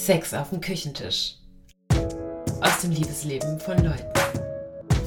[0.00, 1.34] Sex auf dem Küchentisch.
[2.62, 4.10] Aus dem Liebesleben von Leuten.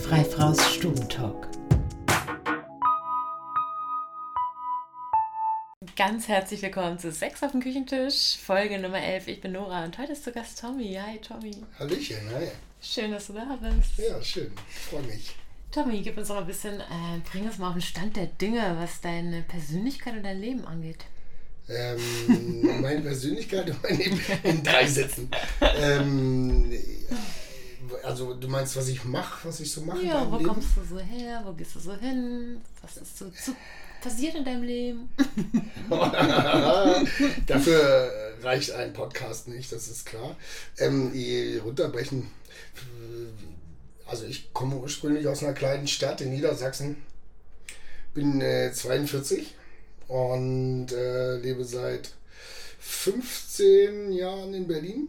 [0.03, 1.49] Freifraus Stubentalk.
[5.95, 9.29] Ganz herzlich willkommen zu Sex auf dem Küchentisch, Folge Nummer 11.
[9.29, 10.93] Ich bin Nora und heute ist zu Gast Tommy.
[10.93, 11.55] Hi Tommy.
[11.79, 12.49] Hallöchen, hi.
[12.79, 13.97] Schön, dass du da bist.
[13.97, 14.51] Ja, schön.
[14.69, 15.35] Freue mich.
[15.71, 18.77] Tommy, gib uns doch ein bisschen, äh, bring uns mal auf den Stand der Dinge,
[18.79, 21.05] was deine Persönlichkeit und dein Leben angeht.
[21.69, 23.73] Ähm, meine Persönlichkeit
[24.43, 25.29] in drei Sätzen.
[25.61, 26.71] Ähm,
[28.03, 30.03] also du meinst, was ich mache, was ich so mache?
[30.03, 30.49] Ja, wo Leben?
[30.49, 31.41] kommst du so her?
[31.45, 32.61] Wo gehst du so hin?
[32.81, 33.55] Was ist so, so
[34.01, 35.09] passiert in deinem Leben?
[37.47, 38.11] Dafür
[38.41, 40.35] reicht ein Podcast nicht, das ist klar.
[40.77, 41.13] Ähm,
[41.63, 42.27] runterbrechen.
[44.05, 46.97] Also ich komme ursprünglich aus einer kleinen Stadt in Niedersachsen.
[48.13, 49.55] Bin äh, 42
[50.13, 52.11] und äh, lebe seit
[52.79, 55.07] 15 Jahren in Berlin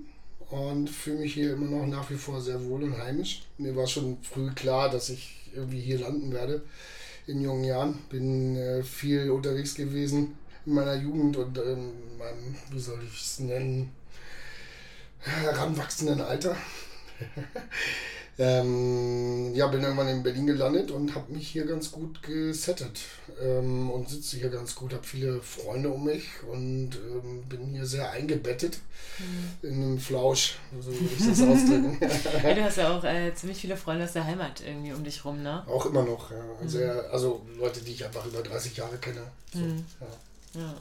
[0.48, 3.42] und fühle mich hier immer noch nach wie vor sehr wohl und heimisch.
[3.58, 6.62] Mir war schon früh klar, dass ich irgendwie hier landen werde
[7.26, 7.98] in jungen Jahren.
[8.08, 13.40] Bin äh, viel unterwegs gewesen in meiner Jugend und in meinem, wie soll ich es
[13.40, 13.92] nennen,
[15.18, 16.56] heranwachsenden Alter.
[18.36, 23.00] Ähm, ja, bin irgendwann in Berlin gelandet und habe mich hier ganz gut gesettet
[23.40, 27.86] ähm, und sitze hier ganz gut, habe viele Freunde um mich und ähm, bin hier
[27.86, 28.78] sehr eingebettet
[29.18, 29.68] mhm.
[29.68, 31.98] in einem Flausch, so würde ich das ausdrücken.
[32.42, 35.24] ja, du hast ja auch äh, ziemlich viele Freunde aus der Heimat irgendwie um dich
[35.24, 35.62] rum, ne?
[35.68, 36.42] Auch immer noch, ja.
[36.60, 37.00] Also, mhm.
[37.12, 39.22] also Leute, die ich einfach über 30 Jahre kenne.
[39.52, 39.84] So, mhm.
[40.00, 40.06] ja.
[40.54, 40.74] Ja.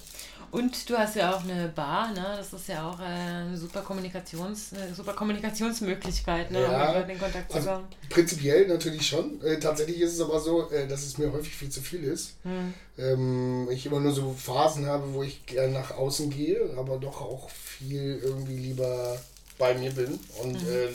[0.51, 2.35] Und du hast ja auch eine Bar, ne?
[2.37, 6.61] Das ist ja auch äh, eine super, Kommunikations, eine super Kommunikationsmöglichkeit, ne?
[6.61, 9.41] Ja, um den Kontakt zu also Prinzipiell natürlich schon.
[9.41, 12.35] Äh, tatsächlich ist es aber so, äh, dass es mir häufig viel zu viel ist.
[12.43, 12.73] Hm.
[12.99, 17.21] Ähm, ich immer nur so Phasen habe, wo ich gerne nach außen gehe, aber doch
[17.21, 19.19] auch viel irgendwie lieber
[19.57, 20.69] bei mir bin und mhm.
[20.69, 20.89] äh,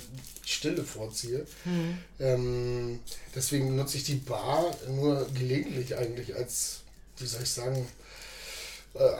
[0.44, 1.46] Stille vorziehe.
[1.64, 1.98] Mhm.
[2.20, 3.00] Ähm,
[3.34, 6.80] deswegen nutze ich die Bar nur gelegentlich eigentlich als,
[7.18, 7.86] wie soll ich sagen,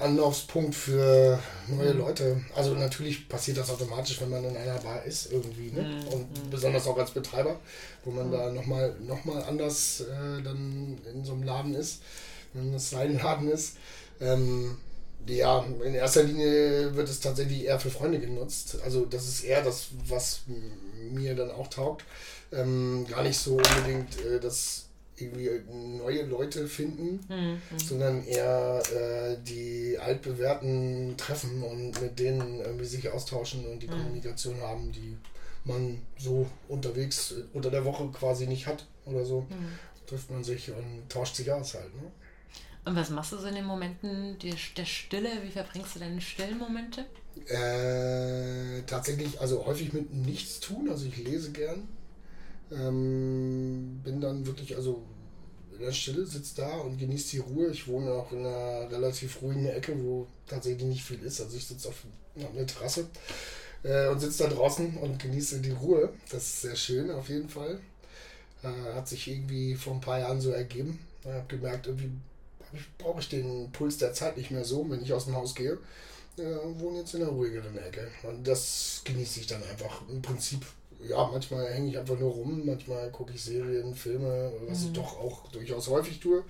[0.01, 2.01] Anlaufspunkt für neue mhm.
[2.01, 2.41] Leute.
[2.55, 5.71] Also natürlich passiert das automatisch, wenn man in einer Bar ist irgendwie.
[5.71, 5.83] Ne?
[5.83, 6.09] Mhm.
[6.09, 6.51] Und mhm.
[6.51, 7.61] besonders auch als Betreiber,
[8.05, 8.33] wo man mhm.
[8.33, 12.03] da nochmal noch mal anders äh, dann in so einem Laden ist,
[12.55, 13.77] wenn das sein Laden ist.
[14.21, 14.78] Ähm,
[15.27, 18.78] ja, in erster Linie wird es tatsächlich eher für Freunde genutzt.
[18.84, 20.41] Also das ist eher das, was
[21.12, 22.05] mir dann auch taugt.
[22.51, 24.88] Ähm, gar nicht so unbedingt äh, das
[25.21, 25.51] irgendwie
[25.99, 27.79] neue Leute finden, mhm.
[27.79, 33.93] sondern eher äh, die altbewährten treffen und mit denen irgendwie sich austauschen und die mhm.
[33.93, 35.17] Kommunikation haben, die
[35.65, 39.43] man so unterwegs äh, unter der Woche quasi nicht hat oder so.
[39.43, 39.78] Mhm.
[40.07, 41.95] Trifft man sich und tauscht sich aus halt.
[41.95, 42.11] Ne?
[42.87, 45.28] Und was machst du so in den Momenten der, der Stille?
[45.43, 47.05] Wie verbringst du deine stillen Momente?
[47.47, 50.89] Äh, tatsächlich, also häufig mit nichts tun.
[50.89, 51.87] Also ich lese gern.
[52.71, 55.03] Ähm, bin dann wirklich, also
[55.73, 57.69] in der Stille, sitze da und genieße die Ruhe.
[57.69, 61.41] Ich wohne auch in einer relativ ruhigen Ecke, wo tatsächlich nicht viel ist.
[61.41, 62.05] Also ich sitze auf
[62.37, 63.07] einer Terrasse
[63.84, 66.12] äh, und sitze da draußen und genieße die Ruhe.
[66.31, 67.81] Das ist sehr schön auf jeden Fall.
[68.62, 70.99] Äh, hat sich irgendwie vor ein paar Jahren so ergeben.
[71.23, 72.11] Ich habe gemerkt, irgendwie
[72.99, 75.78] brauche ich den Puls der Zeit nicht mehr so, wenn ich aus dem Haus gehe.
[76.37, 78.11] Äh, wohne jetzt in einer ruhigeren Ecke.
[78.23, 80.03] Und das genieße ich dann einfach.
[80.09, 80.65] Im Prinzip
[81.06, 84.86] ja, manchmal hänge ich einfach nur rum, manchmal gucke ich Serien, Filme, was mhm.
[84.86, 86.44] ich doch auch durchaus häufig tue,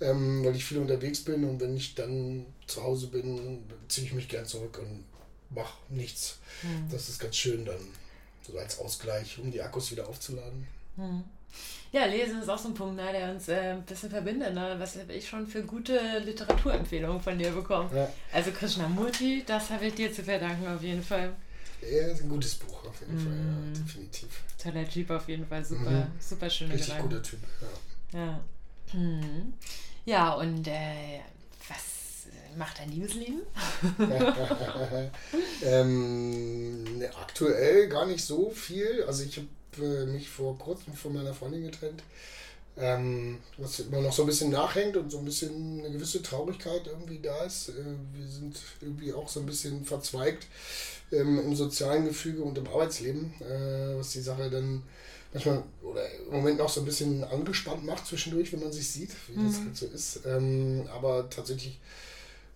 [0.00, 4.12] ähm, weil ich viel unterwegs bin und wenn ich dann zu Hause bin, ziehe ich
[4.12, 5.04] mich gern zurück und
[5.54, 6.38] mache nichts.
[6.62, 6.90] Mhm.
[6.90, 7.80] Das ist ganz schön dann,
[8.42, 10.66] so als Ausgleich, um die Akkus wieder aufzuladen.
[10.96, 11.24] Mhm.
[11.92, 14.52] Ja, Lesen ist auch so ein Punkt, ne, der uns äh, ein bisschen verbindet.
[14.52, 14.74] Ne?
[14.78, 17.88] Was habe ich schon für gute Literaturempfehlungen von dir bekommen?
[17.94, 18.12] Ja.
[18.32, 21.32] Also Krishnamurti, das habe ich dir zu verdanken auf jeden Fall.
[21.90, 23.20] Ja, ist ein gutes Buch auf jeden mm.
[23.20, 23.74] Fall, ja, mhm.
[23.74, 24.28] definitiv.
[24.62, 26.06] Toller Jeep auf jeden Fall, super, mhm.
[26.18, 27.08] super schöne Richtig Gedanken.
[27.08, 27.40] guter Typ,
[28.12, 28.18] ja.
[28.18, 28.40] Ja,
[28.92, 29.54] mhm.
[30.04, 31.20] ja und äh,
[31.68, 32.26] was
[32.56, 33.42] macht dein Liebesleben?
[35.62, 39.04] ähm, ne, aktuell gar nicht so viel.
[39.06, 39.48] Also ich habe
[39.84, 42.02] äh, mich vor kurzem von meiner Freundin getrennt.
[42.78, 46.86] Ähm, was immer noch so ein bisschen nachhängt und so ein bisschen eine gewisse Traurigkeit
[46.86, 47.70] irgendwie da ist.
[47.70, 47.72] Äh,
[48.12, 50.46] wir sind irgendwie auch so ein bisschen verzweigt
[51.10, 54.82] ähm, im sozialen Gefüge und im Arbeitsleben, äh, was die Sache dann
[55.32, 59.10] manchmal oder im Moment noch so ein bisschen angespannt macht zwischendurch, wenn man sich sieht,
[59.28, 59.46] wie mhm.
[59.46, 60.20] das halt so ist.
[60.26, 61.78] Ähm, aber tatsächlich,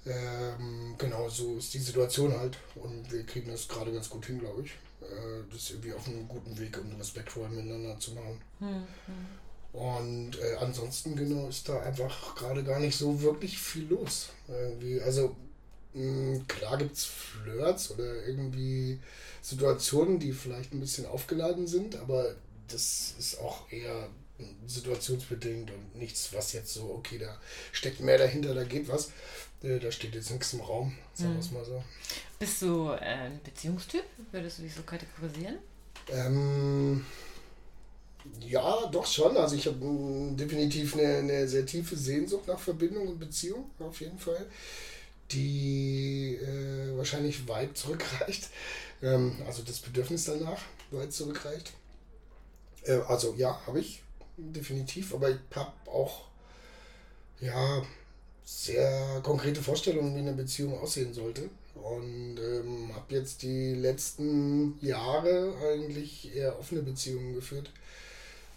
[0.06, 4.38] ähm, genau, so ist die Situation halt und wir kriegen das gerade ganz gut hin,
[4.38, 4.70] glaube ich.
[5.02, 8.40] Äh, das ist irgendwie auf einem guten Weg, um respektvoll miteinander zu machen.
[8.60, 8.86] Mhm.
[9.72, 14.30] Und äh, ansonsten, genau, ist da einfach gerade gar nicht so wirklich viel los.
[14.48, 15.00] Irgendwie.
[15.00, 15.36] Also
[15.94, 18.98] hm, klar gibt es Flirts oder irgendwie
[19.42, 22.34] Situationen, die vielleicht ein bisschen aufgeladen sind, aber
[22.68, 24.08] das ist auch eher
[24.66, 27.36] situationsbedingt und nichts, was jetzt so, okay, da
[27.72, 29.10] steckt mehr dahinter, da geht was.
[29.62, 31.82] Äh, da steht jetzt nichts im Raum, sagen wir es mal so.
[32.38, 34.04] Bist du äh, ein Beziehungstyp?
[34.32, 35.58] Würdest du dich so kategorisieren?
[36.08, 37.04] Ähm,
[38.46, 39.36] ja, doch schon.
[39.36, 39.78] Also ich habe
[40.36, 44.46] definitiv eine, eine sehr tiefe Sehnsucht nach Verbindung und Beziehung, auf jeden Fall,
[45.30, 48.48] die äh, wahrscheinlich weit zurückreicht.
[49.02, 51.72] Ähm, also das Bedürfnis danach weit zurückreicht.
[52.82, 54.02] Äh, also ja, habe ich
[54.36, 56.26] definitiv, aber ich habe auch
[57.40, 57.82] ja
[58.44, 61.48] sehr konkrete Vorstellungen, wie eine Beziehung aussehen sollte.
[61.74, 67.70] Und ähm, habe jetzt die letzten Jahre eigentlich eher offene Beziehungen geführt,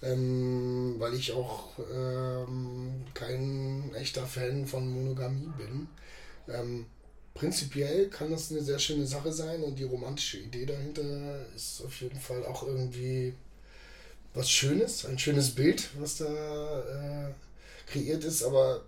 [0.03, 5.87] ähm, weil ich auch ähm, kein echter Fan von Monogamie bin.
[6.47, 6.85] Ähm,
[7.33, 11.99] prinzipiell kann das eine sehr schöne Sache sein und die romantische Idee dahinter ist auf
[12.01, 13.33] jeden Fall auch irgendwie
[14.33, 17.31] was Schönes, ein schönes Bild, was da äh,
[17.91, 18.83] kreiert ist, aber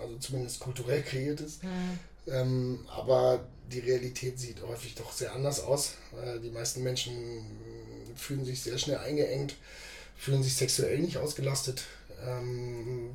[0.00, 1.62] also zumindest kulturell kreiert ist.
[1.62, 1.98] Mhm.
[2.26, 5.94] Ähm, aber die Realität sieht häufig doch sehr anders aus.
[6.22, 7.12] Äh, die meisten Menschen
[8.16, 9.56] fühlen sich sehr schnell eingeengt,
[10.16, 11.84] fühlen sich sexuell nicht ausgelastet,
[12.26, 13.10] ähm,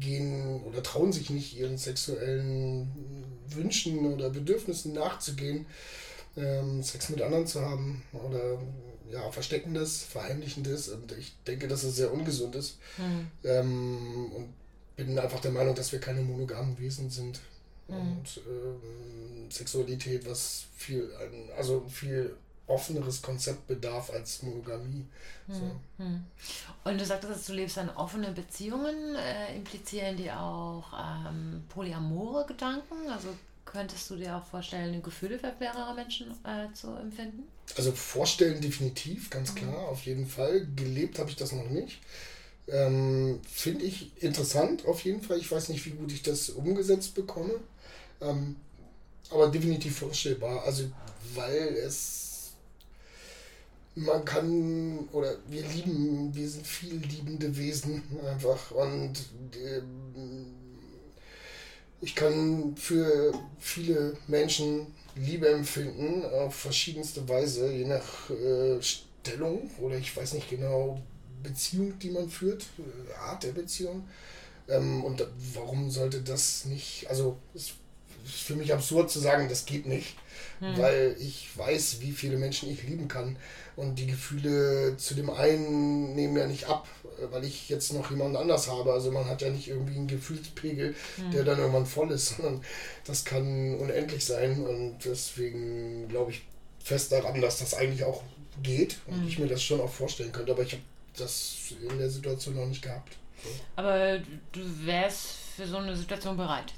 [0.00, 2.88] gehen oder trauen sich nicht ihren sexuellen
[3.48, 5.66] Wünschen oder Bedürfnissen nachzugehen,
[6.36, 8.58] ähm, Sex mit anderen zu haben oder
[9.10, 12.78] ja, Versteckendes, Verheimlichendes und ich denke, dass es sehr ungesund ist.
[12.98, 13.30] Mhm.
[13.44, 14.48] Ähm, und
[14.96, 17.40] bin einfach der Meinung, dass wir keine monogamen Wesen sind.
[17.88, 17.94] Mhm.
[17.94, 21.10] Und ähm, Sexualität, was viel,
[21.56, 22.34] also viel
[22.66, 25.06] offeneres Konzept bedarf als Monogamie.
[25.46, 25.54] Mhm.
[25.54, 25.80] So.
[25.98, 26.24] Mhm.
[26.84, 29.14] Und du sagtest, dass du lebst an offenen Beziehungen.
[29.16, 33.08] Äh, implizieren die auch ähm, polyamore Gedanken?
[33.10, 33.28] Also
[33.64, 37.44] könntest du dir auch vorstellen, Gefühle für mehrere Menschen äh, zu empfinden?
[37.76, 39.56] Also vorstellen definitiv, ganz mhm.
[39.56, 40.66] klar, auf jeden Fall.
[40.76, 42.00] Gelebt habe ich das noch nicht.
[42.68, 45.38] Ähm, Finde ich interessant auf jeden Fall.
[45.38, 47.60] Ich weiß nicht, wie gut ich das umgesetzt bekomme.
[48.20, 48.56] Ähm,
[49.30, 50.64] aber definitiv vorstellbar.
[50.64, 50.84] Also,
[51.34, 52.23] weil es.
[53.96, 58.72] Man kann, oder wir lieben, wir sind viel liebende Wesen einfach.
[58.72, 59.18] Und
[59.52, 59.82] äh,
[62.00, 64.86] ich kann für viele Menschen
[65.16, 71.00] Liebe empfinden auf verschiedenste Weise, je nach äh, Stellung oder ich weiß nicht genau,
[71.42, 74.08] Beziehung, die man führt, äh, Art der Beziehung.
[74.68, 75.24] Ähm, und
[75.54, 77.74] warum sollte das nicht, also es
[78.24, 80.16] ist für mich absurd zu sagen, das geht nicht,
[80.58, 80.78] hm.
[80.78, 83.36] weil ich weiß, wie viele Menschen ich lieben kann.
[83.76, 86.86] Und die Gefühle zu dem einen nehmen ja nicht ab,
[87.18, 88.92] äh, weil ich jetzt noch jemanden anders habe.
[88.92, 91.30] Also man hat ja nicht irgendwie einen Gefühlspegel, hm.
[91.32, 92.62] der dann irgendwann voll ist, sondern
[93.04, 94.64] das kann unendlich sein.
[94.64, 96.42] Und deswegen glaube ich
[96.82, 98.22] fest daran, dass das eigentlich auch
[98.62, 99.28] geht und hm.
[99.28, 100.52] ich mir das schon auch vorstellen könnte.
[100.52, 100.82] Aber ich habe
[101.16, 103.16] das in der Situation noch nicht gehabt.
[103.42, 103.50] So.
[103.76, 104.18] Aber
[104.52, 105.26] du wärst
[105.56, 106.72] für so eine Situation bereit?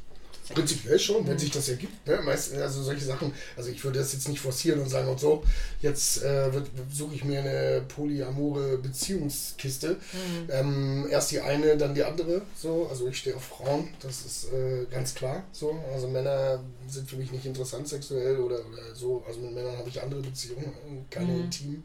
[0.55, 2.07] Prinzipiell schon, wenn sich das ergibt.
[2.07, 2.21] Ne?
[2.23, 5.43] Meist, also solche Sachen, also ich würde das jetzt nicht forcieren und sagen und so,
[5.81, 6.51] jetzt äh,
[6.93, 9.91] suche ich mir eine polyamore Beziehungskiste.
[9.93, 10.49] Mhm.
[10.51, 12.43] Ähm, erst die eine, dann die andere.
[12.57, 15.45] So, also ich stehe auf Frauen, das ist äh, ganz klar.
[15.53, 19.25] So, also Männer sind für mich nicht interessant sexuell oder, oder so.
[19.27, 20.73] Also mit Männern habe ich andere Beziehungen,
[21.11, 21.41] keine mhm.
[21.45, 21.85] intimen.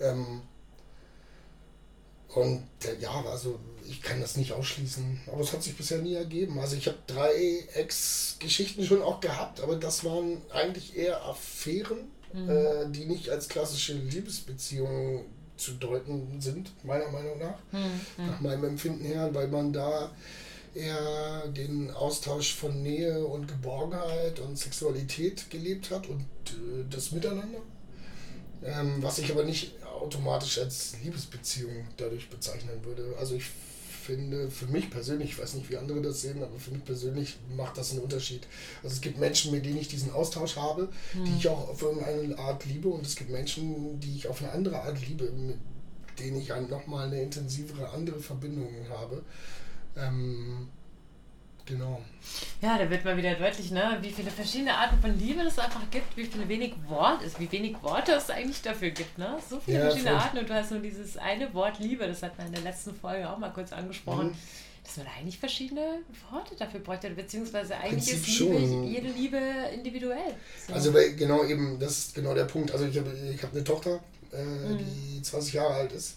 [0.00, 0.42] Ähm,
[2.34, 3.58] und äh, ja, also
[3.90, 5.20] ich kann das nicht ausschließen.
[5.26, 6.58] Aber es hat sich bisher nie ergeben.
[6.60, 11.98] Also ich habe drei Ex-Geschichten schon auch gehabt, aber das waren eigentlich eher Affären,
[12.32, 12.48] mhm.
[12.48, 15.24] äh, die nicht als klassische Liebesbeziehungen
[15.56, 17.58] zu deuten sind, meiner Meinung nach.
[17.72, 18.26] Mhm.
[18.26, 20.10] Nach meinem Empfinden her, weil man da
[20.72, 27.58] eher den Austausch von Nähe und Geborgenheit und Sexualität gelebt hat und äh, das Miteinander.
[28.62, 33.14] Ähm, was ich aber nicht automatisch als Liebesbeziehung dadurch bezeichnen würde.
[33.18, 33.46] Also ich
[34.00, 37.36] finde, für mich persönlich, ich weiß nicht, wie andere das sehen, aber für mich persönlich
[37.56, 38.46] macht das einen Unterschied.
[38.82, 41.24] Also es gibt Menschen, mit denen ich diesen Austausch habe, mhm.
[41.24, 41.38] die hm.
[41.38, 44.82] ich auch auf irgendeine Art liebe und es gibt Menschen, die ich auf eine andere
[44.82, 45.58] Art liebe, mit
[46.18, 49.22] denen ich nochmal eine intensivere andere Verbindung habe.
[49.96, 50.68] Ähm,
[51.66, 52.00] Genau.
[52.60, 55.88] Ja, da wird mal wieder deutlich, ne, wie viele verschiedene Arten von Liebe es einfach
[55.90, 59.36] gibt, wie viele wenig Wort ist, wie wenig Worte es eigentlich dafür gibt, ne?
[59.48, 60.20] So viele ja, verschiedene voll.
[60.20, 62.94] Arten und du hast nur dieses eine Wort Liebe, das hat man in der letzten
[62.94, 64.28] Folge auch mal kurz angesprochen.
[64.28, 64.36] Mhm.
[64.84, 66.00] Dass man eigentlich verschiedene
[66.30, 68.84] Worte dafür bräuchte, beziehungsweise eigentlich Prinzip ist Liebe, schon.
[68.84, 69.38] jede Liebe
[69.72, 70.34] individuell.
[70.66, 70.72] So.
[70.72, 72.72] Also weil genau eben, das ist genau der Punkt.
[72.72, 74.00] Also ich habe ich hab eine Tochter,
[74.32, 74.78] äh, mhm.
[74.78, 76.16] die 20 Jahre alt ist.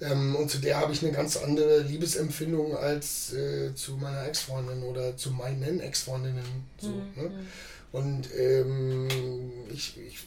[0.00, 4.82] Ähm, und zu der habe ich eine ganz andere Liebesempfindung als äh, zu meiner Ex-Freundin
[4.82, 6.44] oder zu meinen Ex-Freundinnen.
[6.78, 7.12] So, mhm.
[7.16, 7.30] ne?
[7.92, 9.08] Und ähm,
[9.72, 10.18] ich, ich,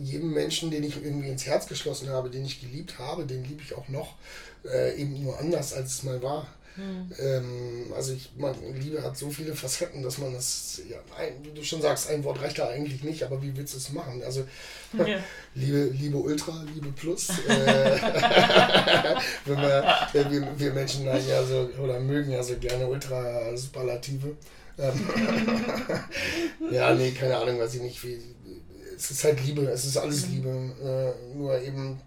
[0.00, 3.62] jedem Menschen, den ich irgendwie ins Herz geschlossen habe, den ich geliebt habe, den liebe
[3.62, 4.14] ich auch noch,
[4.64, 6.46] äh, eben nur anders, als es mal war.
[6.76, 7.12] Mhm.
[7.18, 11.50] Ähm, also ich meine, Liebe hat so viele Facetten, dass man das, ja, ein, wie
[11.50, 14.22] du schon sagst, ein Wort reicht da eigentlich nicht, aber wie willst du es machen?
[14.24, 14.46] Also
[14.92, 15.18] ja.
[15.54, 17.28] Liebe, Liebe Ultra, Liebe Plus.
[17.28, 17.32] Äh,
[19.44, 24.36] wenn wir, äh, wir, wir Menschen ja so oder mögen ja so gerne Ultra Superlative.
[24.78, 25.08] Ähm,
[26.70, 28.02] ja, nee, keine Ahnung, weiß ich nicht.
[28.04, 28.18] Wie,
[28.96, 30.28] es ist halt Liebe, es ist alles.
[30.28, 30.48] Liebe.
[30.48, 32.00] Äh, nur eben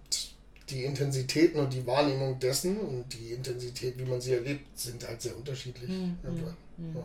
[0.69, 5.21] die Intensitäten und die Wahrnehmung dessen und die Intensität, wie man sie erlebt, sind halt
[5.21, 5.89] sehr unterschiedlich.
[5.89, 6.17] Mhm.
[6.77, 6.97] Mhm.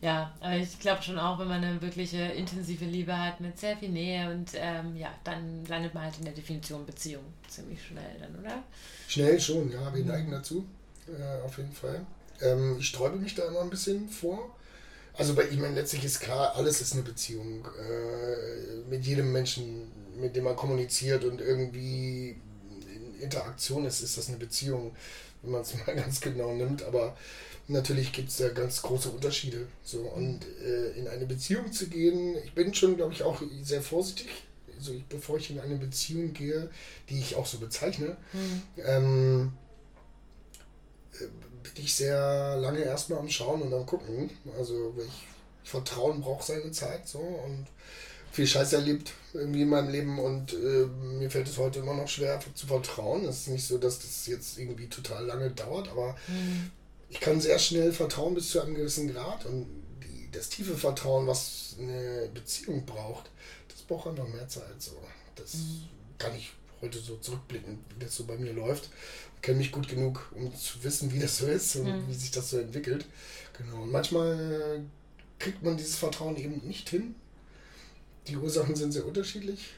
[0.00, 3.76] Ja, aber ich glaube schon auch, wenn man eine wirkliche intensive Liebe hat mit sehr
[3.76, 8.16] viel Nähe und ähm, ja, dann landet man halt in der Definition Beziehung ziemlich schnell
[8.18, 8.62] dann, oder?
[9.08, 10.64] Schnell schon, ja, wir neigen dazu,
[11.06, 12.06] äh, auf jeden Fall.
[12.40, 14.56] Ähm, ich sträube mich da immer ein bisschen vor.
[15.14, 17.66] Also bei ihm letztlich ist klar, alles ist eine Beziehung.
[17.78, 22.36] Äh, mit jedem Menschen, mit dem man kommuniziert und irgendwie
[23.20, 24.94] Interaktion ist, ist das eine Beziehung,
[25.42, 26.82] wenn man es mal ganz genau nimmt.
[26.82, 27.16] Aber
[27.68, 29.66] natürlich gibt es da ganz große Unterschiede.
[29.82, 33.82] So, und äh, in eine Beziehung zu gehen, ich bin schon, glaube ich, auch sehr
[33.82, 34.28] vorsichtig.
[34.76, 36.70] Also ich, bevor ich in eine Beziehung gehe,
[37.08, 38.62] die ich auch so bezeichne, mhm.
[38.78, 39.52] ähm,
[41.14, 41.26] äh,
[41.62, 44.30] bin ich sehr lange erstmal am Schauen und am Gucken.
[44.56, 47.66] Also ich, Vertrauen braucht seine Zeit so und
[48.32, 50.86] viel Scheiß erlebt irgendwie in meinem Leben und äh,
[51.18, 53.24] mir fällt es heute immer noch schwer zu vertrauen.
[53.24, 56.70] Es ist nicht so, dass das jetzt irgendwie total lange dauert, aber mhm.
[57.08, 59.66] ich kann sehr schnell vertrauen bis zu einem gewissen Grad und
[60.02, 63.30] die, das tiefe Vertrauen, was eine Beziehung braucht,
[63.68, 64.80] das braucht einfach mehr Zeit.
[64.80, 64.92] So.
[65.36, 65.88] Das mhm.
[66.18, 68.90] kann ich heute so zurückblicken, wie das so bei mir läuft.
[69.36, 72.08] Ich kenne mich gut genug, um zu wissen, wie das so ist und mhm.
[72.08, 73.06] wie sich das so entwickelt.
[73.56, 73.82] Genau.
[73.82, 74.82] Und manchmal
[75.38, 77.14] kriegt man dieses Vertrauen eben nicht hin
[78.26, 79.74] die Ursachen sind sehr unterschiedlich.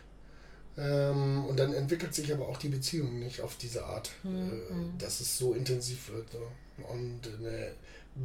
[0.79, 4.51] Ähm, und dann entwickelt sich aber auch die Beziehung nicht auf diese Art, mhm.
[4.51, 6.27] äh, dass es so intensiv wird.
[6.33, 6.47] So.
[6.89, 7.73] Und eine,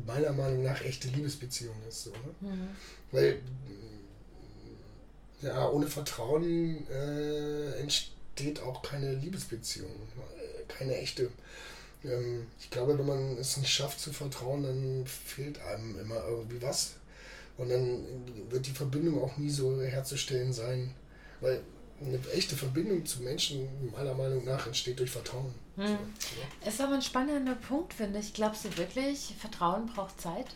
[0.05, 2.05] meiner Meinung nach echte Liebesbeziehung ist.
[2.05, 2.35] So, ne?
[2.41, 2.67] mhm.
[3.11, 3.41] Weil
[5.41, 9.91] ja, ohne Vertrauen äh, entsteht auch keine Liebesbeziehung,
[10.67, 11.29] keine echte.
[12.03, 16.61] Ähm, ich glaube, wenn man es nicht schafft zu vertrauen, dann fehlt einem immer irgendwie
[16.61, 16.93] was.
[17.57, 18.05] Und dann
[18.49, 20.93] wird die Verbindung auch nie so herzustellen sein.
[21.41, 21.61] Weil
[21.99, 25.53] eine echte Verbindung zu Menschen meiner Meinung nach entsteht durch Vertrauen.
[25.75, 25.85] Hm.
[25.87, 26.69] So, ja.
[26.69, 28.33] Ist aber ein spannender Punkt, finde ich.
[28.33, 30.55] Glaubst du wirklich, Vertrauen braucht Zeit?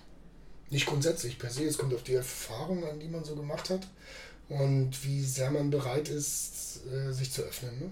[0.70, 1.65] Nicht grundsätzlich per se.
[1.65, 3.88] Es kommt auf die Erfahrung an, die man so gemacht hat
[4.50, 7.79] und wie sehr man bereit ist, äh, sich zu öffnen.
[7.79, 7.91] Ne?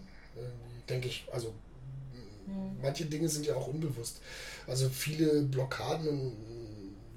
[0.88, 1.54] Denke ich, also
[2.46, 2.82] hm.
[2.82, 4.22] manche Dinge sind ja auch unbewusst.
[4.68, 6.34] Also viele Blockaden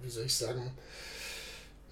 [0.02, 0.70] wie soll ich sagen,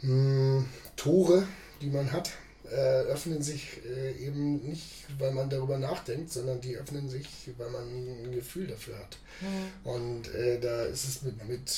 [0.02, 1.46] mh, hm, Tore,
[1.80, 2.30] die man hat,
[2.70, 7.26] äh, öffnen sich äh, eben nicht, weil man darüber nachdenkt, sondern die öffnen sich,
[7.58, 9.18] weil man ein Gefühl dafür hat.
[9.40, 9.90] Mhm.
[9.90, 11.72] Und äh, da ist es mit, mit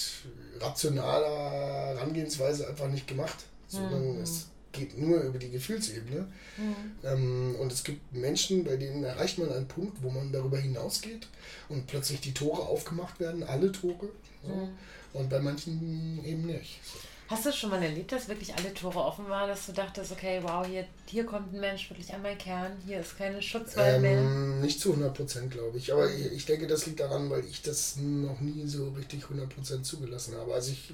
[0.61, 4.23] rationaler Herangehensweise einfach nicht gemacht, sondern mhm.
[4.23, 6.27] es geht nur über die Gefühlsebene.
[6.59, 6.75] Mhm.
[7.05, 11.27] Ähm, und es gibt Menschen, bei denen erreicht man einen Punkt, wo man darüber hinausgeht
[11.69, 14.11] und plötzlich die Tore aufgemacht werden, alle Tore.
[14.43, 14.55] So.
[14.55, 14.69] Mhm.
[15.15, 16.81] Und bei manchen eben nicht.
[16.85, 16.99] So.
[17.33, 20.41] Hast du schon mal erlebt, dass wirklich alle Tore offen waren, dass du dachtest, okay,
[20.43, 24.03] wow, hier, hier kommt ein Mensch wirklich an meinen Kern, hier ist keine Schutzwall ähm,
[24.03, 24.21] mehr?
[24.61, 25.91] Nicht zu 100 Prozent, glaube ich.
[25.95, 29.49] Aber ich, ich denke, das liegt daran, weil ich das noch nie so richtig 100
[29.49, 30.53] Prozent zugelassen habe.
[30.53, 30.93] Also ich,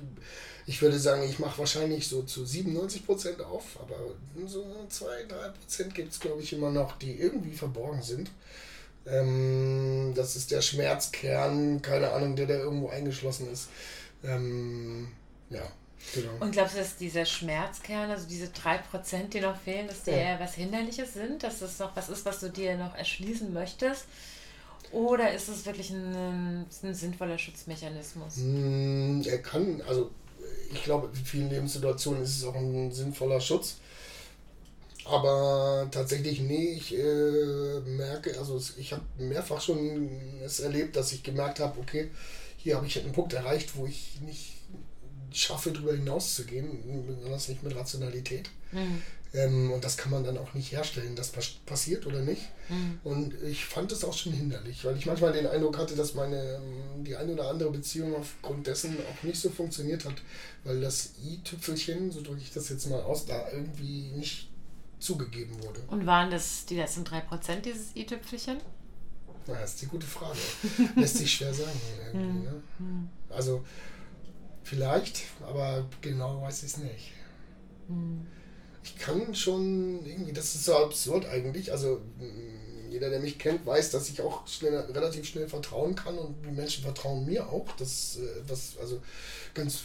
[0.66, 3.96] ich würde sagen, ich mache wahrscheinlich so zu 97 Prozent auf, aber
[4.46, 8.30] so 2, 3 Prozent gibt es, glaube ich, immer noch, die irgendwie verborgen sind.
[9.06, 13.70] Ähm, das ist der Schmerzkern, keine Ahnung, der da irgendwo eingeschlossen ist.
[14.22, 15.08] Ähm,
[15.50, 15.68] ja,
[16.14, 16.30] Genau.
[16.40, 20.10] Und glaubst du, dass dieser Schmerzkern, also diese drei Prozent, die noch fehlen, dass die
[20.10, 20.16] ja.
[20.16, 21.42] eher was Hinderliches sind?
[21.42, 24.04] Dass das noch was ist, was du dir noch erschließen möchtest?
[24.92, 28.36] Oder ist es wirklich ein, ein sinnvoller Schutzmechanismus?
[28.36, 30.10] Hm, er kann, also
[30.72, 33.76] ich glaube, in vielen Lebenssituationen ist es auch ein sinnvoller Schutz.
[35.04, 40.10] Aber tatsächlich, nee, ich äh, merke, also ich habe mehrfach schon
[40.44, 42.10] es erlebt, dass ich gemerkt habe, okay,
[42.58, 44.57] hier habe ich einen Punkt erreicht, wo ich nicht
[45.32, 48.50] schaffe, darüber hinaus zu gehen, besonders nicht mit Rationalität.
[48.72, 49.02] Mhm.
[49.34, 51.32] Ähm, und das kann man dann auch nicht herstellen, das
[51.66, 52.42] passiert oder nicht.
[52.68, 53.00] Mhm.
[53.04, 56.54] Und ich fand es auch schon hinderlich, weil ich manchmal den Eindruck hatte, dass meine
[56.54, 60.14] ähm, die eine oder andere Beziehung aufgrund dessen auch nicht so funktioniert hat,
[60.64, 64.48] weil das i-Tüpfelchen, so drücke ich das jetzt mal aus, da irgendwie nicht
[64.98, 65.80] zugegeben wurde.
[65.88, 68.58] Und waren das die letzten 3% dieses i-Tüpfelchen?
[69.46, 70.38] Na, das ist die gute Frage.
[70.96, 71.80] Lässt sich schwer sagen.
[72.06, 72.62] Irgendwie, ne?
[72.78, 73.08] Mhm.
[73.28, 73.64] Also
[74.68, 77.12] Vielleicht, aber genau weiß ich es nicht.
[77.88, 78.26] Mhm.
[78.84, 81.72] ich kann schon irgendwie, das ist so absurd eigentlich.
[81.72, 82.02] Also
[82.90, 86.50] jeder, der mich kennt, weiß, dass ich auch schnell, relativ schnell vertrauen kann und die
[86.50, 87.66] Menschen vertrauen mir auch.
[87.78, 89.00] Das, was, äh, also
[89.54, 89.84] ganz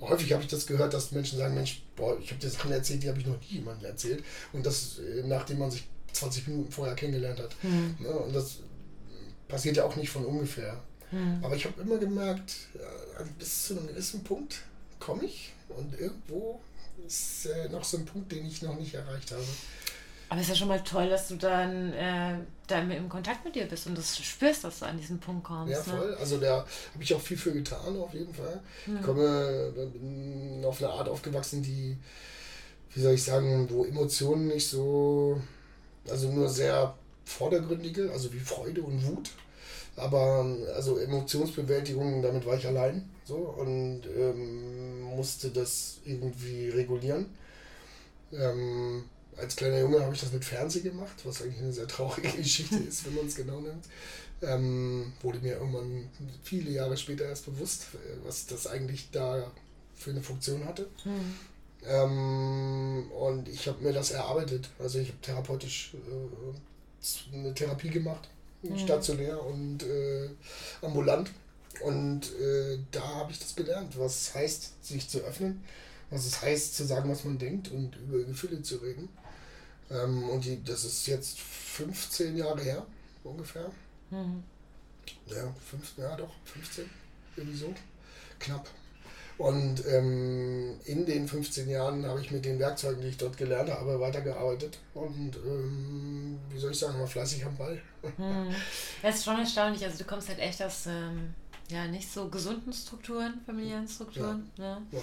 [0.00, 3.02] häufig habe ich das gehört, dass Menschen sagen, Mensch, boah, ich habe dir Sachen erzählt,
[3.02, 4.24] die habe ich noch nie jemandem erzählt.
[4.54, 5.84] Und das, äh, nachdem man sich
[6.14, 7.54] 20 Minuten vorher kennengelernt hat.
[7.62, 8.06] Mhm.
[8.06, 8.60] Und das
[9.48, 10.82] passiert ja auch nicht von ungefähr.
[11.12, 11.38] Mhm.
[11.42, 14.62] Aber ich habe immer gemerkt, ja, bis zu einem gewissen Punkt
[14.98, 16.60] komme ich und irgendwo
[17.06, 19.44] ist äh, noch so ein Punkt, den ich noch nicht erreicht habe.
[20.32, 23.54] Aber es ist ja schon mal toll, dass du dann, äh, dann im Kontakt mit
[23.54, 25.70] dir bist und das spürst, dass du an diesen Punkt kommst.
[25.70, 25.84] Ja, ne?
[25.84, 26.10] voll.
[26.10, 26.16] Ne?
[26.16, 26.56] Also da
[26.94, 28.60] habe ich auch viel für getan, auf jeden Fall.
[28.86, 28.96] Hm.
[28.96, 31.98] Ich komme bin auf eine Art aufgewachsen, die,
[32.94, 35.38] wie soll ich sagen, wo Emotionen nicht so,
[36.08, 36.94] also nur sehr
[37.26, 39.32] vordergründige, also wie Freude und Wut.
[39.96, 47.26] Aber also Emotionsbewältigung, damit war ich allein so und ähm, musste das irgendwie regulieren.
[48.32, 49.04] Ähm,
[49.36, 52.76] als kleiner Junge habe ich das mit Fernsehen gemacht, was eigentlich eine sehr traurige Geschichte
[52.76, 53.84] ist, wenn man es genau nimmt.
[54.40, 56.08] Ähm, wurde mir irgendwann
[56.42, 57.86] viele Jahre später erst bewusst,
[58.24, 59.50] was das eigentlich da
[59.94, 60.88] für eine Funktion hatte.
[61.04, 61.34] Mhm.
[61.84, 64.68] Ähm, und ich habe mir das erarbeitet.
[64.78, 68.28] Also ich habe therapeutisch äh, eine Therapie gemacht,
[68.62, 68.78] mhm.
[68.78, 70.28] stationär und äh,
[70.80, 71.30] ambulant.
[71.80, 75.64] Und äh, da habe ich das gelernt, was heißt, sich zu öffnen,
[76.10, 79.08] was es heißt, zu sagen, was man denkt und über Gefühle zu reden.
[79.90, 82.86] Ähm, und die, das ist jetzt 15 Jahre her,
[83.24, 83.70] ungefähr.
[84.10, 84.42] Mhm.
[85.26, 86.88] Ja, 15, ja doch, 15,
[87.36, 87.74] irgendwie so.
[88.38, 88.68] Knapp.
[89.38, 93.70] Und ähm, in den 15 Jahren habe ich mit den Werkzeugen, die ich dort gelernt
[93.70, 94.78] habe, weitergearbeitet.
[94.94, 97.80] Und ähm, wie soll ich sagen, war fleißig am Ball.
[98.16, 98.54] Hm.
[99.02, 99.84] Das ist schon erstaunlich.
[99.84, 101.34] Also du kommst halt echt aus ähm,
[101.68, 104.50] ja, nicht so gesunden Strukturen, familiären Strukturen.
[104.56, 104.76] Ja.
[104.76, 104.86] Ne?
[104.92, 105.00] Ja.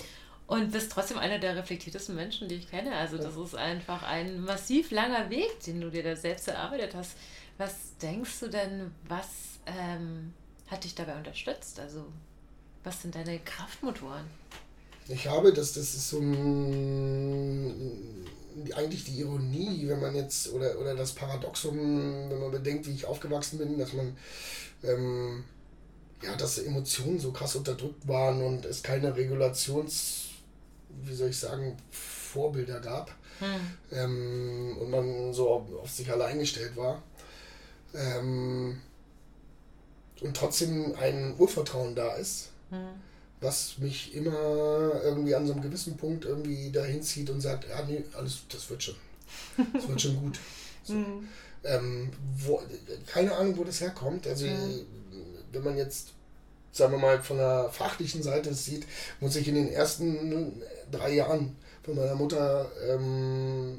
[0.47, 2.95] Und bist trotzdem einer der reflektiertesten Menschen, die ich kenne.
[2.95, 7.11] Also das ist einfach ein massiv langer Weg, den du dir da selbst erarbeitet hast.
[7.59, 9.27] Was denkst du denn, was
[9.67, 10.33] ähm,
[10.67, 11.79] hat dich dabei unterstützt?
[11.79, 12.05] Also
[12.83, 14.25] was sind deine Kraftmotoren?
[15.07, 17.73] Ich habe, das, das ist so ein,
[18.75, 23.05] eigentlich die Ironie, wenn man jetzt, oder, oder das Paradoxum, wenn man bedenkt, wie ich
[23.05, 24.17] aufgewachsen bin, dass man,
[24.83, 25.43] ähm,
[26.21, 30.29] ja, dass Emotionen so krass unterdrückt waren und es keine Regulations-
[31.03, 33.47] wie soll ich sagen, Vorbilder gab hm.
[33.91, 37.01] ähm, und man so auf, auf, sich allein gestellt war.
[37.93, 38.81] Ähm,
[40.21, 42.77] und trotzdem ein Urvertrauen da ist, hm.
[43.41, 47.83] Was mich immer irgendwie an so einem gewissen Punkt irgendwie dahin zieht und sagt, ja,
[47.85, 48.95] nee, alles, das wird schon.
[49.73, 50.39] Das wird schon gut.
[50.81, 50.93] So.
[50.93, 51.27] Hm.
[51.65, 52.63] Ähm, wo,
[53.05, 54.25] keine Ahnung, wo das herkommt.
[54.25, 54.85] Also, hm.
[55.51, 56.13] wenn man jetzt
[56.71, 58.85] sagen wir mal, von der fachlichen Seite sieht,
[59.19, 63.77] muss ich in den ersten drei Jahren von meiner Mutter, ähm,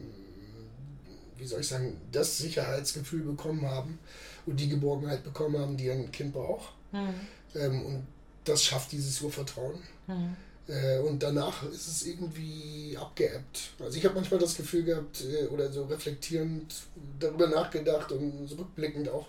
[1.37, 3.99] wie soll ich sagen, das Sicherheitsgefühl bekommen haben
[4.47, 6.75] und die Geborgenheit bekommen haben, die ein Kind braucht.
[6.93, 7.15] Mhm.
[7.55, 8.07] Ähm, und
[8.45, 9.79] das schafft dieses Urvertrauen.
[10.07, 10.37] Mhm.
[10.69, 13.73] Äh, und danach ist es irgendwie abgeebbt.
[13.81, 16.75] Also ich habe manchmal das Gefühl gehabt äh, oder so reflektierend
[17.19, 19.27] darüber nachgedacht und so rückblickend auch,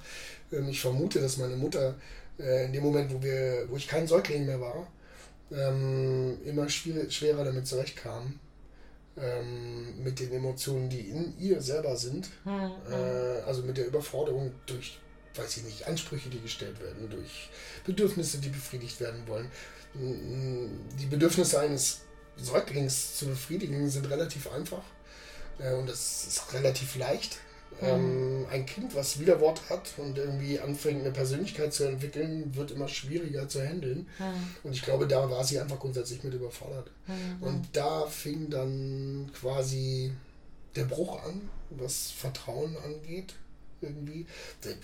[0.51, 1.95] ähm, ich vermute, dass meine Mutter
[2.39, 4.87] äh, in dem Moment, wo, wir, wo ich kein Säugling mehr war,
[5.51, 8.39] ähm, immer schwer, schwerer damit zurechtkam.
[9.17, 12.29] Ähm, mit den Emotionen, die in ihr selber sind.
[12.45, 12.71] Mhm.
[12.89, 14.99] Äh, also mit der Überforderung durch,
[15.35, 17.49] weiß ich nicht, Ansprüche, die gestellt werden, durch
[17.85, 19.49] Bedürfnisse, die befriedigt werden wollen.
[19.93, 22.01] Die Bedürfnisse eines
[22.37, 24.83] Säuglings zu befriedigen sind relativ einfach.
[25.59, 27.37] Äh, und das ist relativ leicht.
[27.81, 32.87] Ähm, ein Kind, was Widerwort hat und irgendwie anfängt, eine Persönlichkeit zu entwickeln, wird immer
[32.87, 34.07] schwieriger zu handeln.
[34.19, 34.55] Mhm.
[34.63, 36.91] Und ich glaube, da war sie einfach grundsätzlich mit überfordert.
[37.07, 37.43] Mhm.
[37.43, 40.11] Und da fing dann quasi
[40.75, 43.33] der Bruch an, was Vertrauen angeht.
[43.81, 44.25] Irgendwie.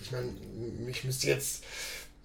[0.00, 0.32] Ich meine,
[0.88, 1.62] ich müsste jetzt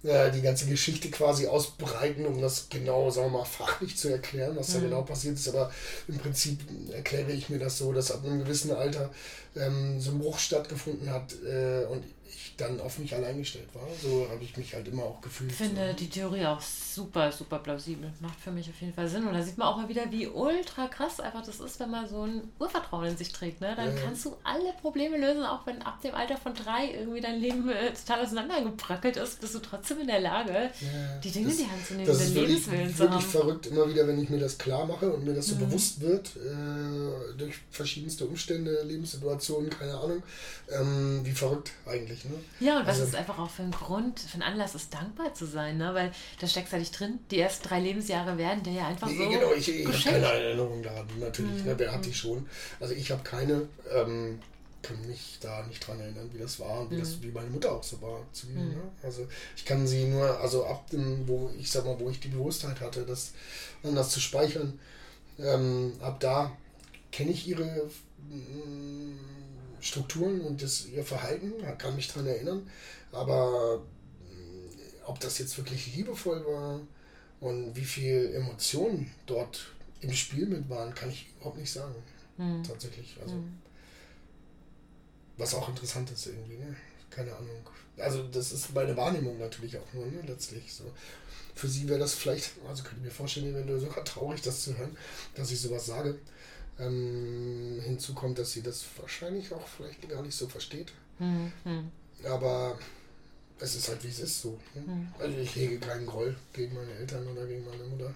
[0.04, 4.54] äh, die ganze Geschichte quasi ausbreiten, um das genau, sagen wir mal, fachlich zu erklären,
[4.56, 4.74] was mhm.
[4.74, 5.48] da genau passiert ist.
[5.48, 5.72] Aber
[6.08, 6.60] im Prinzip
[6.92, 9.10] erkläre ich mir das so, dass ab einem gewissen Alter
[9.56, 13.86] ähm, so ein Bruch stattgefunden hat äh, und ich dann auf mich allein gestellt war.
[14.02, 15.50] So habe ich mich halt immer auch gefühlt.
[15.50, 15.96] Ich finde so.
[15.96, 18.12] die Theorie auch super, super plausibel.
[18.20, 19.26] Macht für mich auf jeden Fall Sinn.
[19.26, 22.08] Und da sieht man auch mal wieder, wie ultra krass einfach das ist, wenn man
[22.08, 23.60] so ein Urvertrauen in sich trägt.
[23.60, 23.74] Ne?
[23.76, 24.02] Dann ja.
[24.02, 27.68] kannst du alle Probleme lösen, auch wenn ab dem Alter von drei irgendwie dein Leben
[27.68, 31.64] äh, total auseinandergebrackelt ist, bist du trotzdem in der Lage, ja, die Dinge das, in
[31.64, 33.12] die Hand zu nehmen, das den Lebenswillen zu haben.
[33.12, 35.60] wirklich verrückt, immer wieder, wenn ich mir das klar mache und mir das so mhm.
[35.60, 40.22] bewusst wird, äh, durch verschiedenste Umstände, Lebenssituationen, keine Ahnung,
[40.70, 42.23] ähm, wie verrückt eigentlich.
[42.24, 42.34] Ne?
[42.60, 45.34] Ja, und was also, ist einfach auch für ein Grund, für einen Anlass ist, dankbar
[45.34, 45.94] zu sein, ne?
[45.94, 47.18] weil da steckst du ja nicht drin.
[47.30, 49.14] Die ersten drei Lebensjahre werden dir ja einfach so.
[49.14, 51.62] Genau, ich, ich habe keine Erinnerung daran, natürlich.
[51.62, 51.70] Mhm.
[51.70, 51.74] Ne?
[51.78, 52.46] Wer hat die schon?
[52.80, 53.68] Also ich habe keine.
[53.92, 54.40] Ähm,
[54.82, 57.00] kann mich da nicht dran erinnern, wie das war und wie, mhm.
[57.00, 58.62] das, wie meine Mutter auch so war zu mir.
[58.62, 58.68] Mhm.
[58.72, 58.82] Ne?
[59.02, 62.28] Also ich kann sie nur, also ab dem, wo ich sag mal, wo ich die
[62.28, 63.32] Bewusstheit hatte, das
[63.82, 64.78] das zu speichern,
[65.38, 66.56] ähm, ab da
[67.12, 67.64] kenne ich ihre
[68.28, 69.18] mm,
[69.84, 72.70] Strukturen und das, ihr Verhalten, kann mich daran erinnern,
[73.12, 73.82] aber
[75.04, 76.80] ob das jetzt wirklich liebevoll war
[77.40, 81.94] und wie viel Emotionen dort im Spiel mit waren, kann ich überhaupt nicht sagen.
[82.38, 82.62] Mhm.
[82.64, 83.16] Tatsächlich.
[83.20, 83.34] Also.
[83.34, 83.58] Mhm.
[85.36, 86.74] Was auch interessant ist irgendwie, ne?
[87.10, 87.68] Keine Ahnung.
[87.98, 90.22] Also das ist meine Wahrnehmung natürlich auch nur, ne?
[90.26, 90.84] Letztlich so.
[91.54, 94.76] Für sie wäre das vielleicht, also könnte ich mir vorstellen, eventuell sogar traurig, das zu
[94.76, 94.96] hören,
[95.34, 96.18] dass ich sowas sage.
[96.78, 100.92] Ähm, hinzu kommt, dass sie das wahrscheinlich auch vielleicht gar nicht so versteht.
[101.18, 101.52] Mhm.
[102.24, 102.78] Aber
[103.58, 104.58] es ist halt wie es ist so.
[104.74, 104.82] Ne?
[104.82, 105.08] Mhm.
[105.18, 108.12] Also ich hege keinen Groll gegen meine Eltern oder gegen meine Mutter.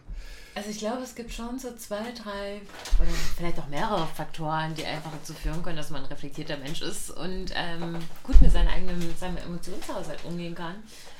[0.54, 2.60] Also ich glaube, es gibt schon so zwei, drei
[2.98, 6.82] oder vielleicht auch mehrere Faktoren, die einfach dazu führen können, dass man ein reflektierter Mensch
[6.82, 10.74] ist und ähm, gut mit seinem eigenen mit seinem Emotionshaushalt umgehen kann.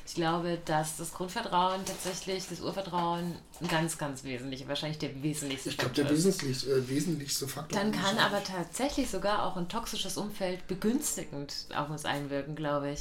[0.05, 5.69] Ich glaube, dass das Grundvertrauen tatsächlich, das Urvertrauen, ein ganz, ganz wesentlicher, wahrscheinlich der wesentlichste
[5.69, 7.79] ich Faktor Ich glaube, der wesentlich, äh, wesentlichste Faktor.
[7.79, 13.01] Dann kann aber tatsächlich sogar auch ein toxisches Umfeld begünstigend auf uns einwirken, glaube ich.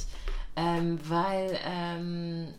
[0.58, 2.52] Ähm, weil ähm,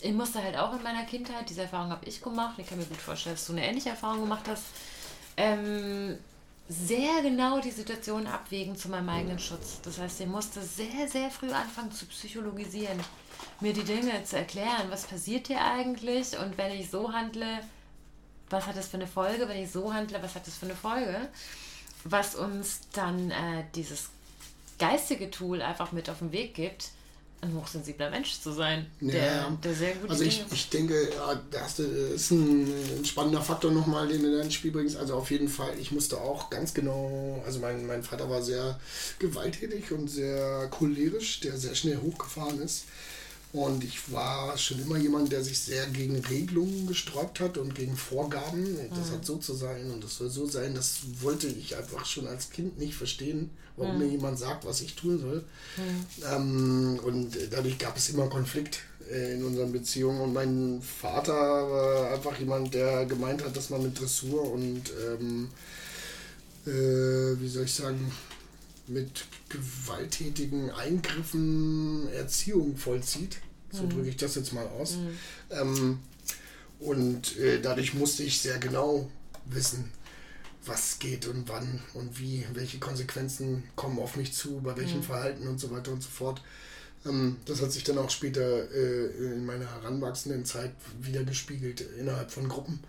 [0.00, 2.86] ich musste halt auch in meiner Kindheit, diese Erfahrung habe ich gemacht, ich kann mir
[2.86, 4.64] gut vorstellen, dass du eine ähnliche Erfahrung gemacht hast,
[5.36, 6.16] ähm,
[6.68, 9.80] sehr genau die Situation abwägen zu meinem eigenen Schutz.
[9.82, 12.98] Das heißt, ich musste sehr, sehr früh anfangen zu psychologisieren,
[13.60, 16.38] mir die Dinge zu erklären, was passiert hier eigentlich?
[16.38, 17.60] Und wenn ich so handle,
[18.48, 20.74] was hat das für eine Folge, wenn ich so handle, was hat das für eine
[20.74, 21.28] Folge,
[22.04, 24.08] was uns dann äh, dieses
[24.78, 26.92] geistige Tool einfach mit auf den Weg gibt,
[27.40, 31.40] ein hochsensibler Mensch zu sein, der, ja, der sehr gut Also ich, ich denke, ja,
[31.50, 34.96] das ist ein spannender Faktor nochmal, den du da ins Spiel bringst.
[34.96, 38.78] Also auf jeden Fall, ich musste auch ganz genau, also mein, mein Vater war sehr
[39.18, 42.84] gewalttätig und sehr cholerisch, der sehr schnell hochgefahren ist.
[43.56, 47.96] Und ich war schon immer jemand, der sich sehr gegen Regelungen gesträubt hat und gegen
[47.96, 48.76] Vorgaben.
[48.90, 49.12] Das mhm.
[49.14, 50.74] hat so zu sein und das soll so sein.
[50.74, 54.00] Das wollte ich einfach schon als Kind nicht verstehen, warum mhm.
[54.00, 55.42] mir jemand sagt, was ich tun soll.
[55.78, 56.24] Mhm.
[56.30, 60.20] Ähm, und dadurch gab es immer Konflikt äh, in unseren Beziehungen.
[60.20, 65.48] Und mein Vater war einfach jemand, der gemeint hat, dass man mit Dressur und, ähm,
[66.66, 68.12] äh, wie soll ich sagen,
[68.86, 73.38] mit gewalttätigen Eingriffen Erziehung vollzieht.
[73.70, 73.90] So mhm.
[73.90, 74.96] drücke ich das jetzt mal aus.
[74.96, 75.18] Mhm.
[75.50, 75.98] Ähm,
[76.78, 79.10] und äh, dadurch musste ich sehr genau
[79.46, 79.90] wissen,
[80.64, 85.04] was geht und wann und wie, welche Konsequenzen kommen auf mich zu, bei welchem mhm.
[85.04, 86.42] Verhalten und so weiter und so fort.
[87.06, 92.30] Ähm, das hat sich dann auch später äh, in meiner heranwachsenden Zeit wieder gespiegelt innerhalb
[92.30, 92.80] von Gruppen.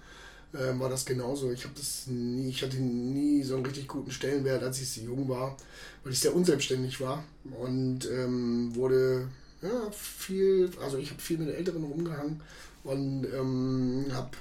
[0.53, 1.51] Äh, war das genauso.
[1.51, 5.29] Ich habe das nie, ich hatte nie so einen richtig guten Stellenwert, als ich jung
[5.29, 5.57] war,
[6.03, 7.23] weil ich sehr unselbstständig war
[7.57, 9.27] und ähm, wurde
[9.61, 12.41] ja, viel, also ich habe viel mit Älteren rumgehangen
[12.83, 14.31] und ähm, habe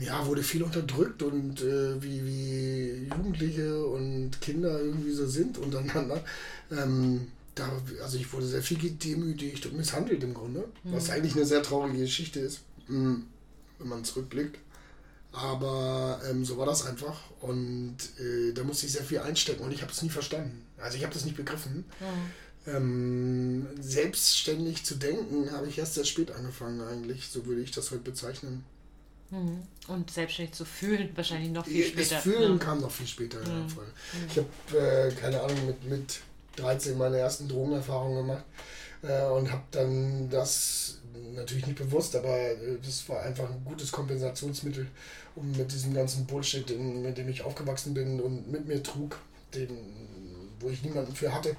[0.00, 6.22] ja, wurde viel unterdrückt und äh, wie, wie Jugendliche und Kinder irgendwie so sind untereinander.
[6.72, 7.70] Ähm, da,
[8.02, 10.92] also ich wurde sehr viel gedemütigt und misshandelt im Grunde, mhm.
[10.92, 13.14] was eigentlich eine sehr traurige Geschichte ist, mm,
[13.78, 14.58] wenn man zurückblickt.
[15.30, 19.72] Aber ähm, so war das einfach und äh, da musste ich sehr viel einstecken und
[19.72, 20.62] ich habe es nie verstanden.
[20.78, 21.84] Also ich habe das nicht begriffen.
[22.00, 22.30] Mhm.
[22.66, 27.90] Ähm, selbstständig zu denken, habe ich erst sehr spät angefangen eigentlich, so würde ich das
[27.90, 28.64] heute bezeichnen.
[29.30, 29.62] Mhm.
[29.88, 32.14] Und selbstständig zu fühlen, wahrscheinlich noch viel später.
[32.14, 32.64] Das Fühlen ja.
[32.64, 33.38] kam noch viel später.
[33.38, 33.84] Fall.
[33.84, 34.28] Mhm.
[34.30, 36.20] Ich habe, äh, keine Ahnung, mit, mit
[36.56, 38.44] 13 meine ersten Drogenerfahrungen gemacht
[39.02, 40.98] äh, und habe dann das
[41.34, 44.86] natürlich nicht bewusst, aber äh, das war einfach ein gutes Kompensationsmittel,
[45.34, 49.18] um mit diesem ganzen Bullshit, in, mit dem ich aufgewachsen bin und mit mir trug,
[49.54, 49.68] den,
[50.60, 51.56] wo ich niemanden für hatte,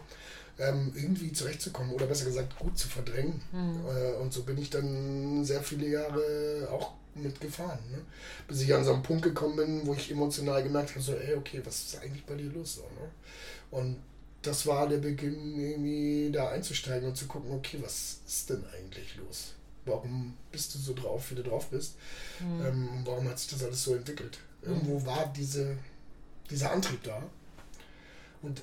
[0.57, 3.41] ähm, irgendwie zurechtzukommen oder besser gesagt gut zu verdrängen.
[3.51, 3.81] Mhm.
[3.87, 7.79] Äh, und so bin ich dann sehr viele Jahre auch mitgefahren.
[7.91, 8.01] Ne?
[8.47, 11.35] Bis ich an so einen Punkt gekommen bin, wo ich emotional gemerkt habe, so, ey,
[11.35, 12.75] okay, was ist eigentlich bei dir los?
[12.75, 13.09] So, ne?
[13.71, 13.97] Und
[14.41, 19.15] das war der Beginn, irgendwie da einzusteigen und zu gucken, okay, was ist denn eigentlich
[19.17, 19.53] los?
[19.85, 21.95] Warum bist du so drauf, wie du drauf bist?
[22.39, 22.65] Mhm.
[22.65, 24.39] Ähm, warum hat sich das alles so entwickelt?
[24.61, 25.05] Irgendwo mhm.
[25.05, 25.77] war diese,
[26.49, 27.21] dieser Antrieb da.
[28.45, 28.61] Und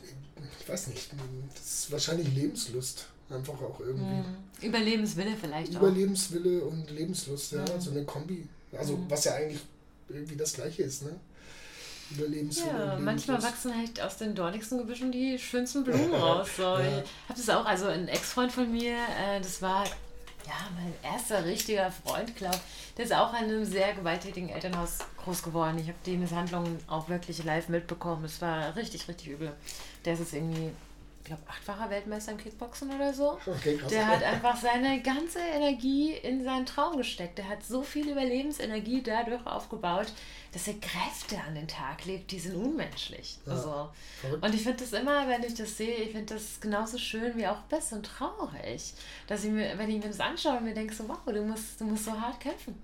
[0.60, 1.10] ich weiß nicht,
[1.54, 3.06] das ist wahrscheinlich Lebenslust.
[3.30, 4.04] Einfach auch irgendwie.
[4.04, 4.36] Mhm.
[4.60, 5.80] Überlebenswille vielleicht auch.
[5.80, 7.80] Überlebenswille und Lebenslust, ja, mhm.
[7.80, 8.46] so eine Kombi.
[8.72, 9.06] Also, mhm.
[9.08, 9.62] was ja eigentlich
[10.08, 11.18] irgendwie das Gleiche ist, ne?
[12.10, 12.68] Überlebenswille.
[12.68, 16.48] Ja, manchmal wachsen halt aus den dornigsten Gebüschen die schönsten Blumen raus.
[16.56, 16.62] So.
[16.62, 16.80] Ja.
[16.80, 19.84] Ich habe das auch, also ein Ex-Freund von mir, äh, das war
[20.46, 22.58] ja, mein erster richtiger Freund, glaube
[22.96, 25.78] der ist auch in einem sehr gewalttätigen Elternhaus groß geworden.
[25.78, 28.24] Ich habe die Misshandlungen auch wirklich live mitbekommen.
[28.24, 29.52] Es war richtig, richtig übel.
[30.04, 30.72] Der ist jetzt irgendwie
[31.22, 33.38] ich glaube, achtfacher Weltmeister im Kickboxen oder so.
[33.46, 33.78] Okay.
[33.88, 37.38] Der hat einfach seine ganze Energie in seinen Traum gesteckt.
[37.38, 40.08] Der hat so viel Überlebensenergie dadurch aufgebaut,
[40.52, 43.38] dass er Kräfte an den Tag legt, die sind unmenschlich.
[43.46, 43.88] Ja, also,
[44.40, 47.46] und ich finde das immer, wenn ich das sehe, ich finde das genauso schön wie
[47.46, 48.92] auch best und traurig.
[49.26, 51.84] Dass ich mir, wenn ich mir das anschaue, mir denke so, wow, du musst, du
[51.84, 52.74] musst so hart kämpfen.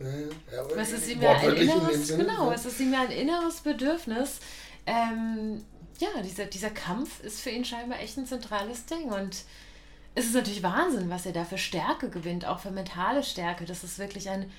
[0.00, 3.60] Ja, ja, was ist ihm ja ein inneres, genau, es ist ihm ja ein inneres
[3.60, 4.40] Bedürfnis,
[4.84, 5.64] ähm,
[5.98, 9.12] ja, dieser, dieser Kampf ist für ihn scheinbar echt ein zentrales Ding.
[9.12, 9.44] Und
[10.14, 13.64] es ist natürlich Wahnsinn, was er da für Stärke gewinnt, auch für mentale Stärke.
[13.64, 14.50] Das ist wirklich ein,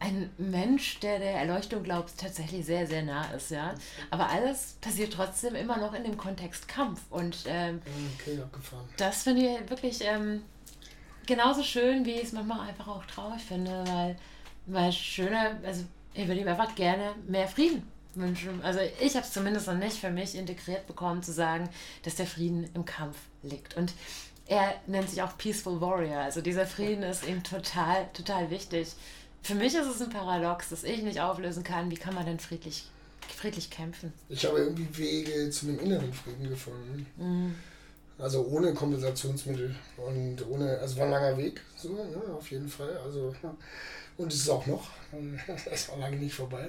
[0.00, 3.74] ein Mensch, der der Erleuchtung glaubt, tatsächlich sehr, sehr nah ist, ja.
[4.10, 7.00] Aber alles passiert trotzdem immer noch in dem Kontext Kampf.
[7.10, 7.82] Und ähm,
[8.18, 8.38] okay,
[8.96, 10.42] das finde ich wirklich ähm,
[11.26, 14.16] genauso schön, wie ich es manchmal einfach auch traurig finde, weil,
[14.66, 15.84] weil schöner, also
[16.14, 17.82] ich würde ihm einfach gerne mehr Frieden
[18.14, 18.62] wünschen.
[18.62, 21.68] Also ich habe es zumindest noch nicht für mich integriert bekommen, zu sagen,
[22.02, 23.76] dass der Frieden im Kampf liegt.
[23.76, 23.92] Und
[24.46, 26.20] er nennt sich auch Peaceful Warrior.
[26.20, 28.88] Also dieser Frieden ist ihm total, total wichtig.
[29.48, 31.90] Für mich ist es ein Paradox, das ich nicht auflösen kann.
[31.90, 32.84] Wie kann man denn friedlich,
[33.34, 34.12] friedlich kämpfen?
[34.28, 37.06] Ich habe irgendwie Wege zu einem inneren Frieden gefunden.
[37.16, 37.54] Mhm.
[38.18, 42.94] Also ohne Kompensationsmittel und ohne, also war ein langer Weg, so, ja, auf jeden Fall.
[42.98, 43.34] Also,
[44.18, 44.90] und es ist auch noch,
[45.72, 46.68] es war lange nicht vorbei.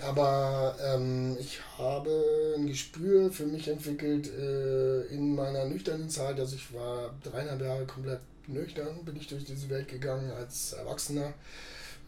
[0.00, 6.38] Aber ähm, ich habe ein Gespür für mich entwickelt äh, in meiner nüchternen Zeit.
[6.38, 11.34] Also ich war dreieinhalb Jahre komplett nüchtern, bin ich durch diese Welt gegangen als Erwachsener,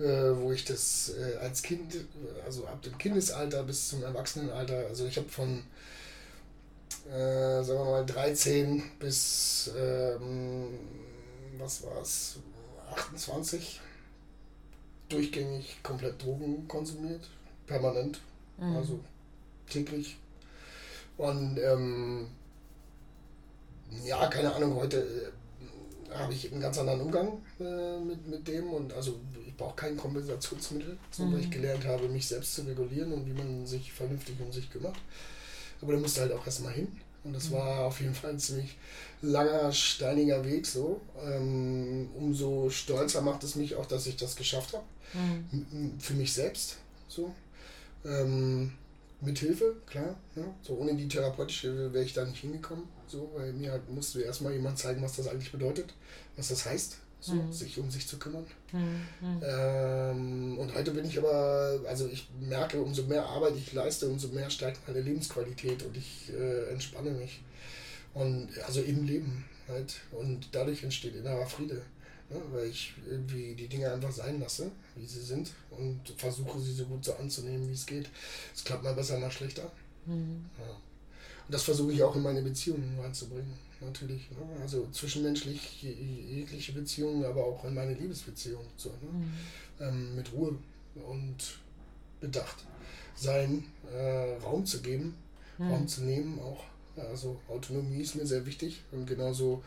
[0.05, 1.97] wo ich das äh, als Kind,
[2.45, 5.63] also ab dem Kindesalter bis zum Erwachsenenalter, also ich habe von,
[7.11, 10.69] äh, sagen wir mal, 13 bis, ähm,
[11.59, 12.37] was war es,
[12.95, 13.81] 28
[15.09, 17.29] durchgängig komplett Drogen konsumiert
[17.67, 18.21] permanent,
[18.59, 18.77] mhm.
[18.77, 19.01] also
[19.69, 20.17] täglich.
[21.17, 22.29] Und ähm,
[24.05, 25.31] ja, keine Ahnung, heute äh,
[26.15, 29.97] habe ich einen ganz anderen Umgang äh, mit, mit dem und also ich brauche kein
[29.97, 31.45] Kompensationsmittel, sondern mhm.
[31.45, 34.97] ich gelernt habe, mich selbst zu regulieren und wie man sich vernünftig um sich kümmert.
[35.83, 36.89] Aber da musste halt auch erstmal hin.
[37.25, 37.55] Und das mhm.
[37.55, 38.77] war auf jeden Fall ein ziemlich
[39.21, 41.01] langer, steiniger Weg so.
[41.25, 44.85] Ähm, umso stolzer macht es mich auch, dass ich das geschafft habe.
[45.13, 45.95] Mhm.
[45.99, 46.77] Für mich selbst.
[47.09, 47.35] So.
[48.05, 48.73] Ähm,
[49.21, 50.15] mit Hilfe, klar.
[50.37, 50.45] Ja.
[50.63, 52.85] So ohne die therapeutische Hilfe wäre ich da nicht hingekommen.
[53.07, 55.95] So, weil mir halt musste erstmal jemand zeigen, was das eigentlich bedeutet,
[56.37, 57.53] was das heißt, so, mhm.
[57.53, 58.47] sich um sich zu kümmern.
[58.73, 59.43] Mhm.
[59.43, 64.29] Ähm, und heute bin ich aber, also ich merke, umso mehr Arbeit ich leiste, umso
[64.29, 67.43] mehr steigt meine Lebensqualität und ich äh, entspanne mich.
[68.15, 69.95] Und also im Leben halt.
[70.13, 71.83] Und dadurch entsteht innerer Friede.
[72.29, 76.73] Ja, weil ich irgendwie die Dinge einfach sein lasse, wie sie sind und versuche sie
[76.73, 78.09] so gut so anzunehmen, wie es geht.
[78.53, 79.71] Es klappt mal besser, mal schlechter.
[80.07, 80.45] Mhm.
[80.59, 80.77] Ja.
[81.47, 84.31] Und das versuche ich auch in meine Beziehungen reinzubringen, natürlich.
[84.33, 84.39] Ne?
[84.61, 88.65] Also zwischenmenschlich jegliche Beziehungen, aber auch in meine Liebesbeziehung.
[88.77, 88.97] So, ne?
[89.13, 89.33] mhm.
[89.81, 90.59] ähm, mit Ruhe
[90.95, 91.59] und
[92.21, 92.65] Bedacht
[93.15, 95.15] sein, äh, Raum zu geben,
[95.59, 95.71] mhm.
[95.71, 96.65] Raum zu nehmen auch.
[96.97, 99.63] Also Autonomie ist mir sehr wichtig und genauso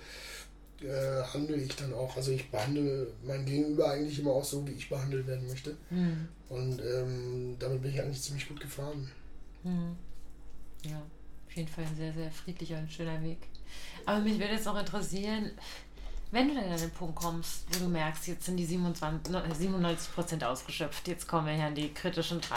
[0.81, 2.15] äh, handle ich dann auch.
[2.17, 5.77] Also ich behandle mein Gegenüber eigentlich immer auch so, wie ich behandelt werden möchte.
[5.91, 6.27] Mhm.
[6.49, 9.09] Und ähm, damit bin ich eigentlich ziemlich gut gefahren.
[9.63, 9.95] Mhm.
[10.83, 11.01] Ja,
[11.49, 13.39] auf jeden Fall ein sehr, sehr friedlicher und schöner Weg.
[14.05, 15.51] Aber mich würde jetzt auch interessieren,
[16.31, 20.45] wenn du dann an den Punkt kommst, wo du merkst, jetzt sind die 27, 97%
[20.45, 22.53] ausgeschöpft, jetzt kommen wir ja an die kritischen 3%,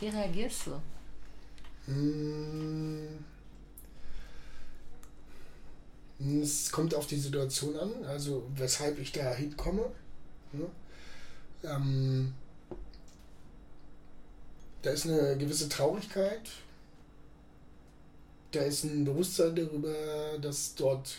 [0.00, 1.90] wie reagierst du?
[1.90, 3.18] Mmh
[6.18, 9.90] es kommt auf die Situation an, also weshalb ich da hinkomme.
[10.52, 10.66] Ne?
[11.64, 12.34] Ähm,
[14.82, 16.48] da ist eine gewisse Traurigkeit,
[18.52, 19.92] da ist ein Bewusstsein darüber,
[20.40, 21.16] dass dort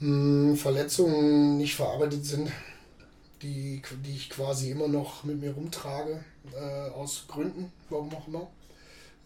[0.00, 2.50] mh, hm, Verletzungen nicht verarbeitet sind,
[3.42, 8.48] die, die ich quasi immer noch mit mir rumtrage, äh, aus Gründen, warum auch immer.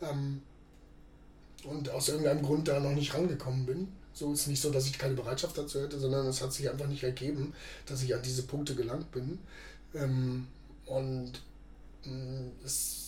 [0.03, 0.43] Ähm,
[1.65, 3.89] und aus irgendeinem Grund da noch nicht rangekommen bin.
[4.13, 6.87] So ist nicht so, dass ich keine Bereitschaft dazu hätte, sondern es hat sich einfach
[6.87, 7.53] nicht ergeben,
[7.87, 9.39] dass ich an diese Punkte gelangt bin.
[9.95, 10.47] Ähm,
[10.87, 11.33] und
[12.05, 13.04] mh, mm, es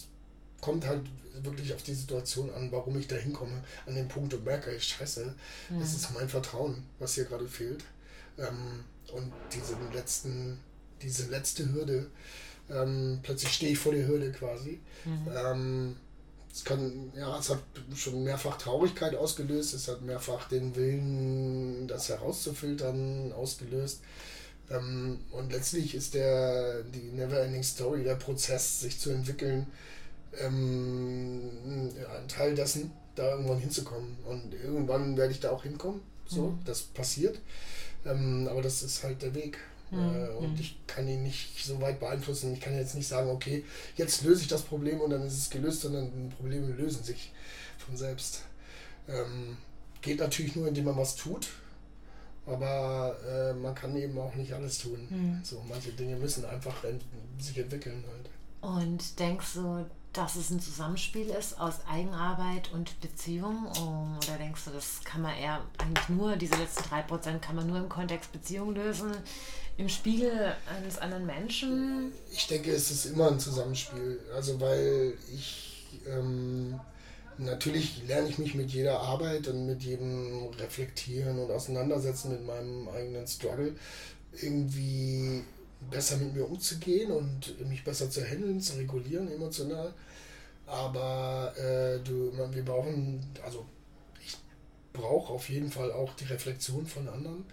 [0.61, 1.03] kommt halt
[1.43, 4.85] wirklich auf die Situation an, warum ich da hinkomme, an den Punkt und merke, ich
[4.85, 5.35] scheiße,
[5.71, 5.81] mhm.
[5.81, 7.85] es ist mein Vertrauen, was hier gerade fehlt.
[8.39, 10.59] Ähm, und diese letzten,
[11.03, 12.07] diese letzte Hürde,
[12.71, 14.81] ähm, plötzlich stehe ich vor der Hürde quasi.
[15.05, 15.29] Mhm.
[15.35, 15.97] Ähm,
[16.53, 17.63] es kann, ja, es hat
[17.95, 24.01] schon mehrfach Traurigkeit ausgelöst, es hat mehrfach den Willen, das herauszufiltern, ausgelöst.
[24.71, 29.67] Ähm, und letztlich ist der, die Neverending Story, der Prozess, sich zu entwickeln,
[30.41, 34.17] ähm, ein Teil dessen, da irgendwann hinzukommen.
[34.25, 36.01] Und irgendwann werde ich da auch hinkommen.
[36.27, 36.59] So, mhm.
[36.65, 37.39] das passiert.
[38.05, 39.59] Ähm, aber das ist halt der Weg.
[39.91, 39.99] Mhm.
[39.99, 40.61] Äh, und mhm.
[40.61, 42.53] ich kann ihn nicht so weit beeinflussen.
[42.53, 43.65] Ich kann jetzt nicht sagen, okay,
[43.97, 47.33] jetzt löse ich das Problem und dann ist es gelöst, sondern Probleme lösen sich
[47.79, 48.43] von selbst.
[49.09, 49.57] Ähm,
[50.03, 51.49] geht natürlich nur, indem man was tut.
[52.47, 55.07] Aber äh, man kann eben auch nicht alles tun.
[55.11, 55.41] Mhm.
[55.43, 57.03] So, manche Dinge müssen einfach ent
[57.41, 58.31] sich entwickeln halt.
[58.61, 59.85] Und denkst du,
[60.17, 63.67] dass es ein Zusammenspiel ist aus Eigenarbeit und Beziehung?
[64.17, 67.67] Oder denkst du, das kann man eher eigentlich nur, diese letzten drei Prozent kann man
[67.67, 69.13] nur im Kontext Beziehung lösen,
[69.77, 72.13] im Spiegel eines anderen Menschen?
[72.33, 74.21] Ich denke, es ist immer ein Zusammenspiel.
[74.35, 75.73] Also, weil ich.
[76.09, 76.79] Ähm,
[77.39, 82.89] natürlich lerne ich mich mit jeder Arbeit und mit jedem Reflektieren und Auseinandersetzen mit meinem
[82.89, 83.75] eigenen Struggle
[84.41, 85.43] irgendwie
[85.91, 89.93] besser mit mir umzugehen und mich besser zu handeln, zu regulieren emotional.
[90.67, 93.65] Aber äh, du, wir brauchen, also
[94.25, 94.37] ich
[94.93, 97.45] brauche auf jeden Fall auch die Reflexion von anderen.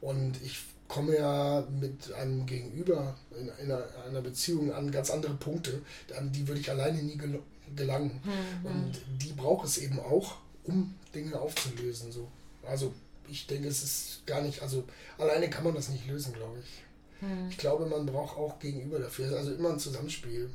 [0.00, 5.82] Und ich komme ja mit einem Gegenüber in einer, einer Beziehung an ganz andere Punkte,
[6.16, 7.40] an die würde ich alleine nie gel
[7.76, 8.18] gelangen.
[8.24, 8.66] Mhm.
[8.66, 12.10] Und die braucht es eben auch, um Dinge aufzulösen.
[12.10, 12.28] So.
[12.66, 12.94] Also
[13.28, 14.84] ich denke, es ist gar nicht, also
[15.18, 16.82] alleine kann man das nicht lösen, glaube ich.
[17.20, 17.50] Mhm.
[17.50, 19.36] Ich glaube, man braucht auch Gegenüber dafür.
[19.36, 20.48] Also immer ein Zusammenspiel.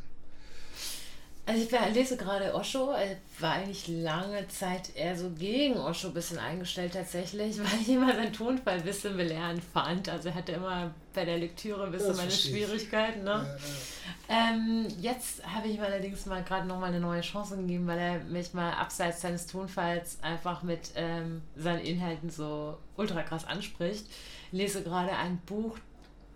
[1.45, 6.13] Also ich lese gerade Osho, er war eigentlich lange Zeit eher so gegen Osho ein
[6.13, 10.07] bisschen eingestellt tatsächlich, weil ich immer seinen Tonfall ein bisschen belehrend fand.
[10.07, 13.25] Also er hatte immer bei der Lektüre ein bisschen meine Schwierigkeiten.
[13.25, 13.31] Ne?
[13.31, 14.53] Ja, ja.
[14.53, 18.19] Ähm, jetzt habe ich ihm allerdings mal gerade nochmal eine neue Chance gegeben, weil er
[18.19, 24.05] mich mal abseits seines Tonfalls einfach mit ähm, seinen Inhalten so ultra krass anspricht.
[24.51, 25.77] Ich lese gerade ein Buch,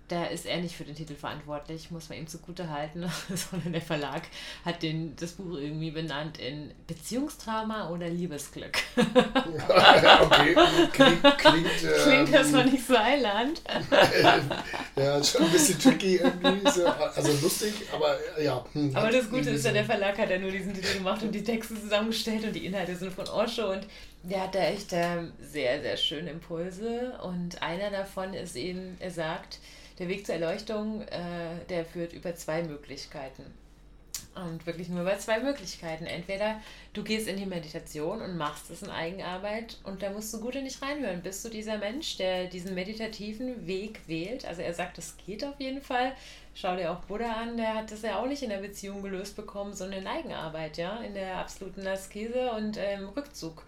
[0.08, 3.82] da ist er nicht für den Titel verantwortlich, muss man ihm zugute halten, sondern der
[3.82, 4.24] Verlag
[4.63, 8.78] hat den, das Buch irgendwie benannt in Beziehungstrauma oder Liebesglück.
[8.96, 10.56] okay,
[10.93, 13.62] klingt, klingt, ähm, nicht so Eiland.
[14.96, 18.65] ja, schon ein bisschen tricky irgendwie, so, also lustig, aber ja.
[18.74, 21.34] Hm, aber das Gute ist ja, der Verlag hat ja nur diesen Titel gemacht und
[21.34, 23.86] die Texte zusammengestellt und die Inhalte sind von Osho und
[24.24, 29.12] der hat da echt äh, sehr, sehr schöne Impulse und einer davon ist eben, er
[29.12, 29.60] sagt,
[29.99, 33.43] der Weg zur Erleuchtung, äh, der führt über zwei Möglichkeiten.
[34.36, 36.05] Und wirklich nur über zwei Möglichkeiten.
[36.05, 36.62] Entweder
[36.93, 40.53] du gehst in die Meditation und machst es in Eigenarbeit und da musst du gut
[40.53, 41.23] in dich reinhören.
[41.23, 44.45] Bist du dieser Mensch, der diesen meditativen Weg wählt?
[44.45, 46.13] Also er sagt, es geht auf jeden Fall.
[46.53, 49.36] Schau dir auch Buddha an, der hat das ja auch nicht in der Beziehung gelöst
[49.36, 53.63] bekommen, sondern in Eigenarbeit, ja, in der absoluten Askese und ähm, Rückzug.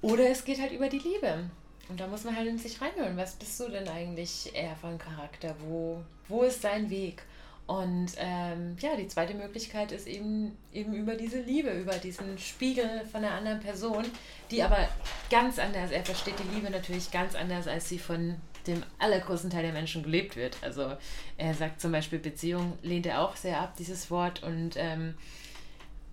[0.00, 1.44] Oder es geht halt über die Liebe.
[1.88, 3.16] Und da muss man halt in sich reinhören.
[3.16, 5.54] Was bist du denn eigentlich eher von Charakter?
[5.60, 7.22] Wo, wo ist dein Weg?
[7.66, 13.04] Und ähm, ja, die zweite Möglichkeit ist eben, eben über diese Liebe, über diesen Spiegel
[13.10, 14.04] von einer anderen Person,
[14.50, 14.88] die aber
[15.30, 19.62] ganz anders, er versteht die Liebe natürlich ganz anders, als sie von dem allergrößten Teil
[19.62, 20.56] der Menschen gelebt wird.
[20.60, 20.92] Also
[21.36, 25.14] er sagt zum Beispiel Beziehung, lehnt er auch sehr ab, dieses Wort, und ähm,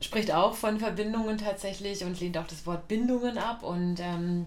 [0.01, 4.45] spricht auch von Verbindungen tatsächlich und lehnt auch das Wort Bindungen ab und ähm,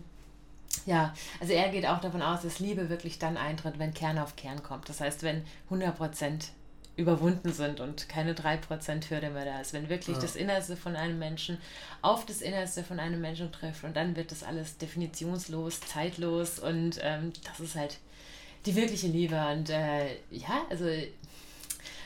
[0.86, 4.36] ja, also er geht auch davon aus, dass Liebe wirklich dann eintritt, wenn Kern auf
[4.36, 4.88] Kern kommt.
[4.88, 6.48] Das heißt, wenn 100%
[6.96, 9.72] überwunden sind und keine 3% Hürde mehr da ist.
[9.72, 10.22] Wenn wirklich ja.
[10.22, 11.58] das Innerste von einem Menschen
[12.02, 16.98] auf das Innerste von einem Menschen trifft und dann wird das alles definitionslos, zeitlos und
[17.02, 17.98] ähm, das ist halt
[18.66, 19.42] die wirkliche Liebe.
[19.52, 20.86] Und äh, ja, also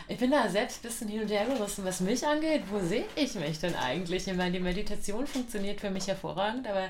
[0.08, 2.62] ich bin da selbst ein bisschen hin und her gerissen, was mich angeht.
[2.70, 4.28] Wo sehe ich mich denn eigentlich?
[4.28, 6.88] Ich meine, die Meditation funktioniert für mich hervorragend, aber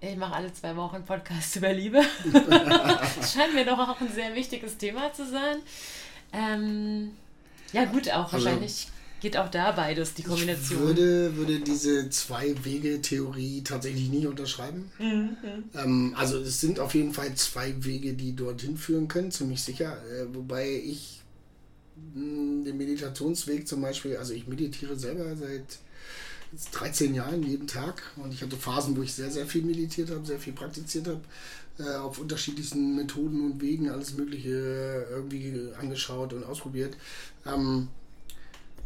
[0.00, 2.02] ich mache alle zwei Wochen einen Podcast über Liebe.
[2.32, 5.58] das scheint mir doch auch ein sehr wichtiges Thema zu sein.
[6.32, 7.12] Ähm,
[7.72, 8.88] ja, gut, auch also, wahrscheinlich
[9.20, 10.78] geht auch da beides, die Kombination.
[10.80, 14.90] Ich würde, würde diese Zwei-Wege-Theorie tatsächlich nicht unterschreiben.
[14.98, 15.36] Mhm.
[15.74, 19.96] Ähm, also es sind auf jeden Fall zwei Wege, die dorthin führen können, ziemlich sicher.
[20.12, 21.22] Äh, wobei ich
[22.14, 25.78] mh, den Meditationsweg zum Beispiel, also ich meditiere selber seit
[26.72, 30.24] 13 Jahren jeden Tag und ich hatte Phasen, wo ich sehr, sehr viel meditiert habe,
[30.24, 31.20] sehr viel praktiziert habe,
[31.78, 36.96] äh, auf unterschiedlichsten Methoden und Wegen alles Mögliche irgendwie angeschaut und ausprobiert.
[37.46, 37.88] Ähm,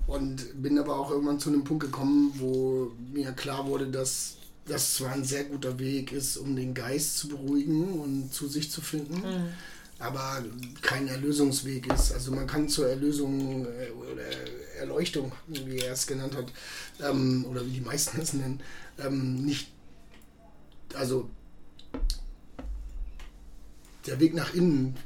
[0.07, 4.95] und bin aber auch irgendwann zu einem Punkt gekommen, wo mir klar wurde, dass das
[4.95, 8.81] zwar ein sehr guter Weg ist, um den Geist zu beruhigen und zu sich zu
[8.81, 9.17] finden.
[9.17, 9.49] Mhm
[9.99, 10.45] aber
[10.81, 12.13] kein Erlösungsweg ist.
[12.13, 14.23] Also man kann zur Erlösung äh, oder
[14.79, 16.53] Erleuchtung, wie er es genannt hat,
[17.03, 18.61] ähm, oder wie die meisten es nennen,
[18.99, 19.71] ähm, nicht,
[20.95, 21.29] also
[24.07, 24.97] der Weg nach innen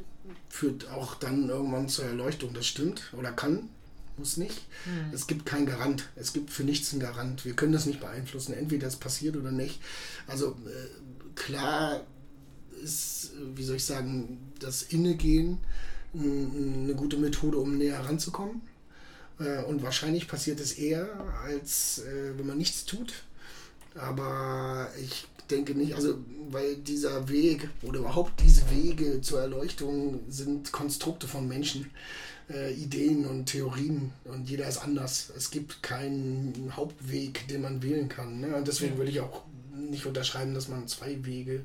[0.48, 3.68] führt auch dann irgendwann zur Erleuchtung, das stimmt oder kann,
[4.16, 4.66] muss nicht.
[4.84, 5.12] Hm.
[5.12, 7.44] Es gibt keinen Garant, es gibt für nichts einen Garant.
[7.44, 9.80] Wir können das nicht beeinflussen, entweder es passiert oder nicht.
[10.26, 12.02] Also äh, klar
[12.82, 15.58] ist, wie soll ich sagen, das Innegehen
[16.14, 18.60] eine gute Methode, um näher ranzukommen.
[19.39, 21.09] Äh, und wahrscheinlich passiert es eher,
[21.45, 23.12] als äh, wenn man nichts tut.
[23.95, 26.18] Aber ich denke nicht, also
[26.51, 31.91] weil dieser Weg oder überhaupt diese Wege zur Erleuchtung sind Konstrukte von Menschen,
[32.51, 35.33] äh, Ideen und Theorien und jeder ist anders.
[35.37, 38.41] Es gibt keinen Hauptweg, den man wählen kann.
[38.41, 38.57] Ne?
[38.57, 39.43] Und deswegen würde ich auch
[39.74, 41.62] nicht unterschreiben, dass man zwei Wege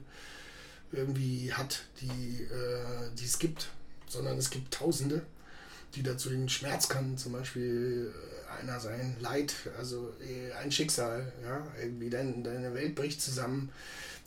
[0.92, 3.70] irgendwie hat, die, äh, die es gibt,
[4.08, 5.24] sondern es gibt Tausende,
[5.96, 11.32] die dazu den Schmerz kann, zum Beispiel äh, einer sein, Leid, also äh, ein Schicksal,
[11.44, 13.70] ja, irgendwie dein, deine Welt bricht zusammen,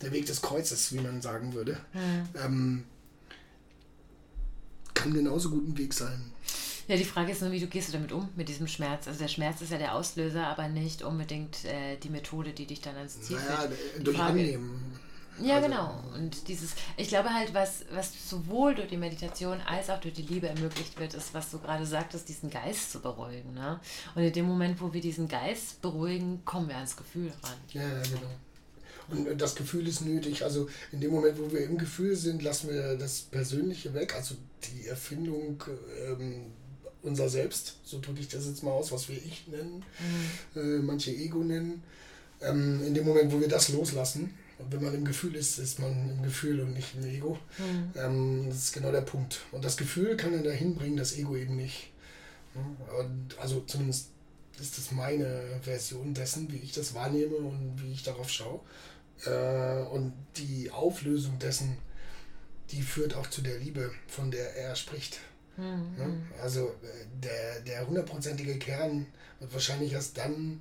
[0.02, 2.28] der Weg des Kreuzes, wie man sagen würde, mhm.
[2.44, 2.84] ähm,
[4.94, 6.32] kann genauso gut ein Weg sein.
[6.88, 9.06] Ja, die Frage ist nur, wie du gehst du damit um, mit diesem Schmerz.
[9.06, 12.80] Also der Schmerz ist ja der Auslöser, aber nicht unbedingt äh, die Methode, die dich
[12.80, 14.06] dann ans Ziel naja, führt.
[14.06, 14.98] durch Frage, Annehmen.
[15.42, 16.04] Ja, also, genau.
[16.14, 20.22] Und dieses, ich glaube halt, was, was sowohl durch die Meditation als auch durch die
[20.22, 23.54] Liebe ermöglicht wird, ist, was du gerade sagtest, diesen Geist zu beruhigen.
[23.54, 23.80] Ne?
[24.14, 27.56] Und in dem Moment, wo wir diesen Geist beruhigen, kommen wir ans Gefühl ran.
[27.72, 28.30] Ja, ja, genau.
[29.10, 30.44] Und das Gefühl ist nötig.
[30.44, 34.36] Also in dem Moment, wo wir im Gefühl sind, lassen wir das Persönliche weg, also
[34.62, 35.62] die Erfindung
[36.06, 36.52] ähm,
[37.02, 39.84] unser Selbst, so drücke ich das jetzt mal aus, was wir Ich nennen,
[40.54, 40.60] mhm.
[40.60, 41.82] äh, manche Ego nennen.
[42.42, 45.78] Ähm, in dem Moment, wo wir das loslassen, und wenn man im Gefühl ist, ist
[45.78, 47.38] man im Gefühl und nicht im Ego.
[47.58, 47.92] Mhm.
[47.96, 49.40] Ähm, das ist genau der Punkt.
[49.52, 51.90] Und das Gefühl kann dann dahin bringen, das Ego eben nicht.
[52.98, 54.08] Und also zumindest
[54.60, 58.60] ist das meine Version dessen, wie ich das wahrnehme und wie ich darauf schaue.
[59.24, 61.76] Äh, und die Auflösung dessen,
[62.70, 65.20] die führt auch zu der Liebe, von der er spricht.
[65.56, 66.22] Mhm.
[66.42, 69.06] Also äh, der, der hundertprozentige Kern
[69.38, 70.60] wird wahrscheinlich erst dann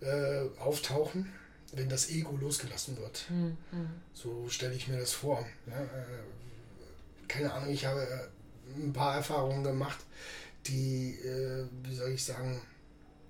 [0.00, 1.32] äh, auftauchen,
[1.76, 3.24] wenn das Ego losgelassen wird.
[3.30, 3.56] Mhm.
[4.12, 5.44] So stelle ich mir das vor.
[5.66, 9.98] Ja, äh, keine Ahnung, ich habe äh, ein paar Erfahrungen gemacht,
[10.66, 12.60] die, äh, wie soll ich sagen,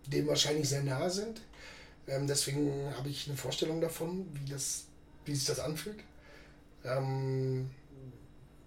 [0.07, 1.41] dem wahrscheinlich sehr nahe sind.
[2.07, 4.85] Ähm, deswegen habe ich eine Vorstellung davon, wie, das,
[5.25, 5.99] wie sich das anfühlt.
[6.85, 7.71] Ähm,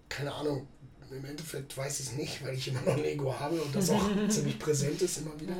[0.08, 0.66] keine Ahnung,
[1.10, 3.90] im Endeffekt weiß ich es nicht, weil ich immer noch ein Ego habe und das
[3.90, 5.54] auch ziemlich präsent ist immer wieder.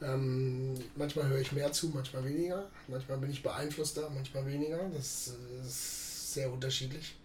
[0.00, 2.68] Ähm, manchmal höre ich mehr zu, manchmal weniger.
[2.86, 4.88] Manchmal bin ich beeinflusster, manchmal weniger.
[4.94, 5.32] Das
[5.66, 7.16] ist sehr unterschiedlich.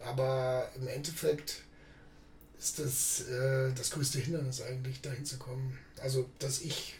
[0.00, 1.62] Aber im Endeffekt
[2.58, 5.78] ist das äh, das größte Hindernis eigentlich, dahin zu kommen.
[6.00, 6.96] Also das Ich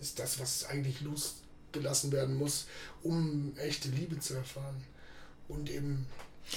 [0.00, 2.66] ist das, was eigentlich losgelassen werden muss,
[3.02, 4.82] um echte Liebe zu erfahren.
[5.48, 6.06] Und eben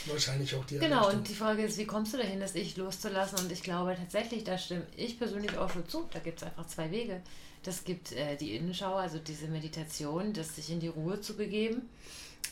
[0.08, 3.40] Wahrscheinlich auch die Genau, und die Frage ist, wie kommst du dahin, das Ich loszulassen?
[3.40, 6.08] Und ich glaube tatsächlich, da stimme ich persönlich auch schon zu.
[6.12, 7.22] Da gibt es einfach zwei Wege.
[7.64, 11.84] Das gibt äh, die Innenschau, also diese Meditation, das sich in die Ruhe zu begeben.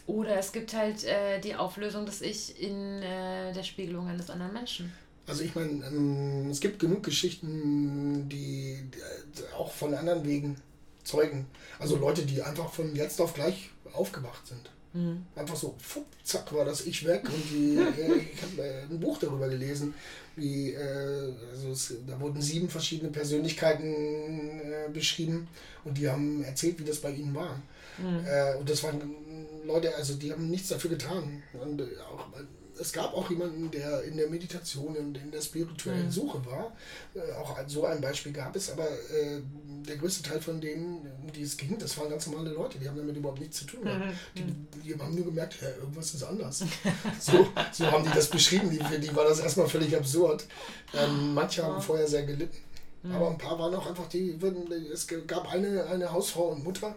[0.07, 4.53] Oder es gibt halt äh, die Auflösung des Ich in äh, der Spiegelung eines anderen
[4.53, 4.91] Menschen.
[5.27, 10.55] Also ich meine, ähm, es gibt genug Geschichten, die, die auch von anderen Wegen
[11.03, 11.45] zeugen.
[11.79, 14.71] Also Leute, die einfach von jetzt auf gleich aufgewacht sind.
[14.93, 15.25] Mhm.
[15.35, 17.23] Einfach so, pfupp, zack, war das Ich weg.
[17.25, 17.79] Und die,
[18.33, 19.93] ich habe äh, ein Buch darüber gelesen,
[20.35, 25.47] wie, äh, also es, da wurden sieben verschiedene Persönlichkeiten äh, beschrieben
[25.83, 27.61] und die haben erzählt, wie das bei ihnen war.
[27.97, 28.25] Mhm.
[28.25, 29.01] Äh, und das waren
[29.65, 31.43] Leute, also die haben nichts dafür getan.
[31.53, 32.27] Und auch
[32.81, 36.11] es gab auch jemanden, der in der Meditation und in der spirituellen mhm.
[36.11, 36.71] Suche war.
[37.13, 39.41] Äh, auch so ein Beispiel gab es, aber äh,
[39.87, 42.87] der größte Teil von denen, um die es ging, das waren ganz normale Leute, die
[42.87, 43.83] haben damit überhaupt nichts zu tun.
[43.83, 44.13] Mhm.
[44.35, 46.59] Die, die, haben nur gemerkt, ja, irgendwas ist anders.
[47.19, 50.45] so, so haben die das beschrieben, die, für die war das erstmal völlig absurd.
[50.93, 52.57] Ähm, manche haben vorher sehr gelitten.
[53.03, 53.15] Mhm.
[53.15, 56.95] Aber ein paar waren auch einfach, die würden, es gab eine, eine Hausfrau und Mutter,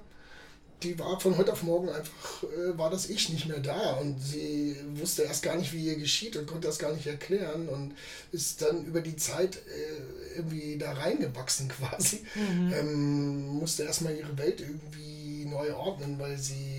[0.83, 4.21] die war von heute auf morgen einfach, äh, war das Ich nicht mehr da und
[4.21, 7.95] sie wusste erst gar nicht, wie ihr geschieht und konnte das gar nicht erklären und
[8.33, 12.21] ist dann über die Zeit äh, irgendwie da reingewachsen quasi.
[12.35, 12.73] Mhm.
[12.73, 16.74] Ähm, musste erstmal ihre Welt irgendwie neu ordnen, weil sie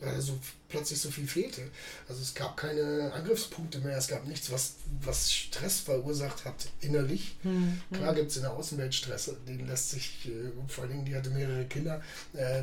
[0.00, 0.38] also
[0.68, 1.62] plötzlich so viel fehlte.
[2.08, 7.36] Also es gab keine Angriffspunkte mehr, es gab nichts, was, was Stress verursacht hat innerlich.
[7.42, 7.80] Mhm.
[7.92, 11.14] Klar gibt es in der Außenwelt Stress, den lässt sich, äh, vor allen Dingen, die
[11.14, 12.00] hatte mehrere Kinder,
[12.32, 12.62] äh,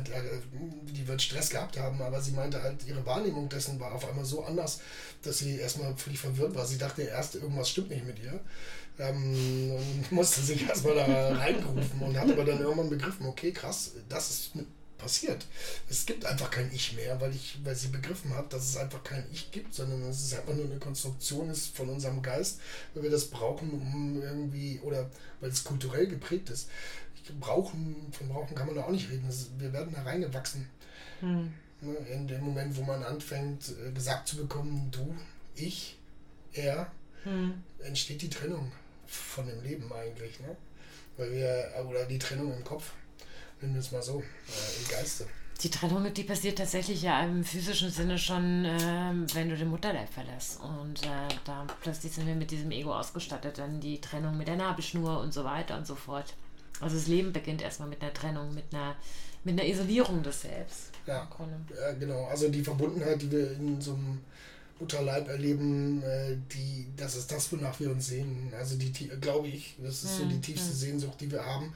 [0.86, 4.24] die wird Stress gehabt haben, aber sie meinte halt, ihre Wahrnehmung dessen war auf einmal
[4.24, 4.80] so anders,
[5.22, 6.66] dass sie erstmal völlig verwirrt war.
[6.66, 8.40] Sie dachte erst, irgendwas stimmt nicht mit ihr.
[8.98, 13.92] Ähm, und musste sich erstmal da reingerufen und hat aber dann irgendwann begriffen, okay, krass,
[14.08, 14.52] das ist
[14.98, 15.46] passiert.
[15.88, 19.02] Es gibt einfach kein Ich mehr, weil ich, weil sie begriffen hat, dass es einfach
[19.02, 22.60] kein Ich gibt, sondern dass es einfach nur eine Konstruktion ist von unserem Geist,
[22.94, 25.08] weil wir das brauchen, um irgendwie, oder
[25.40, 26.68] weil es kulturell geprägt ist.
[27.40, 29.28] Brauchen, von brauchen kann man da auch nicht reden.
[29.28, 30.66] Ist, wir werden da reingewachsen.
[31.20, 31.52] Hm.
[31.80, 35.14] Ne, in dem Moment, wo man anfängt, äh, gesagt zu bekommen, du,
[35.54, 35.96] ich,
[36.54, 36.90] er,
[37.24, 37.62] hm.
[37.84, 38.72] entsteht die Trennung
[39.06, 40.40] von dem Leben eigentlich.
[40.40, 40.56] Ne?
[41.18, 42.92] Weil wir, oder die Trennung im Kopf
[43.60, 45.26] nennen wir es mal so, äh, im Geiste.
[45.62, 50.08] Die Trennung, die passiert tatsächlich ja im physischen Sinne schon, äh, wenn du den Mutterleib
[50.08, 50.60] verlässt.
[50.60, 54.56] Und äh, da plötzlich sind wir mit diesem Ego ausgestattet, dann die Trennung mit der
[54.56, 56.34] Nabelschnur und so weiter und so fort.
[56.80, 58.94] Also das Leben beginnt erstmal mit einer Trennung, mit einer,
[59.42, 60.92] mit einer Isolierung des Selbst.
[61.06, 61.28] Ja,
[61.76, 62.26] ja genau.
[62.26, 64.20] Also die Verbundenheit, die wir in so einem
[64.78, 68.52] Mutterleib erleben, äh, die, das ist das, wonach wir uns sehen.
[68.56, 70.76] Also die, glaube ich, das ist so die hm, tiefste hm.
[70.76, 71.74] Sehnsucht, die wir haben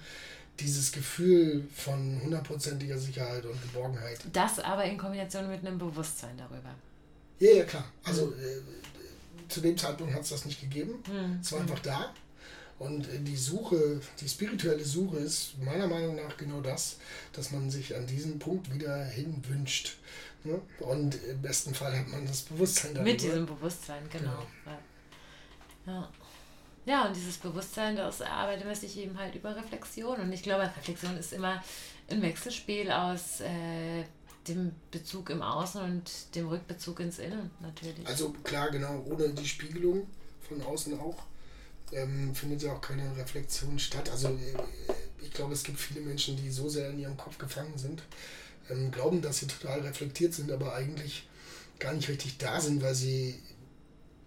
[0.62, 4.20] dieses Gefühl von hundertprozentiger Sicherheit und Geborgenheit.
[4.32, 6.74] Das aber in Kombination mit einem Bewusstsein darüber.
[7.38, 7.84] Ja, ja, klar.
[8.04, 8.32] Also mhm.
[8.32, 11.02] äh, zu dem Zeitpunkt hat es das nicht gegeben.
[11.08, 11.38] Mhm.
[11.40, 12.14] Es war einfach da.
[12.78, 16.98] Und äh, die Suche, die spirituelle Suche ist meiner Meinung nach genau das,
[17.32, 19.96] dass man sich an diesen Punkt wieder hinwünscht.
[20.44, 20.60] Ne?
[20.80, 23.10] Und im besten Fall hat man das Bewusstsein darüber.
[23.10, 24.46] Mit diesem Bewusstsein, genau.
[24.64, 24.78] genau.
[25.86, 26.08] Ja.
[26.84, 30.18] Ja, und dieses Bewusstsein, das erarbeitet man sich eben halt über Reflexion.
[30.18, 31.62] Und ich glaube, Reflexion ist immer
[32.10, 34.04] ein Wechselspiel aus äh,
[34.48, 38.06] dem Bezug im Außen und dem Rückbezug ins Innen natürlich.
[38.06, 40.08] Also klar, genau, ohne die Spiegelung
[40.48, 41.22] von außen auch
[41.92, 44.10] ähm, findet ja auch keine Reflexion statt.
[44.10, 44.54] Also äh,
[45.22, 48.02] ich glaube, es gibt viele Menschen, die so sehr in ihrem Kopf gefangen sind,
[48.70, 51.28] ähm, glauben, dass sie total reflektiert sind, aber eigentlich
[51.78, 53.38] gar nicht richtig da sind, weil sie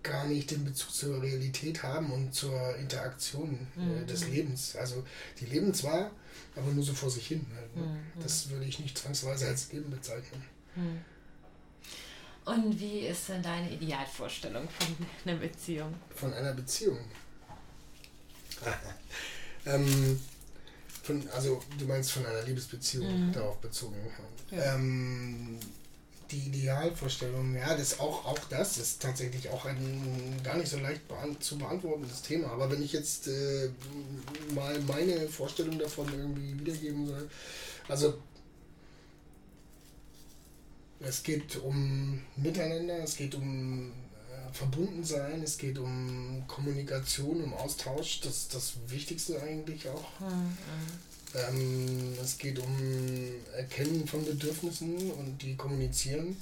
[0.06, 4.08] gar nicht den Bezug zur Realität haben und zur Interaktion äh, mhm.
[4.08, 4.76] des Lebens.
[4.76, 5.03] Also
[5.39, 6.12] die leben zwar,
[6.56, 7.45] aber nur so vor sich hin.
[7.56, 7.84] Halt, ne?
[7.84, 8.22] mhm.
[8.22, 10.43] Das würde ich nicht zwangsweise als Leben bezeichnen.
[10.76, 11.01] Mhm.
[12.45, 14.95] Und wie ist denn deine Idealvorstellung von
[15.26, 15.93] einer Beziehung?
[16.16, 16.99] Von einer Beziehung?
[19.66, 20.20] ähm,
[21.01, 23.32] von, also du meinst von einer Liebesbeziehung mhm.
[23.32, 23.95] darauf bezogen.
[24.51, 24.76] Ja.
[24.76, 25.60] Ähm,
[26.36, 31.01] die Idealvorstellung, ja, das auch, auch das ist tatsächlich auch ein gar nicht so leicht
[31.39, 32.49] zu beantwortendes Thema.
[32.51, 33.69] Aber wenn ich jetzt äh,
[34.53, 37.29] mal meine Vorstellung davon irgendwie wiedergeben soll,
[37.88, 38.15] also
[40.99, 48.21] es geht um Miteinander, es geht um äh, Verbundensein, es geht um Kommunikation, um Austausch,
[48.21, 50.19] das ist das Wichtigste eigentlich auch.
[50.19, 50.57] Mhm.
[51.36, 52.77] Ähm, es geht um
[53.55, 56.38] Erkennen von Bedürfnissen und die kommunizieren.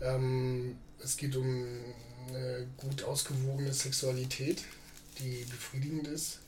[0.00, 1.64] Ähm, es geht um
[2.28, 4.62] eine gut ausgewogene Sexualität,
[5.18, 6.38] die befriedigend ist.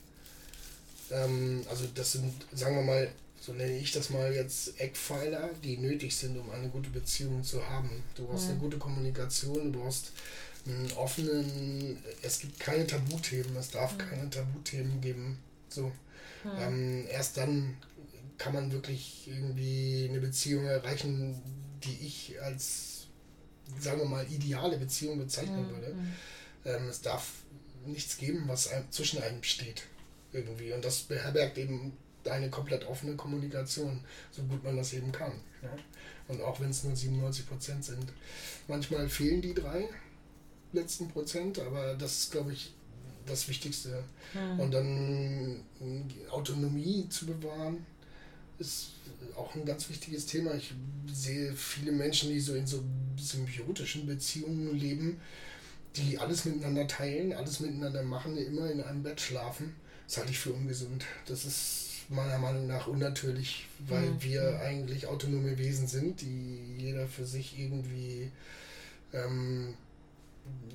[1.11, 3.09] Ähm, also das sind, sagen wir mal,
[3.39, 7.67] so nenne ich das mal jetzt Eckpfeiler, die nötig sind, um eine gute Beziehung zu
[7.67, 8.03] haben.
[8.15, 8.51] Du brauchst ja.
[8.51, 10.11] eine gute Kommunikation, du brauchst
[10.65, 14.05] einen offenen, es gibt keine Tabuthemen, es darf ja.
[14.05, 15.37] keine Tabuthemen geben.
[15.69, 15.91] So.
[16.43, 16.51] Hm.
[16.59, 17.77] Ähm, erst dann
[18.37, 21.41] kann man wirklich irgendwie eine Beziehung erreichen,
[21.83, 23.07] die ich als,
[23.79, 25.69] sagen wir mal, ideale Beziehung bezeichnen hm.
[25.69, 25.87] würde.
[25.87, 26.13] Hm.
[26.65, 27.43] Ähm, es darf
[27.85, 29.83] nichts geben, was einem, zwischen einem steht.
[30.31, 30.73] Irgendwie.
[30.73, 31.93] Und das beherbergt eben
[32.29, 35.33] eine komplett offene Kommunikation, so gut man das eben kann.
[35.61, 35.69] Ja?
[36.27, 38.13] Und auch wenn es nur 97 Prozent sind.
[38.67, 39.89] Manchmal fehlen die drei
[40.71, 42.73] letzten Prozent, aber das ist, glaube ich,
[43.25, 44.03] das Wichtigste.
[44.33, 44.59] Mhm.
[44.59, 45.61] Und dann
[46.29, 47.85] Autonomie zu bewahren,
[48.59, 48.91] ist
[49.35, 50.53] auch ein ganz wichtiges Thema.
[50.55, 50.73] Ich
[51.11, 52.83] sehe viele Menschen, die so in so
[53.17, 55.19] symbiotischen Beziehungen leben,
[55.95, 59.75] die alles miteinander teilen, alles miteinander machen, immer in einem Bett schlafen.
[60.07, 61.05] Das halte ich für ungesund.
[61.27, 64.23] Das ist meiner Meinung nach unnatürlich, weil mhm.
[64.23, 68.29] wir eigentlich autonome Wesen sind, die jeder für sich irgendwie
[69.13, 69.73] ähm,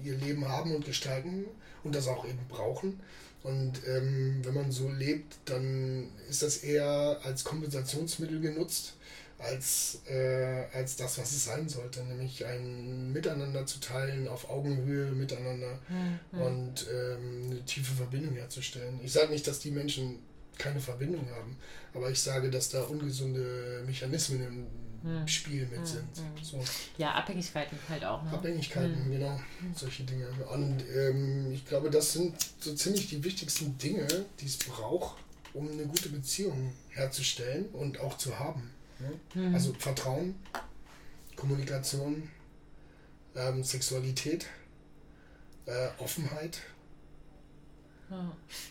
[0.03, 1.45] ihr Leben haben und gestalten
[1.85, 3.01] und das auch eben brauchen.
[3.43, 8.95] Und ähm, wenn man so lebt, dann ist das eher als Kompensationsmittel genutzt,
[9.39, 15.13] als, äh, als das, was es sein sollte, nämlich ein Miteinander zu teilen, auf Augenhöhe
[15.13, 16.41] miteinander mhm.
[16.41, 18.99] und ähm, eine tiefe Verbindung herzustellen.
[19.05, 20.19] Ich sage nicht, dass die Menschen
[20.59, 21.57] keine Verbindung haben,
[21.95, 24.67] aber ich sage, dass da ungesunde Mechanismen im
[25.09, 25.29] hm.
[25.29, 25.87] Spiel mit hm.
[25.87, 26.17] sind.
[26.17, 26.45] Hm.
[26.45, 26.63] So.
[26.99, 28.23] Ja, Abhängigkeiten halt auch.
[28.23, 28.33] Ne?
[28.33, 29.11] Abhängigkeiten, hm.
[29.11, 29.41] genau.
[29.75, 30.29] Solche Dinge.
[30.53, 34.07] Und ähm, ich glaube, das sind so ziemlich die wichtigsten Dinge,
[34.41, 35.17] die es braucht,
[35.55, 38.71] um eine gute Beziehung herzustellen und auch zu haben.
[38.99, 39.13] Ne?
[39.33, 39.55] Hm.
[39.55, 40.35] Also Vertrauen,
[41.37, 42.29] Kommunikation,
[43.35, 44.47] ähm, Sexualität,
[45.67, 46.61] äh, Offenheit.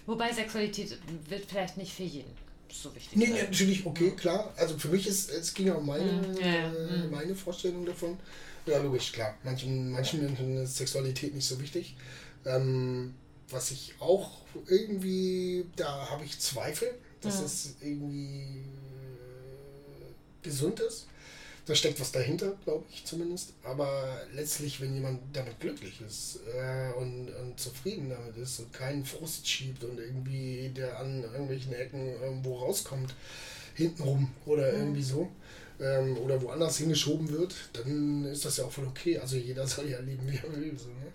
[0.08, 0.98] Wobei Sexualität
[1.30, 4.54] wird vielleicht nicht für jeden so wichtig Nee, nee natürlich, okay, klar.
[4.58, 8.18] Also für mich ist, es ging ja um meine, yeah, äh, meine Vorstellung davon.
[8.66, 9.38] Ja, logisch, klar.
[9.44, 11.96] Manchen, manchen Menschen ist Sexualität nicht so wichtig.
[12.46, 13.14] Ähm,
[13.50, 16.90] was ich auch irgendwie, da habe ich Zweifel,
[17.22, 21.08] dass es irgendwie äh, gesund ist
[21.68, 23.54] da steckt was dahinter, glaube ich zumindest.
[23.64, 29.06] Aber letztlich, wenn jemand damit glücklich ist äh, und, und, zufrieden damit ist und keinen
[29.06, 33.14] Frust schiebt und irgendwie der an irgendwelchen Ecken irgendwo rauskommt,
[33.76, 34.80] hintenrum oder mhm.
[34.80, 35.30] irgendwie so,
[35.82, 39.18] ähm, oder woanders hingeschoben wird, dann ist das ja auch voll okay.
[39.20, 40.78] Also jeder soll ja leben, wie er will.
[40.78, 41.12] So, ne?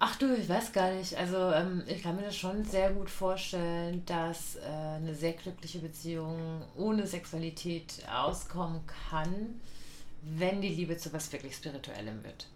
[0.00, 1.16] Ach du, ich weiß gar nicht.
[1.16, 5.80] Also ähm, ich kann mir das schon sehr gut vorstellen, dass äh, eine sehr glückliche
[5.80, 8.80] Beziehung ohne Sexualität auskommen
[9.10, 9.60] kann,
[10.22, 12.46] wenn die Liebe zu was wirklich Spirituellem wird.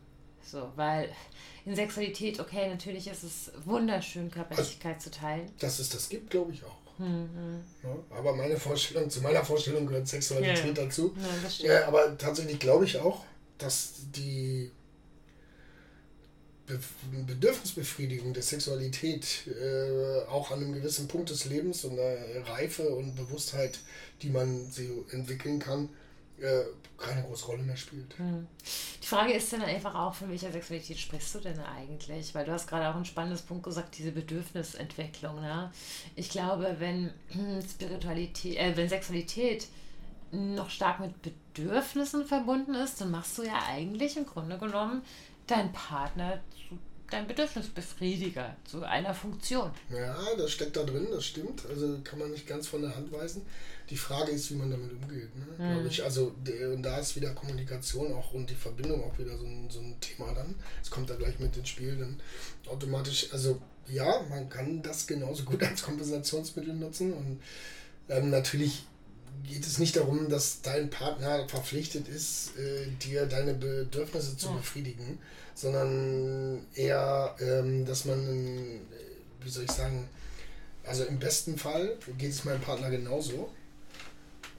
[0.45, 1.09] So, weil
[1.65, 5.51] in Sexualität, okay, natürlich ist es wunderschön, Körperlichkeit also, zu teilen.
[5.59, 6.99] Dass es das gibt, glaube ich auch.
[6.99, 7.63] Mhm.
[7.83, 10.85] Ja, aber meine Vorstellung, zu meiner Vorstellung gehört Sexualität ja.
[10.85, 11.17] dazu.
[11.59, 13.25] Ja, ja, aber tatsächlich glaube ich auch,
[13.59, 14.71] dass die
[17.27, 23.15] Bedürfnisbefriedigung der Sexualität äh, auch an einem gewissen Punkt des Lebens und der Reife und
[23.17, 23.79] Bewusstheit,
[24.23, 25.89] die man sie entwickeln kann,
[26.41, 26.63] äh,
[26.99, 28.17] keine große Rolle mehr spielt.
[28.19, 28.47] Hm.
[29.03, 32.35] Die Frage ist dann einfach auch, von welcher Sexualität sprichst du denn eigentlich?
[32.35, 35.41] Weil du hast gerade auch ein spannendes Punkt gesagt, diese Bedürfnisentwicklung.
[35.41, 35.71] Ne?
[36.17, 37.11] Ich glaube, wenn
[37.69, 39.67] Spiritualität, äh, wenn Sexualität
[40.33, 45.03] noch stark mit Bedürfnissen verbunden ist, dann machst du ja eigentlich im Grunde genommen
[45.47, 46.79] deinen Partner zu
[47.13, 49.71] deinem Bedürfnisbefriediger, zu einer Funktion.
[49.91, 51.65] Ja, das steckt da drin, das stimmt.
[51.69, 53.43] Also kann man nicht ganz von der Hand weisen.
[53.91, 55.29] Die Frage ist, wie man damit umgeht.
[55.37, 55.45] Ne?
[55.59, 55.73] Mhm.
[55.73, 56.03] Glaube ich.
[56.03, 56.35] Also,
[56.73, 59.97] und da ist wieder Kommunikation auch und die Verbindung auch wieder so ein, so ein
[60.01, 60.55] Thema dann.
[60.83, 62.19] Es kommt da gleich mit ins Spiel, dann
[62.67, 67.43] automatisch, also ja, man kann das genauso gut als Kompensationsmittel nutzen und
[68.09, 68.85] ähm, natürlich
[69.45, 74.57] geht es nicht darum, dass dein Partner verpflichtet ist, äh, dir deine Bedürfnisse zu ja.
[74.57, 75.19] befriedigen,
[75.55, 80.09] sondern eher, ähm, dass man, äh, wie soll ich sagen,
[80.85, 83.51] also im besten Fall geht es meinem Partner genauso.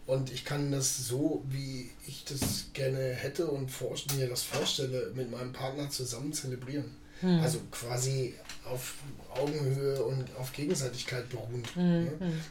[0.06, 3.72] Und ich kann das so, wie ich das gerne hätte und
[4.18, 6.98] mir das vorstelle, mit meinem Partner zusammen zelebrieren.
[7.22, 7.40] Hm.
[7.40, 8.34] Also quasi
[8.66, 8.96] auf
[9.34, 11.74] Augenhöhe und auf Gegenseitigkeit beruhend.
[11.76, 12.04] Hm.
[12.04, 12.12] Ne?
[12.20, 12.42] Hm.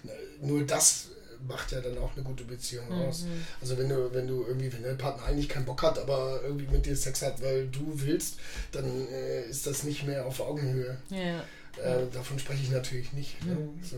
[0.41, 1.09] Nur das
[1.47, 3.03] macht ja dann auch eine gute Beziehung mhm.
[3.07, 3.27] aus.
[3.61, 6.67] Also wenn du, wenn du irgendwie, wenn dein Partner eigentlich keinen Bock hat, aber irgendwie
[6.69, 8.39] mit dir Sex hat, weil du willst,
[8.73, 10.97] dann äh, ist das nicht mehr auf Augenhöhe.
[11.11, 11.45] Ja.
[11.83, 13.45] Äh, davon spreche ich natürlich nicht.
[13.47, 13.55] Ne?
[13.55, 13.83] Mhm.
[13.83, 13.97] So,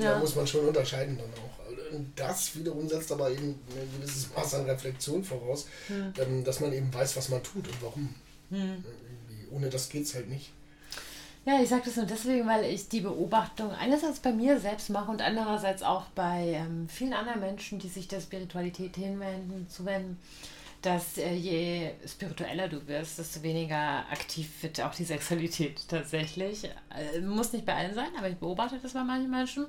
[0.00, 0.12] ja.
[0.12, 1.92] Da muss man schon unterscheiden dann auch.
[1.92, 6.12] Und das wiederum setzt aber eben ein gewisses Maß an Reflexion voraus, mhm.
[6.18, 8.14] ähm, dass man eben weiß, was man tut und warum.
[8.50, 8.84] Mhm.
[9.50, 10.52] Ohne das geht es halt nicht.
[11.46, 15.12] Ja, ich sage das nur deswegen, weil ich die Beobachtung einerseits bei mir selbst mache
[15.12, 20.18] und andererseits auch bei ähm, vielen anderen Menschen, die sich der Spiritualität hinwenden, zuwenden,
[20.82, 26.64] dass äh, je spiritueller du wirst, desto weniger aktiv wird auch die Sexualität tatsächlich.
[26.64, 29.66] Äh, muss nicht bei allen sein, aber ich beobachte das bei manchen Menschen.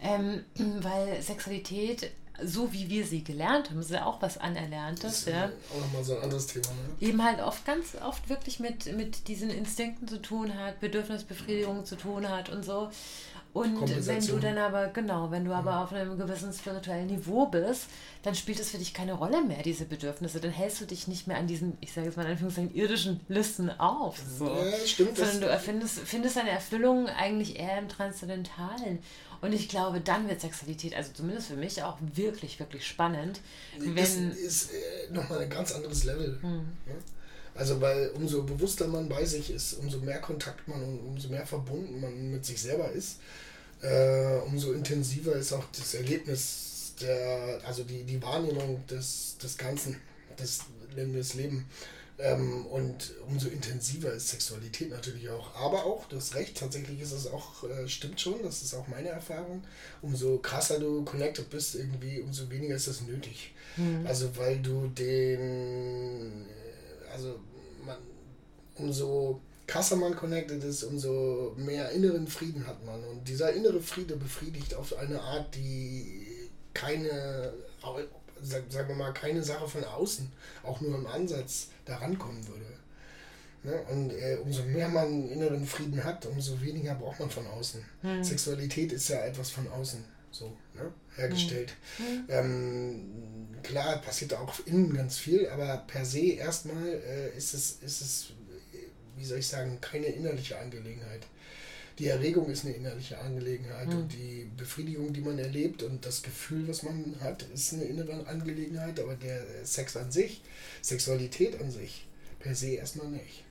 [0.00, 0.46] Ähm,
[0.80, 2.10] weil Sexualität
[2.42, 5.02] so wie wir sie gelernt haben, ist ja auch was Anerlerntes.
[5.02, 5.50] Das ist ja.
[5.74, 6.66] auch nochmal so ein anderes Thema.
[6.68, 7.06] Ne?
[7.08, 11.96] Eben halt oft ganz oft wirklich mit, mit diesen Instinkten zu tun hat, Bedürfnisbefriedigung zu
[11.96, 12.90] tun hat und so.
[13.56, 15.84] Und wenn du dann aber, genau, wenn du aber ja.
[15.84, 17.86] auf einem gewissen spirituellen Niveau bist,
[18.22, 20.40] dann spielt es für dich keine Rolle mehr, diese Bedürfnisse.
[20.40, 23.20] Dann hältst du dich nicht mehr an diesen, ich sage jetzt mal in Anführungszeichen, irdischen
[23.28, 24.18] Listen auf.
[24.38, 24.44] So.
[24.44, 25.16] Ja, stimmt.
[25.16, 28.98] Sondern du erfindest, findest deine Erfüllung eigentlich eher im Transzendentalen.
[29.40, 33.40] Und ich glaube, dann wird Sexualität, also zumindest für mich, auch wirklich, wirklich spannend.
[33.78, 36.38] Wenn das ist äh, nochmal ein ganz anderes Level.
[36.40, 36.58] Hm.
[36.86, 36.94] Ne?
[37.54, 41.46] Also, weil umso bewusster man bei sich ist, umso mehr Kontakt man und umso mehr
[41.46, 43.18] verbunden man mit sich selber ist,
[43.82, 50.00] äh, umso intensiver ist auch das Erlebnis, der, also die, die Wahrnehmung des, des Ganzen,
[50.38, 50.60] des,
[50.96, 51.64] des Lebens.
[52.18, 55.54] Ähm, und umso intensiver ist Sexualität natürlich auch.
[55.54, 59.08] Aber auch, das Recht, tatsächlich ist es auch, äh, stimmt schon, das ist auch meine
[59.08, 59.62] Erfahrung.
[60.00, 63.52] Umso krasser du connected bist, irgendwie, umso weniger ist das nötig.
[63.76, 64.06] Mhm.
[64.06, 67.38] Also, weil du den, äh, also,
[67.84, 67.98] man,
[68.76, 73.02] umso krasser man connected ist, umso mehr inneren Frieden hat man.
[73.04, 76.26] Und dieser innere Friede befriedigt auf eine Art, die
[76.72, 77.52] keine
[78.42, 80.30] sagen wir mal, keine Sache von außen,
[80.62, 82.66] auch nur im Ansatz, da rankommen würde.
[83.62, 83.82] Ne?
[83.90, 87.84] Und äh, umso mehr man inneren Frieden hat, umso weniger braucht man von außen.
[88.02, 88.22] Hm.
[88.22, 90.92] Sexualität ist ja etwas von außen so ne?
[91.16, 91.74] hergestellt.
[91.96, 92.24] Hm.
[92.28, 98.00] Ähm, klar, passiert auch innen ganz viel, aber per se erstmal äh, ist, es, ist
[98.00, 98.26] es,
[99.16, 101.26] wie soll ich sagen, keine innerliche Angelegenheit
[101.98, 103.96] die Erregung ist eine innerliche Angelegenheit mhm.
[103.96, 108.26] und die Befriedigung, die man erlebt und das Gefühl, was man hat, ist eine innere
[108.26, 110.42] Angelegenheit, aber der Sex an sich,
[110.82, 112.06] Sexualität an sich,
[112.38, 113.44] per se erstmal nicht.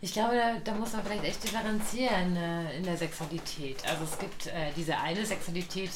[0.00, 3.76] Ich glaube, da, da, muss man vielleicht echt differenzieren äh, in der Sexualität.
[3.86, 5.90] Also es gibt äh, diese eine Sexualität,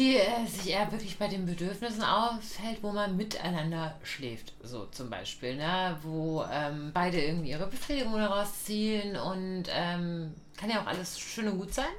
[0.00, 5.10] die äh, sich eher wirklich bei den Bedürfnissen aufhält, wo man miteinander schläft, so zum
[5.10, 5.98] Beispiel, ne?
[6.02, 11.48] wo ähm, beide irgendwie ihre Befriedigung daraus ziehen und ähm, kann ja auch alles schön
[11.48, 11.92] und gut sein.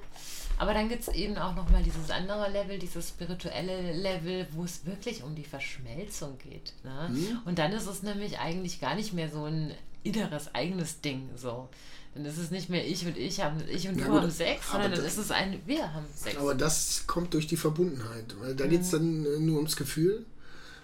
[0.57, 4.85] Aber dann gibt es eben auch nochmal dieses andere Level, dieses spirituelle Level, wo es
[4.85, 6.73] wirklich um die Verschmelzung geht.
[6.83, 7.09] Ne?
[7.09, 7.39] Mhm.
[7.45, 9.73] Und dann ist es nämlich eigentlich gar nicht mehr so ein
[10.03, 11.29] inneres, eigenes Ding.
[11.35, 11.69] So.
[12.13, 14.31] Dann ist es nicht mehr ich und ich haben, ich und ja, du gut, haben
[14.31, 16.35] Sex, sondern dann ist es ein, wir haben Sex.
[16.37, 18.35] Aber das kommt durch die Verbundenheit.
[18.39, 18.69] Weil da mhm.
[18.69, 20.25] geht es dann äh, nur ums Gefühl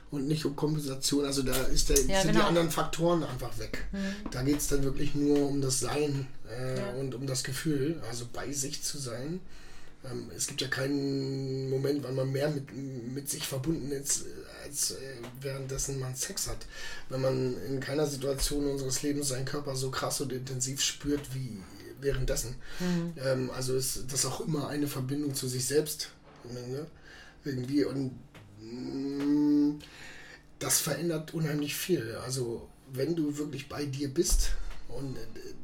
[0.09, 1.25] und nicht um Kompensation.
[1.25, 2.43] Also da ist der, ja, sind genau.
[2.43, 3.85] die anderen Faktoren einfach weg.
[3.91, 4.29] Mhm.
[4.31, 6.89] Da geht es dann wirklich nur um das Sein äh, ja.
[6.91, 9.41] und um das Gefühl, also bei sich zu sein.
[10.05, 14.25] Ähm, es gibt ja keinen Moment, wann man mehr mit, mit sich verbunden ist,
[14.63, 14.95] als äh,
[15.41, 16.65] währenddessen man Sex hat.
[17.09, 21.61] Wenn man in keiner Situation unseres Lebens seinen Körper so krass und intensiv spürt wie
[21.99, 22.55] währenddessen.
[22.79, 23.13] Mhm.
[23.23, 26.11] Ähm, also ist das auch immer eine Verbindung zu sich selbst.
[26.43, 26.85] Ne?
[27.43, 27.85] Irgendwie.
[27.85, 28.11] Und
[28.61, 29.79] mh, mm,
[30.59, 32.15] das verändert unheimlich viel.
[32.23, 34.51] Also wenn du wirklich bei dir bist
[34.89, 35.19] und äh,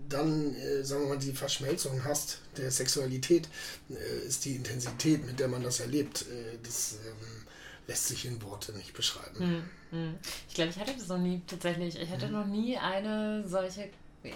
[0.09, 3.47] dann, äh, sagen wir mal, die Verschmelzung hast der Sexualität,
[3.89, 7.47] äh, ist die Intensität, mit der man das erlebt, äh, das ähm,
[7.87, 9.37] lässt sich in Worte nicht beschreiben.
[9.37, 10.15] Hm, hm.
[10.47, 11.99] Ich glaube, ich hatte das noch nie tatsächlich.
[11.99, 12.33] Ich hatte hm.
[12.33, 13.89] noch nie eine solche,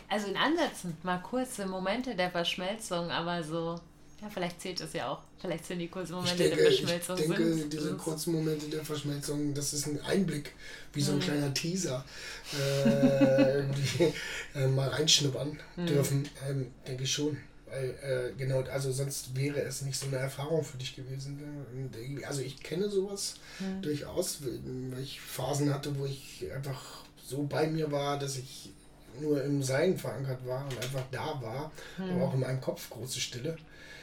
[0.10, 3.80] also in Ansätzen mal kurze Momente der Verschmelzung, aber so
[4.22, 5.22] ja, vielleicht zählt es ja auch.
[5.40, 7.18] Vielleicht sind die kurzen Momente denke, der Verschmelzung.
[7.18, 10.54] Ich denke, sind, diese kurzen Momente der Verschmelzung, das ist ein Einblick,
[10.94, 11.22] wie so ein mhm.
[11.22, 12.04] kleiner Teaser,
[12.86, 13.60] äh,
[14.56, 15.86] äh, mal reinschnuppern mhm.
[15.86, 16.30] dürfen.
[16.50, 17.38] Ähm, denke ich schon.
[17.68, 21.38] Weil, äh, genau, also sonst wäre es nicht so eine Erfahrung für dich gewesen.
[21.38, 22.26] Ne?
[22.26, 23.82] Also ich kenne sowas mhm.
[23.82, 28.72] durchaus, weil ich Phasen hatte, wo ich einfach so bei mir war, dass ich
[29.20, 32.12] nur im Sein verankert war und einfach da war, mhm.
[32.12, 33.58] aber auch in meinem Kopf große Stille.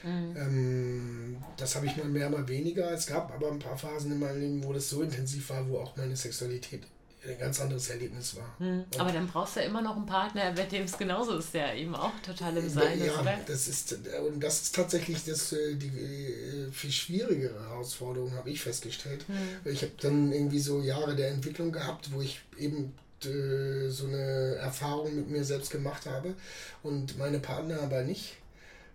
[0.05, 0.37] Mhm.
[0.37, 2.93] Ähm, das habe ich mal mehr, mal weniger.
[2.93, 5.79] Es gab aber ein paar Phasen in meinem Leben, wo das so intensiv war, wo
[5.79, 6.83] auch meine Sexualität
[7.27, 8.55] ein ganz anderes Erlebnis war.
[8.59, 8.85] Mhm.
[8.99, 11.75] Aber dann brauchst du ja immer noch einen Partner, bei dem es genauso ist, der
[11.75, 13.39] eben auch total im Sein ja, ist, oder?
[13.47, 18.61] das ist, und das ist tatsächlich das, äh, die äh, viel schwierigere Herausforderung, habe ich
[18.61, 19.25] festgestellt.
[19.29, 19.71] Mhm.
[19.71, 22.93] Ich habe dann irgendwie so Jahre der Entwicklung gehabt, wo ich eben
[23.25, 26.35] äh, so eine Erfahrung mit mir selbst gemacht habe
[26.83, 28.37] und meine Partner aber nicht.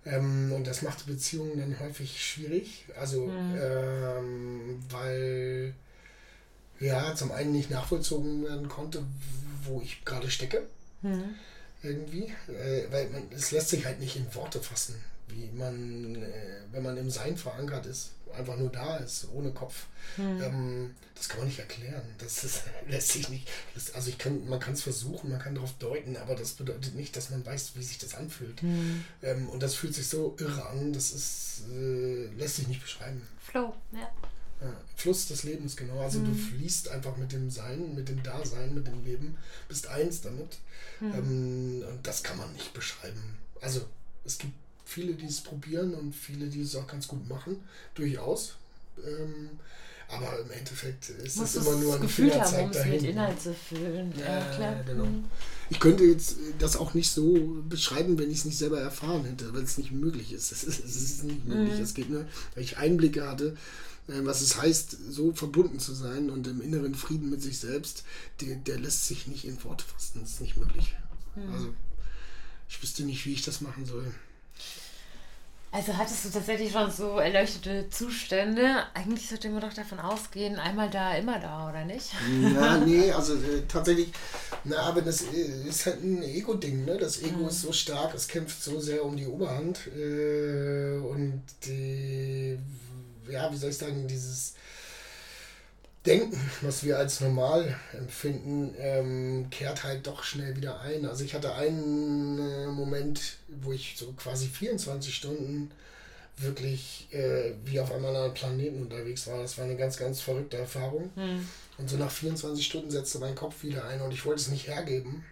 [0.06, 2.86] Ähm, und das macht Beziehungen dann häufig schwierig.
[3.00, 3.60] Also, mhm.
[3.62, 5.74] ähm, weil
[6.80, 9.04] ja, zum einen nicht nachvollzogen werden konnte,
[9.64, 10.64] wo ich gerade stecke.
[11.02, 11.36] Mhm.
[11.84, 12.34] Irgendwie.
[12.48, 14.96] Äh, weil man, es lässt sich halt nicht in Worte fassen,
[15.28, 19.86] wie man, äh, wenn man im Sein verankert ist einfach nur da ist, ohne Kopf.
[20.16, 20.42] Hm.
[20.42, 22.02] Ähm, das kann man nicht erklären.
[22.18, 23.50] Das ist, lässt sich nicht.
[23.74, 26.96] Das, also ich kann, man kann es versuchen, man kann darauf deuten, aber das bedeutet
[26.96, 28.62] nicht, dass man weiß, wie sich das anfühlt.
[28.62, 29.04] Hm.
[29.22, 33.22] Ähm, und das fühlt sich so irre an, das ist, äh, lässt sich nicht beschreiben.
[33.42, 34.10] Flow, ja.
[34.62, 36.02] Ja, Fluss des Lebens, genau.
[36.02, 36.26] Also mhm.
[36.26, 39.38] du fließt einfach mit dem Sein, mit dem Dasein, mit dem Leben,
[39.70, 40.58] bist eins damit.
[41.00, 41.14] Mhm.
[41.14, 43.38] Ähm, und das kann man nicht beschreiben.
[43.62, 43.86] Also
[44.26, 44.54] es gibt
[44.90, 47.58] viele, die es probieren und viele, die es auch ganz gut machen,
[47.94, 48.56] durchaus.
[49.06, 49.52] Ähm,
[50.08, 52.92] aber im Endeffekt ist es immer nur ein Gefühl Fingerzeig haben, dahin.
[52.94, 54.12] mit Inhalt zu füllen.
[54.18, 54.84] Ja, klar.
[54.84, 55.06] Genau.
[55.06, 55.26] Mhm.
[55.70, 59.54] Ich könnte jetzt das auch nicht so beschreiben, wenn ich es nicht selber erfahren hätte,
[59.54, 60.52] weil es nicht möglich ist.
[60.52, 61.76] Es ist, es ist nicht möglich.
[61.76, 61.84] Mhm.
[61.84, 62.26] Es geht nur,
[62.56, 63.56] weil ich Einblicke hatte,
[64.08, 68.04] äh, was es heißt, so verbunden zu sein und im inneren Frieden mit sich selbst,
[68.42, 70.22] der, der lässt sich nicht in Worte fassen.
[70.22, 70.96] Das ist nicht möglich.
[71.36, 71.54] Mhm.
[71.54, 71.74] Also,
[72.68, 74.12] ich wüsste nicht, wie ich das machen soll.
[75.80, 78.84] Also hattest du tatsächlich schon so erleuchtete Zustände?
[78.94, 82.10] Eigentlich sollte man doch davon ausgehen, einmal da, immer da, oder nicht?
[82.54, 84.10] Ja, nee, also äh, tatsächlich,
[84.66, 86.98] na, aber das äh, ist halt ein Ego-Ding, ne?
[86.98, 87.48] Das Ego mhm.
[87.48, 92.60] ist so stark, es kämpft so sehr um die Oberhand äh, und die,
[93.30, 94.56] ja, wie soll ich sagen, dieses
[96.06, 101.06] Denken, was wir als normal empfinden, ähm, kehrt halt doch schnell wieder ein.
[101.06, 105.72] Also ich hatte einen äh, Moment, wo ich so quasi 24 Stunden
[106.38, 109.42] wirklich äh, wie auf einem anderen Planeten unterwegs war.
[109.42, 111.12] Das war eine ganz, ganz verrückte Erfahrung.
[111.16, 111.46] Mhm.
[111.78, 114.68] Und so nach 24 Stunden setzte mein Kopf wieder ein und ich wollte es nicht
[114.68, 115.26] hergeben.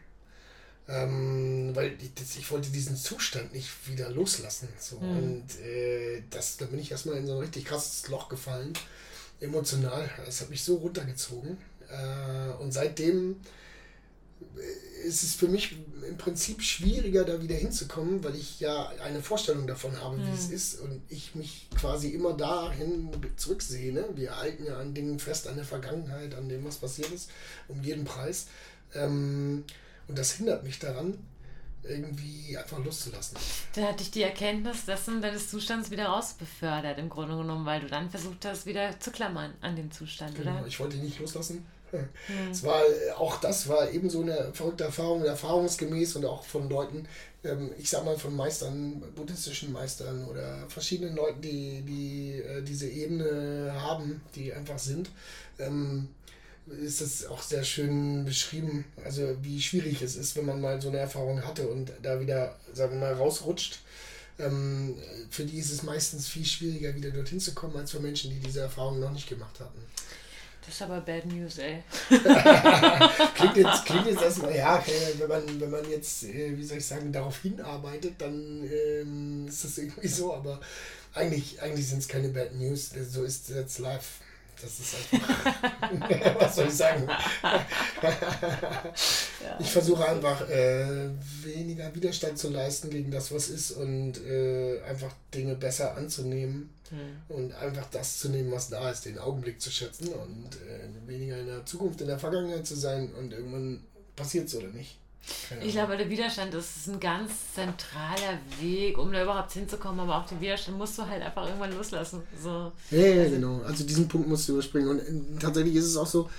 [0.89, 4.69] Ähm, weil ich, ich, wollte diesen Zustand nicht wieder loslassen.
[4.79, 4.99] So.
[4.99, 5.17] Mhm.
[5.17, 8.73] Und äh, das, da bin ich erstmal in so ein richtig krasses Loch gefallen.
[9.39, 10.09] Emotional.
[10.25, 11.57] Das hat mich so runtergezogen.
[11.89, 13.37] Äh, und seitdem
[15.05, 15.75] ist es für mich
[16.07, 20.33] im Prinzip schwieriger, da wieder hinzukommen, weil ich ja eine Vorstellung davon habe, wie mhm.
[20.33, 23.93] es ist und ich mich quasi immer dahin zurücksehe.
[23.93, 24.05] Ne?
[24.15, 27.29] Wir halten ja an Dingen fest, an der Vergangenheit, an dem, was passiert ist,
[27.67, 28.47] um jeden Preis.
[28.93, 29.63] Ähm,
[30.07, 31.17] und das hindert mich daran,
[31.89, 33.37] irgendwie einfach loszulassen.
[33.73, 37.87] Da hatte ich die Erkenntnis dessen deines Zustands wieder rausbefördert, im Grunde genommen, weil du
[37.87, 40.67] dann versucht hast, wieder zu klammern an dem Zustand, genau, oder?
[40.67, 41.65] Ich wollte ihn nicht loslassen.
[41.91, 42.51] Hm.
[42.51, 42.81] Es war,
[43.17, 47.07] auch das war eben so eine verrückte Erfahrung, erfahrungsgemäß und auch von Leuten,
[47.43, 52.89] ähm, ich sag mal von Meistern, buddhistischen Meistern oder verschiedenen Leuten, die, die äh, diese
[52.89, 55.09] Ebene haben, die einfach sind.
[55.59, 56.09] Ähm,
[56.81, 60.89] ist das auch sehr schön beschrieben, also wie schwierig es ist, wenn man mal so
[60.89, 63.79] eine Erfahrung hatte und da wieder, sagen wir mal, rausrutscht.
[64.39, 64.95] Ähm,
[65.31, 68.39] für die ist es meistens viel schwieriger, wieder dorthin zu kommen, als für Menschen, die
[68.39, 69.79] diese Erfahrung noch nicht gemacht hatten.
[70.67, 71.81] Das ist aber Bad News, ey.
[72.09, 74.83] klingt, jetzt, klingt jetzt erstmal, ja,
[75.17, 79.63] wenn man, wenn man jetzt, äh, wie soll ich sagen, darauf hinarbeitet, dann ähm, ist
[79.63, 80.59] das irgendwie so, aber
[81.13, 84.19] eigentlich, eigentlich sind es keine Bad News, so ist jetzt live.
[84.61, 86.39] Das ist einfach.
[86.39, 87.07] was soll ich sagen?
[89.59, 91.09] ich versuche einfach äh,
[91.43, 97.35] weniger Widerstand zu leisten gegen das, was ist und äh, einfach Dinge besser anzunehmen mhm.
[97.35, 101.37] und einfach das zu nehmen, was da ist, den Augenblick zu schätzen und äh, weniger
[101.37, 103.83] in der Zukunft, in der Vergangenheit zu sein und irgendwann
[104.15, 104.97] passiert es oder nicht.
[105.63, 110.25] Ich glaube, der Widerstand ist ein ganz zentraler Weg, um da überhaupt hinzukommen, aber auch
[110.25, 112.21] den Widerstand musst du halt einfach irgendwann loslassen.
[112.41, 112.71] So.
[112.91, 113.61] Ja, ja, also, genau.
[113.61, 114.89] Also diesen Punkt musst du überspringen.
[114.89, 116.29] Und äh, tatsächlich ist es auch so,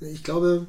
[0.00, 0.66] ich glaube,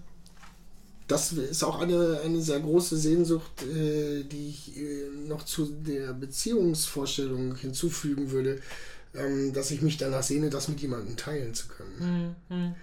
[1.08, 6.14] das ist auch eine, eine sehr große Sehnsucht, äh, die ich äh, noch zu der
[6.14, 8.62] Beziehungsvorstellung hinzufügen würde,
[9.16, 12.36] ähm, dass ich mich danach sehne, das mit jemandem teilen zu können.
[12.50, 12.56] Mhm.
[12.56, 12.76] Mhm.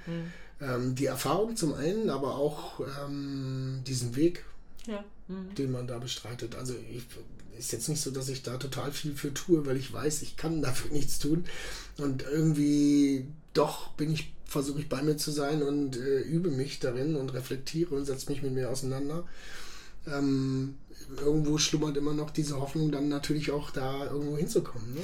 [0.61, 4.45] Ähm, die Erfahrung zum einen, aber auch ähm, diesen Weg
[4.87, 5.05] ja.
[5.29, 5.55] mhm.
[5.55, 6.55] den man da bestreitet.
[6.55, 7.05] Also ich,
[7.59, 10.37] ist jetzt nicht so, dass ich da total viel für tue, weil ich weiß, ich
[10.37, 11.45] kann dafür nichts tun.
[11.99, 16.79] Und irgendwie doch bin ich, versuche ich bei mir zu sein und äh, übe mich
[16.79, 19.25] darin und reflektiere und setze mich mit mir auseinander.
[20.07, 20.79] Ähm,
[21.19, 24.95] irgendwo schlummert immer noch diese Hoffnung, dann natürlich auch da irgendwo hinzukommen.
[24.95, 25.01] Ne?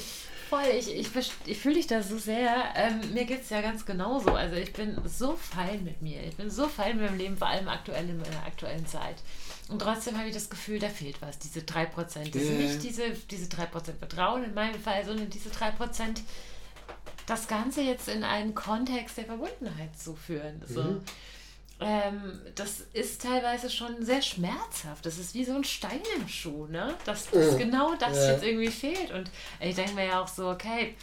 [0.49, 1.09] Voll, ich, ich,
[1.47, 2.55] ich fühle dich da so sehr.
[2.75, 4.33] Ähm, mir geht es ja ganz genauso.
[4.33, 6.23] Also ich bin so fein mit mir.
[6.25, 9.17] Ich bin so fein mit meinem Leben, vor allem aktuell in meiner aktuellen Zeit.
[9.69, 11.95] Und trotzdem habe ich das Gefühl, da fehlt was, diese 3%.
[11.95, 12.27] Das yeah.
[12.35, 16.21] sind nicht diese, diese 3% Vertrauen in meinem Fall, sondern diese 3%
[17.27, 20.61] das Ganze jetzt in einen Kontext der Verbundenheit zu führen.
[20.67, 21.01] So.
[21.85, 25.05] Ähm, das ist teilweise schon sehr schmerzhaft.
[25.05, 26.95] Das ist wie so ein Stein im Schuh, ne?
[27.05, 27.59] Dass, dass mhm.
[27.59, 28.33] genau das ja.
[28.33, 29.11] jetzt irgendwie fehlt.
[29.13, 29.31] Und
[29.61, 30.97] ich denke mir ja auch so, okay,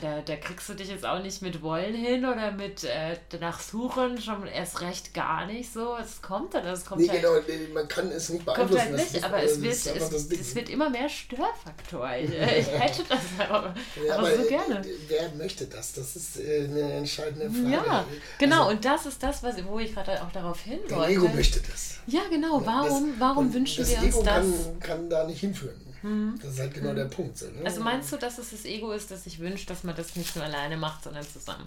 [0.00, 3.60] da, da kriegst du dich jetzt auch nicht mit Wollen hin oder mit äh, danach
[3.60, 5.96] suchen, schon erst recht gar nicht so.
[5.96, 8.76] Es kommt dann, es kommt nee, halt, genau, nee, man kann es nicht beeinflussen.
[8.76, 12.10] Kommt halt nicht, aber es wird, es, es wird immer mehr Störfaktor.
[12.24, 13.74] Ich, ich hätte das aber,
[14.06, 14.82] ja, aber, aber so gerne.
[15.08, 15.92] Wer möchte das?
[15.92, 17.70] Das ist äh, eine entscheidende Frage.
[17.70, 18.04] Ja,
[18.38, 21.12] genau, also, und das ist das, was, wo ich gerade auch darauf hin wollte.
[21.12, 21.98] Ego möchte das.
[22.06, 22.64] Ja, genau.
[22.64, 24.24] Warum, das, warum wünschen wir uns das?
[24.24, 25.83] Das Ego kann da nicht hinführen.
[26.04, 26.38] Mhm.
[26.42, 26.96] Das ist halt genau mhm.
[26.96, 27.38] der Punkt.
[27.38, 27.64] So, ne?
[27.64, 30.36] Also meinst du, dass es das Ego ist, das sich wünscht, dass man das nicht
[30.36, 31.66] nur alleine macht, sondern zusammen?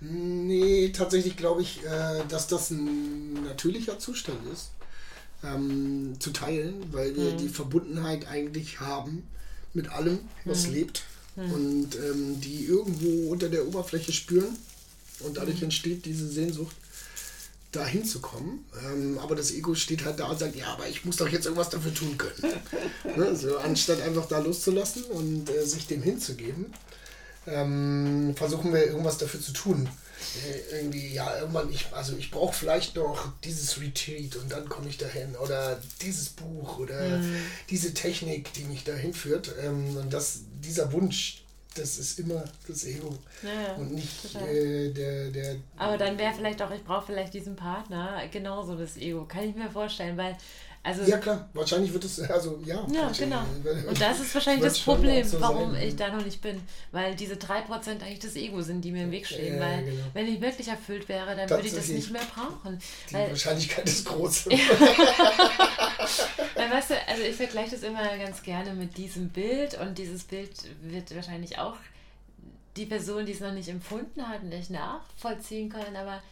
[0.00, 4.72] Nee, tatsächlich glaube ich, äh, dass das ein natürlicher Zustand ist,
[5.42, 7.38] ähm, zu teilen, weil wir mhm.
[7.38, 9.26] die Verbundenheit eigentlich haben
[9.72, 10.74] mit allem, was mhm.
[10.74, 11.04] lebt
[11.36, 11.52] mhm.
[11.52, 14.58] und ähm, die irgendwo unter der Oberfläche spüren
[15.20, 16.76] und dadurch entsteht diese Sehnsucht
[17.74, 18.64] da hinzukommen.
[18.84, 21.46] Ähm, aber das Ego steht halt da und sagt, ja, aber ich muss doch jetzt
[21.46, 22.54] irgendwas dafür tun können.
[23.16, 23.36] ne?
[23.36, 26.72] so, anstatt einfach da loszulassen und äh, sich dem hinzugeben,
[27.46, 29.88] ähm, versuchen wir irgendwas dafür zu tun.
[30.46, 34.88] Äh, irgendwie, ja, irgendwann, ich, also ich brauche vielleicht noch dieses Retreat und dann komme
[34.88, 37.36] ich dahin oder dieses Buch oder mhm.
[37.70, 39.54] diese Technik, die mich dahin führt.
[39.62, 41.43] Ähm, und das, dieser Wunsch
[41.74, 45.56] das ist immer das Ego ja, und nicht äh, der, der.
[45.76, 49.24] Aber dann wäre vielleicht auch, ich brauche vielleicht diesen Partner, genauso das Ego.
[49.24, 50.36] Kann ich mir vorstellen, weil.
[50.86, 52.86] Also, ja, klar, wahrscheinlich wird es, also ja.
[52.92, 53.40] Ja, genau.
[53.88, 55.88] Und das ist wahrscheinlich das Problem, so warum sein.
[55.88, 56.60] ich da noch nicht bin.
[56.92, 59.54] Weil diese 3% eigentlich das Ego sind, die mir im Weg stehen.
[59.54, 60.02] Ja, weil, genau.
[60.12, 62.78] wenn ich wirklich erfüllt wäre, dann würde ich das nicht mehr brauchen.
[63.08, 64.48] Die weil, Wahrscheinlichkeit ist groß.
[66.54, 70.24] weil, weißt du, also ich vergleiche das immer ganz gerne mit diesem Bild und dieses
[70.24, 70.50] Bild
[70.82, 71.76] wird wahrscheinlich auch
[72.76, 76.22] die Person, die es noch nicht empfunden hat, nicht nachvollziehen können, aber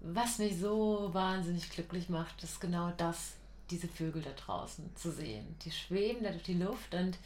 [0.00, 3.32] was mich so wahnsinnig glücklich macht, ist genau das,
[3.70, 5.56] diese Vögel da draußen zu sehen.
[5.64, 7.16] Die schweben da durch die Luft und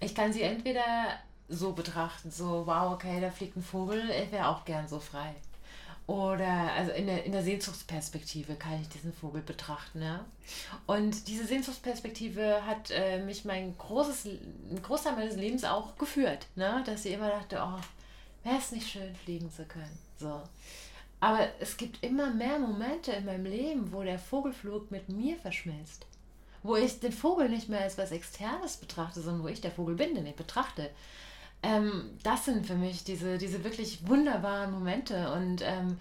[0.00, 0.82] ich kann sie entweder
[1.48, 5.34] so betrachten, so, wow, okay, da fliegt ein Vogel, ich wäre auch gern so frei.
[6.06, 10.00] Oder also in der, in der Sehnsuchtsperspektive kann ich diesen Vogel betrachten.
[10.00, 10.24] Ja?
[10.86, 16.46] Und diese Sehnsuchtsperspektive hat äh, mich mein großes, ein Großteil meines Lebens auch geführt.
[16.54, 16.82] Ne?
[16.86, 17.80] Dass ich immer dachte, oh,
[18.44, 19.98] wäre es nicht schön, fliegen zu können.
[20.16, 20.42] So.
[21.18, 26.06] Aber es gibt immer mehr Momente in meinem Leben, wo der Vogelflug mit mir verschmilzt.
[26.62, 29.96] Wo ich den Vogel nicht mehr als was Externes betrachte, sondern wo ich der Vogel
[29.96, 30.90] bin, den ich betrachte.
[31.62, 35.32] Ähm, das sind für mich diese, diese wirklich wunderbaren Momente.
[35.32, 35.98] Und ähm,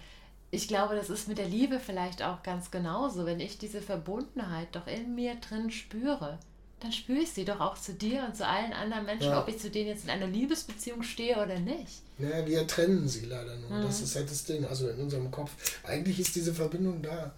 [0.52, 3.26] ich glaube, das ist mit der Liebe vielleicht auch ganz genauso.
[3.26, 6.40] Wenn ich diese Verbundenheit doch in mir drin spüre,
[6.80, 9.42] dann spüre ich sie doch auch zu dir und zu allen anderen Menschen, ja.
[9.42, 12.02] ob ich zu denen jetzt in einer Liebesbeziehung stehe oder nicht.
[12.20, 13.70] Ja, wir trennen sie leider nur.
[13.70, 13.84] Mhm.
[13.84, 15.52] Das ist halt das Ding, also in unserem Kopf.
[15.84, 17.34] Eigentlich ist diese Verbindung da.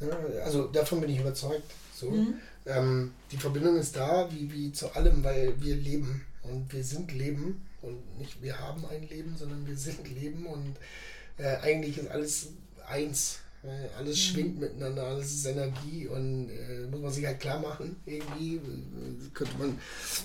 [0.00, 1.70] Ja, also davon bin ich überzeugt.
[1.94, 2.10] So.
[2.10, 2.34] Mhm.
[2.66, 6.24] Ähm, die Verbindung ist da, wie, wie zu allem, weil wir leben.
[6.44, 10.76] Und wir sind Leben und nicht wir haben ein Leben, sondern wir sind Leben und
[11.38, 12.48] äh, eigentlich ist alles
[12.86, 13.38] eins.
[13.62, 14.20] Äh, alles mhm.
[14.20, 17.96] schwingt miteinander, alles ist Energie und äh, muss man sich halt klar machen.
[18.04, 18.60] Irgendwie
[19.32, 19.78] könnte man,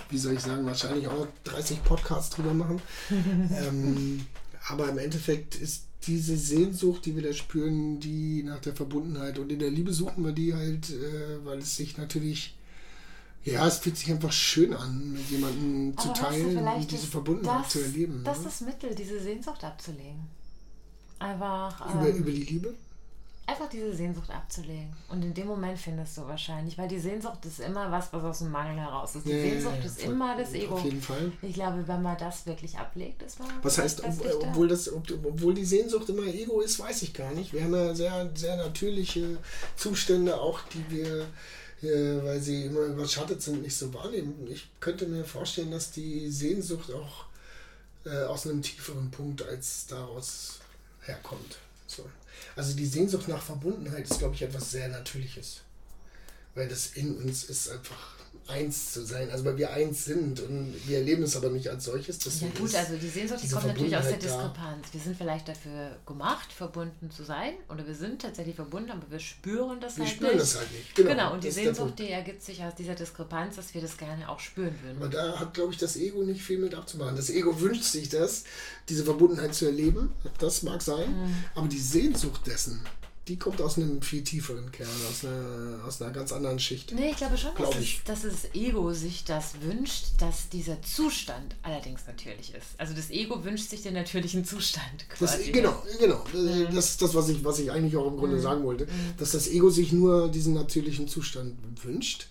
[0.09, 2.81] wie soll ich sagen, wahrscheinlich auch 30 Podcasts drüber machen.
[3.09, 4.25] ähm,
[4.67, 9.51] aber im Endeffekt ist diese Sehnsucht, die wir da spüren, die nach der Verbundenheit und
[9.51, 12.58] in der Liebe suchen wir die halt, äh, weil es sich natürlich
[13.43, 17.71] ja, es fühlt sich einfach schön an, mit jemandem zu teilen und diese Verbundenheit das,
[17.71, 18.21] zu erleben.
[18.23, 18.47] Das ne?
[18.47, 20.27] ist das Mittel, diese Sehnsucht abzulegen.
[21.19, 21.93] Einfach.
[21.93, 22.73] Über, ähm, über die Liebe?
[23.49, 24.93] einfach diese Sehnsucht abzulegen.
[25.09, 28.39] Und in dem Moment findest du wahrscheinlich, weil die Sehnsucht ist immer was, was aus
[28.39, 29.25] dem Mangel heraus ist.
[29.25, 30.75] Die ja, Sehnsucht ja, ja, ist immer das Ego.
[30.75, 31.31] Auf jeden Fall.
[31.41, 33.49] Ich glaube, wenn man das wirklich ablegt, ist man.
[33.61, 37.53] Was heißt, ob, obwohl, das, obwohl die Sehnsucht immer Ego ist, weiß ich gar nicht.
[37.53, 39.37] Wir haben ja sehr, sehr natürliche
[39.75, 41.25] Zustände, auch die wir
[41.81, 44.47] äh, weil sie immer überschattet sind, nicht so wahrnehmen.
[44.51, 47.25] Ich könnte mir vorstellen, dass die Sehnsucht auch
[48.05, 50.59] äh, aus einem tieferen Punkt als daraus
[51.01, 51.57] herkommt.
[51.87, 52.09] So.
[52.55, 55.61] Also die Sehnsucht nach Verbundenheit ist, glaube ich, etwas sehr Natürliches.
[56.55, 58.18] Weil das in uns ist einfach
[58.49, 61.85] eins zu sein, also weil wir eins sind und wir erleben es aber nicht als
[61.85, 62.19] solches.
[62.41, 64.87] Ja gut, also die Sehnsucht, die kommt natürlich aus der Diskrepanz.
[64.91, 69.19] Wir sind vielleicht dafür gemacht, verbunden zu sein oder wir sind tatsächlich verbunden, aber wir
[69.19, 70.41] spüren das wir halt spüren nicht.
[70.41, 70.95] das halt nicht.
[70.95, 74.27] Genau, genau und die Sehnsucht, die ergibt sich aus dieser Diskrepanz, dass wir das gerne
[74.27, 74.97] auch spüren würden.
[74.97, 77.15] Aber da hat, glaube ich, das Ego nicht viel mit abzumachen.
[77.15, 78.45] Das Ego wünscht sich das,
[78.87, 81.35] diese Verbundenheit zu erleben, das mag sein, mhm.
[81.55, 82.81] aber die Sehnsucht dessen,
[83.29, 86.91] die kommt aus einem viel tieferen Kern, aus einer, aus einer ganz anderen Schicht.
[86.95, 87.99] Nee, ich glaube schon, Glaub dass, ich.
[87.99, 92.65] Es, dass das Ego sich das wünscht, dass dieser Zustand allerdings natürlich ist.
[92.79, 95.37] Also das Ego wünscht sich den natürlichen Zustand quasi.
[95.37, 96.23] Das, genau, genau.
[96.33, 96.73] Mhm.
[96.73, 98.41] Das ist das, was ich, was ich eigentlich auch im Grunde mhm.
[98.41, 98.85] sagen wollte.
[98.85, 99.17] Mhm.
[99.17, 102.27] Dass das Ego sich nur diesen natürlichen Zustand wünscht,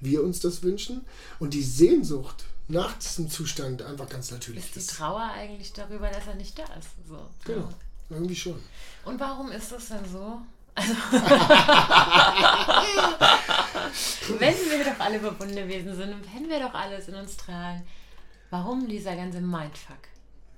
[0.00, 1.02] wir uns das wünschen
[1.38, 4.76] und die Sehnsucht nach diesem Zustand einfach ganz natürlich ist.
[4.76, 6.88] Ist die Trauer eigentlich darüber, dass er nicht da ist.
[7.08, 7.18] So.
[7.44, 7.68] Genau.
[8.10, 8.58] Irgendwie schon.
[9.04, 10.40] Und warum ist das denn so?
[10.74, 10.94] Also
[14.38, 17.82] wenn wir doch alle verbundene Wesen sind und wenn wir doch alles in uns tragen,
[18.50, 19.98] warum dieser ganze Mindfuck?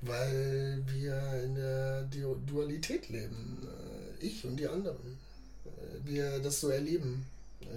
[0.03, 3.59] Weil wir in der Dualität leben.
[3.63, 5.19] Äh, ich und die anderen.
[5.65, 7.27] Äh, wir das so erleben.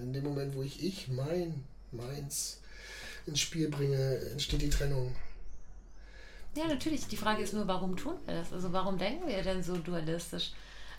[0.02, 2.60] In dem Moment, wo ich ich, mein, meins
[3.28, 5.16] ins Spiel bringe, entsteht die Trennung.
[6.56, 7.08] Ja, natürlich.
[7.08, 8.54] Die Frage ist nur, warum tun wir das?
[8.54, 10.54] Also warum denken wir denn so dualistisch?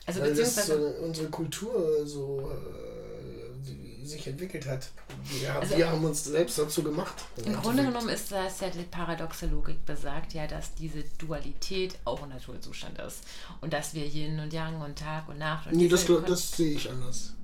[0.05, 4.89] Also Weil beziehungsweise das so unsere Kultur so äh, sich entwickelt hat.
[5.25, 7.15] Wir, also, wir haben uns selbst dazu gemacht.
[7.45, 12.23] Im Grunde genommen ist das ja die paradoxe Logik besagt ja, dass diese Dualität auch
[12.23, 13.25] ein Naturzustand ist.
[13.61, 16.75] Und dass wir Yin und Yang und Tag und Nacht und Nee, das, das sehe
[16.75, 17.35] ich anders.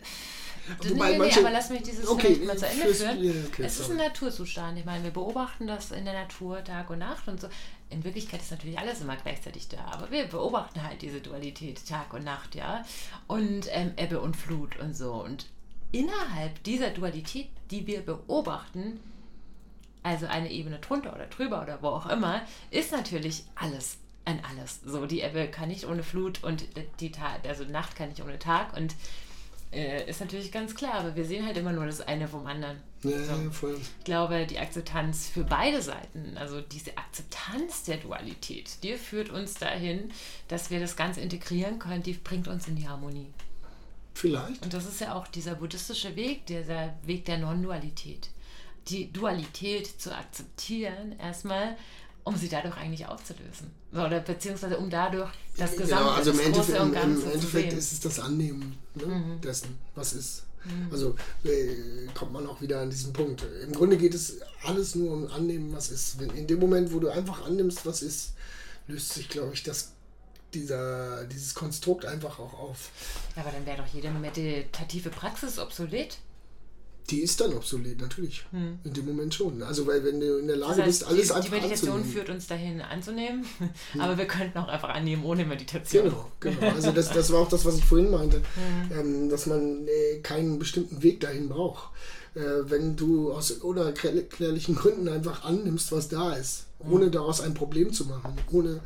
[0.78, 3.22] Wobei nee, manche, nee, aber lass mich dieses okay, mal zu Ende führen.
[3.22, 4.78] Ja, okay, es ist ein Naturzustand.
[4.78, 7.48] Ich meine, wir beobachten das in der Natur Tag und Nacht und so.
[7.90, 12.12] In Wirklichkeit ist natürlich alles immer gleichzeitig da, aber wir beobachten halt diese Dualität Tag
[12.14, 12.84] und Nacht, ja.
[13.26, 15.12] Und ähm, Ebbe und Flut und so.
[15.12, 15.46] Und
[15.92, 19.00] innerhalb dieser Dualität, die wir beobachten,
[20.02, 24.80] also eine Ebene drunter oder drüber oder wo auch immer, ist natürlich alles ein alles.
[24.84, 26.64] So, die Ebbe kann nicht ohne Flut und
[27.00, 28.94] die Tag, also Nacht kann nicht ohne Tag und
[29.74, 32.78] äh, ist natürlich ganz klar, aber wir sehen halt immer nur das eine vom anderen.
[33.02, 33.50] Ja, so.
[33.50, 33.78] voll.
[33.80, 39.54] Ich glaube, die Akzeptanz für beide Seiten, also diese Akzeptanz der Dualität, die führt uns
[39.54, 40.10] dahin,
[40.48, 43.32] dass wir das Ganze integrieren können, die bringt uns in die Harmonie.
[44.14, 44.62] Vielleicht.
[44.62, 48.30] Und das ist ja auch dieser buddhistische Weg, dieser Weg der Non-Dualität.
[48.88, 51.76] Die Dualität zu akzeptieren, erstmal,
[52.24, 53.70] um sie dadurch eigentlich aufzulösen.
[53.92, 57.92] Oder beziehungsweise um dadurch das genau, Gesamte, genau, also im Endeffekt, im, im Endeffekt ist
[57.92, 59.40] es das Annehmen ne, mhm.
[59.40, 60.44] dessen, was ist.
[60.64, 60.88] Mhm.
[60.90, 61.14] Also
[61.44, 63.44] äh, kommt man auch wieder an diesen Punkt.
[63.62, 66.18] Im Grunde geht es alles nur um Annehmen, was ist.
[66.18, 68.32] Wenn, in dem Moment, wo du einfach annimmst, was ist,
[68.86, 69.92] löst sich, glaube ich, das
[70.54, 72.90] dieser, dieses Konstrukt einfach auch auf.
[73.36, 76.18] Aber dann wäre doch jede meditative Praxis obsolet.
[77.10, 78.44] Die ist dann obsolet, natürlich.
[78.50, 78.78] Hm.
[78.82, 79.62] In dem Moment schon.
[79.62, 81.92] Also, weil wenn du in der Lage das heißt, bist, alles die, einfach Die Meditation
[81.92, 82.12] anzunehmen.
[82.12, 83.44] führt uns dahin anzunehmen,
[83.92, 84.00] hm.
[84.00, 86.04] aber wir könnten auch einfach annehmen ohne Meditation.
[86.04, 86.74] Genau, genau.
[86.74, 88.36] Also, das, das war auch das, was ich vorhin meinte,
[88.90, 88.98] hm.
[88.98, 91.90] ähm, dass man äh, keinen bestimmten Weg dahin braucht.
[92.34, 96.92] Äh, wenn du aus unerklärlichen Gründen einfach annimmst, was da ist, hm.
[96.92, 98.80] ohne daraus ein Problem zu machen, ohne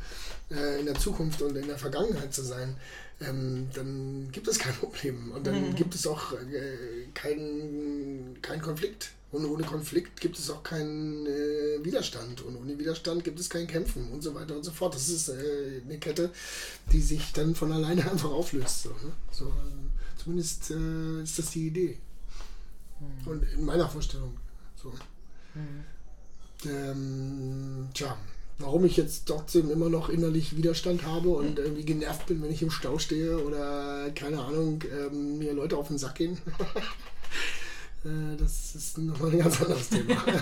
[0.51, 2.75] äh, in der Zukunft und in der Vergangenheit zu sein,
[3.21, 5.75] ähm, dann gibt es kein Problem und dann mhm.
[5.75, 9.11] gibt es auch äh, keinen kein Konflikt.
[9.31, 12.41] Und ohne Konflikt gibt es auch keinen äh, Widerstand.
[12.41, 14.95] Und ohne Widerstand gibt es kein Kämpfen und so weiter und so fort.
[14.95, 16.31] Das ist äh, eine Kette,
[16.91, 18.83] die sich dann von alleine einfach auflöst.
[18.83, 19.13] So, ne?
[19.31, 19.53] so
[20.17, 21.97] zumindest äh, ist das die Idee.
[22.99, 23.27] Mhm.
[23.27, 24.35] Und in meiner Vorstellung.
[24.81, 24.93] So.
[25.53, 25.83] Mhm.
[26.65, 28.17] Ähm, tja,
[28.59, 32.61] warum ich jetzt trotzdem immer noch innerlich Widerstand habe und irgendwie genervt bin, wenn ich
[32.61, 36.37] im Stau stehe oder keine Ahnung, ähm, mir Leute auf den Sack gehen.
[38.05, 40.15] Äh, das ist nochmal ein ganz anderes Thema.
[40.15, 40.33] Gut,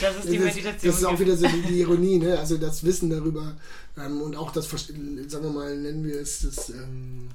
[0.00, 0.80] das ist die Meditation.
[0.82, 2.36] Das, ist auch wieder so die, die Ironie, ne?
[2.36, 3.54] also das Wissen darüber
[3.96, 7.28] ähm, und auch das, sagen wir mal, nennen wir es das, ähm,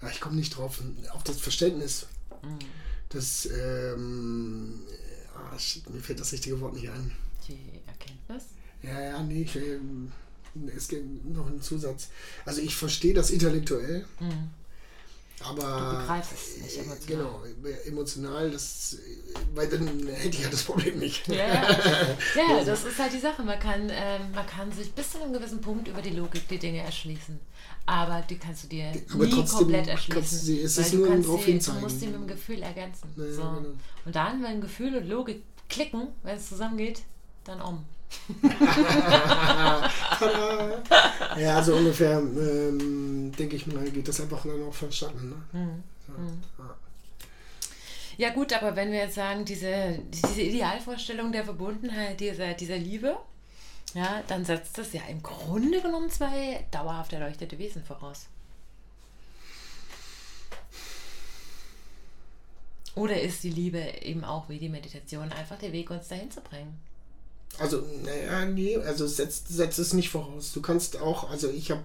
[0.00, 0.80] ja, ich komme nicht drauf,
[1.12, 2.06] auf das Verständnis,
[2.42, 2.58] mhm.
[3.10, 4.80] das ähm,
[5.36, 7.12] Ah, shit, mir fällt das richtige Wort nicht ein.
[7.48, 8.44] Die Erkenntnis?
[8.82, 10.12] Ja, ja, nee, ich, ähm,
[10.74, 12.08] es gibt noch einen Zusatz.
[12.44, 14.04] Also ich verstehe das intellektuell.
[14.20, 14.50] Mhm.
[15.44, 17.06] Aber du begreifst es nicht emotional.
[17.06, 17.42] Genau,
[17.84, 18.96] emotional, das,
[19.54, 21.28] weil dann hätte ich ja das Problem nicht.
[21.28, 23.42] Ja, ja das ist halt die Sache.
[23.42, 26.58] Man kann, äh, man kann sich bis zu einem gewissen Punkt über die Logik die
[26.58, 27.38] Dinge erschließen.
[27.86, 30.38] Aber die kannst du dir aber nie komplett erschließen.
[30.38, 33.08] Sie, es ist nur darauf sie, Du musst sie mit dem Gefühl ergänzen.
[33.14, 33.42] Naja, so.
[33.42, 33.74] genau.
[34.04, 37.02] Und dann, wenn Gefühl und Logik klicken, wenn es zusammengeht,
[37.44, 37.84] dann um.
[41.38, 45.30] ja, so ungefähr, ähm, denke ich mal, geht das einfach dann auch verstanden.
[45.30, 45.36] Ne?
[45.52, 45.82] Mhm.
[46.08, 46.42] Ja, mhm.
[48.16, 48.30] ja.
[48.30, 53.16] gut, aber wenn wir jetzt sagen, diese, diese Idealvorstellung der Verbundenheit, dieser, dieser Liebe,
[53.94, 58.26] ja, dann setzt das ja im Grunde genommen zwei dauerhaft erleuchtete Wesen voraus.
[62.94, 66.40] Oder ist die Liebe eben auch wie die Meditation einfach der Weg, uns dahin zu
[66.40, 66.78] bringen?
[67.58, 70.52] Also, naja, nee, also setzt, setzt es nicht voraus.
[70.52, 71.84] Du kannst auch, also ich habe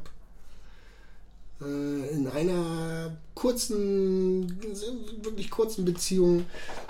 [1.61, 4.61] in einer kurzen,
[5.23, 6.45] wirklich kurzen Beziehung,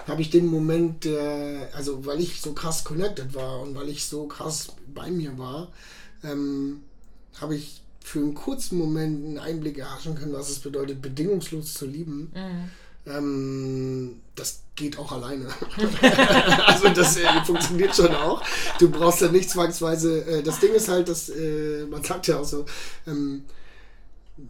[0.07, 4.05] habe ich den Moment, der, also weil ich so krass connected war und weil ich
[4.05, 5.69] so krass bei mir war,
[6.23, 6.81] ähm,
[7.39, 11.85] habe ich für einen kurzen Moment einen Einblick erhaschen können, was es bedeutet, bedingungslos zu
[11.85, 12.31] lieben.
[12.33, 12.69] Mhm.
[13.05, 15.47] Ähm, das geht auch alleine.
[16.65, 18.41] also das äh, funktioniert schon auch.
[18.79, 20.25] Du brauchst ja nicht zwangsweise.
[20.25, 22.65] Äh, das Ding ist halt, dass äh, man sagt ja auch so,
[23.07, 23.43] ähm,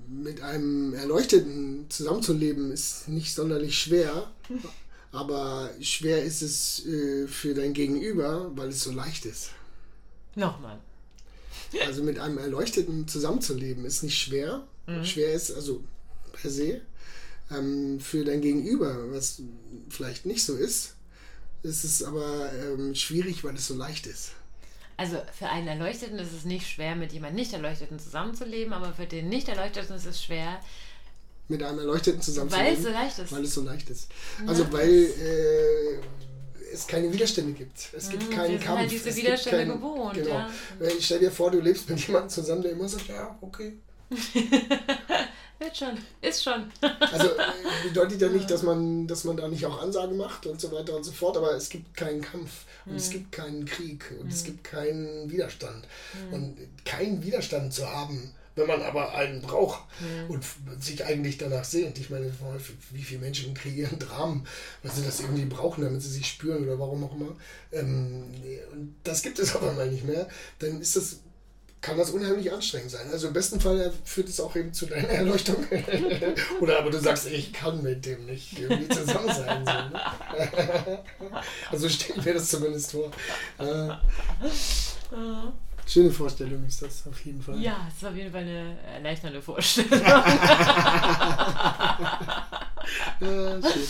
[0.08, 4.32] mit einem Erleuchteten zusammenzuleben ist nicht sonderlich schwer.
[5.12, 9.50] Aber schwer ist es äh, für dein Gegenüber, weil es so leicht ist.
[10.36, 10.80] Nochmal.
[11.86, 14.66] Also mit einem Erleuchteten zusammenzuleben ist nicht schwer.
[14.88, 15.04] Mhm.
[15.04, 15.84] Schwer ist also
[16.34, 16.82] per se
[17.52, 19.42] ähm, für dein Gegenüber, was
[19.90, 20.96] vielleicht nicht so ist,
[21.64, 24.32] ist es aber ähm, schwierig, weil es so leicht ist.
[24.98, 29.30] Also für einen Erleuchteten ist es nicht schwer, mit jemandem Nicht-Erleuchteten zusammenzuleben, aber für den
[29.30, 30.60] Nicht-Erleuchteten ist es schwer,
[31.52, 32.72] mit einem Erleuchteten zusammenzuleben.
[32.72, 33.32] Weil es so leicht ist.
[33.32, 34.08] Weil es so leicht ist.
[34.48, 34.74] Also ja.
[34.74, 37.90] weil äh, es keine Widerstände gibt.
[37.94, 38.80] Es gibt mhm, keinen Kampf.
[38.80, 40.16] Halt diese es Widerstände kein, gewohnt.
[40.16, 40.30] Genau.
[40.30, 40.50] Ja.
[40.98, 43.74] Ich stell dir vor, du lebst mit jemandem zusammen, der immer sagt, ja, okay.
[45.62, 46.72] Wird schon, ist schon.
[46.82, 50.60] also äh, bedeutet ja nicht, dass man, dass man da nicht auch Ansagen macht und
[50.60, 52.98] so weiter und so fort, aber es gibt keinen Kampf und mhm.
[52.98, 54.32] es gibt keinen Krieg und mhm.
[54.32, 55.88] es gibt keinen Widerstand.
[56.30, 56.34] Mhm.
[56.34, 60.32] Und keinen Widerstand zu haben, wenn man aber einen braucht mhm.
[60.32, 60.44] und
[60.80, 62.00] sich eigentlich danach sehnt.
[62.00, 62.32] Ich meine,
[62.90, 64.48] wie viele Menschen kreieren Dramen,
[64.82, 67.36] weil sie das irgendwie brauchen, damit sie sich spüren oder warum auch immer.
[67.72, 68.34] Ähm,
[68.72, 70.28] und das gibt es aber mal nicht mehr.
[70.58, 71.20] Dann ist das
[71.82, 73.08] kann das unheimlich anstrengend sein.
[73.12, 75.58] Also im besten Fall führt es auch eben zu deiner Erleuchtung.
[76.60, 79.66] Oder aber du sagst, ich kann mit dem nicht irgendwie zusammen sein.
[79.66, 81.00] So, ne?
[81.72, 83.12] also stelle ich mir das zumindest vor.
[83.58, 83.90] Äh,
[85.88, 87.60] Schöne Vorstellung ist das auf jeden Fall.
[87.60, 90.00] Ja, es ist auf jeden Fall eine erleichternde Vorstellung.
[90.02, 90.32] ja,
[93.20, 93.88] schön.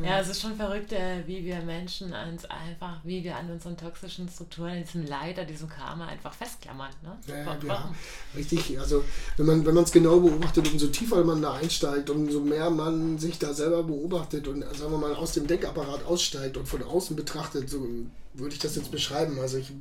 [0.00, 3.76] Ja, es ist schon verrückt, äh, wie wir Menschen uns einfach, wie wir an unseren
[3.76, 6.90] toxischen Strukturen, an diesem Leid, an diesem Karma einfach festklammern.
[7.02, 7.16] Ne?
[7.26, 7.94] Ja, ja,
[8.36, 8.78] richtig.
[8.78, 9.04] Also
[9.36, 13.38] wenn man wenn es genau beobachtet, umso tiefer man da einsteigt, umso mehr man sich
[13.38, 17.68] da selber beobachtet und sagen wir mal aus dem Denkapparat aussteigt und von außen betrachtet,
[17.68, 17.86] so
[18.34, 19.40] würde ich das jetzt beschreiben.
[19.40, 19.72] Also ich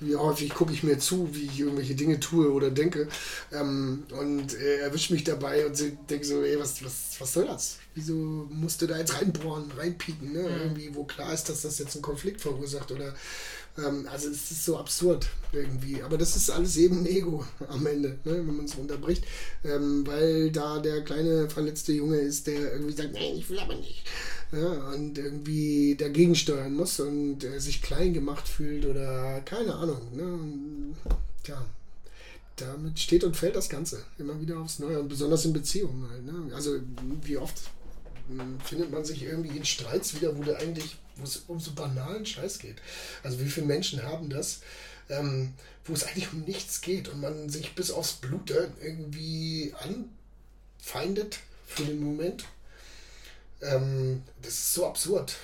[0.00, 3.08] wie häufig gucke ich mir zu, wie ich irgendwelche Dinge tue oder denke
[3.52, 5.76] ähm, und äh, erwische mich dabei und
[6.08, 7.78] denke so, ey, was, was, was soll das?
[7.98, 8.14] Wieso
[8.50, 10.42] musst du da jetzt reinbohren, reinpieken, ne?
[10.42, 10.60] Mhm.
[10.60, 13.12] Irgendwie, wo klar ist, dass das jetzt einen Konflikt verursacht oder
[13.76, 16.02] ähm, also es ist so absurd irgendwie.
[16.02, 18.46] Aber das ist alles eben Ego am Ende, ne?
[18.46, 19.24] wenn man es unterbricht.
[19.64, 23.74] Ähm, weil da der kleine verletzte Junge ist, der irgendwie sagt, nein, ich will aber
[23.74, 24.04] nicht
[24.52, 30.00] ja, und irgendwie dagegen steuern muss und äh, sich klein gemacht fühlt oder keine Ahnung.
[30.14, 30.94] Ne?
[31.42, 31.66] Tja,
[32.56, 36.24] damit steht und fällt das Ganze immer wieder aufs Neue und besonders in Beziehungen halt.
[36.24, 36.54] Ne?
[36.54, 36.78] Also
[37.22, 37.60] wie oft
[38.64, 40.42] findet man sich irgendwie in Streits wieder, wo
[41.22, 42.76] es um so banalen Scheiß geht.
[43.22, 44.60] Also wie viele Menschen haben das,
[45.08, 49.74] ähm, wo es eigentlich um nichts geht und man sich bis aufs Blut irgendwie
[50.78, 52.44] anfeindet für den Moment
[53.62, 55.36] ähm, das ist so absurd.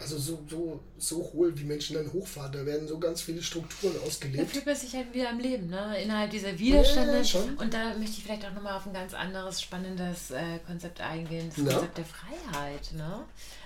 [0.00, 2.52] Also so, so, so hohl, wie Menschen dann hochfahren.
[2.52, 4.42] Da werden so ganz viele Strukturen ausgelebt.
[4.42, 6.02] Da fühlt man sich halt wieder am Leben, ne?
[6.02, 7.20] Innerhalb dieser Widerstände.
[7.20, 11.00] Ja, und da möchte ich vielleicht auch nochmal auf ein ganz anderes, spannendes äh, Konzept
[11.00, 11.50] eingehen.
[11.54, 11.72] Das ja.
[11.72, 13.24] Konzept der Freiheit, ne?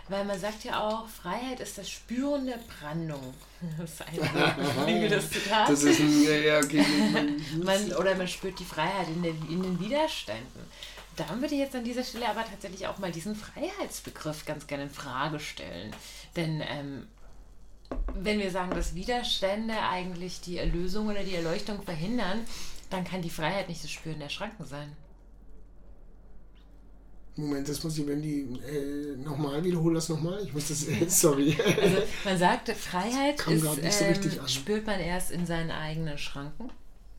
[0.09, 3.35] Weil man sagt ja auch, Freiheit ist das Spüren der Brandung.
[3.78, 5.69] Das ist ein fliegendes Zitat.
[5.70, 6.85] Das ist ein, ja, ja, okay.
[7.65, 10.61] man, oder man spürt die Freiheit in, den, in den Widerständen.
[11.16, 14.85] Da würde ich jetzt an dieser Stelle aber tatsächlich auch mal diesen Freiheitsbegriff ganz gerne
[14.85, 15.94] in Frage stellen.
[16.36, 17.06] Denn ähm,
[18.15, 22.40] wenn wir sagen, dass Widerstände eigentlich die Erlösung oder die Erleuchtung verhindern,
[22.90, 24.93] dann kann die Freiheit nicht das Spüren der Schranken sein.
[27.36, 30.40] Moment, das muss ich, wenn die äh, nochmal wiederholen, das nochmal.
[30.44, 31.56] Ich muss das, äh, sorry.
[31.81, 36.70] Also man sagt, Freiheit ist, so ähm, spürt man erst in seinen eigenen Schranken.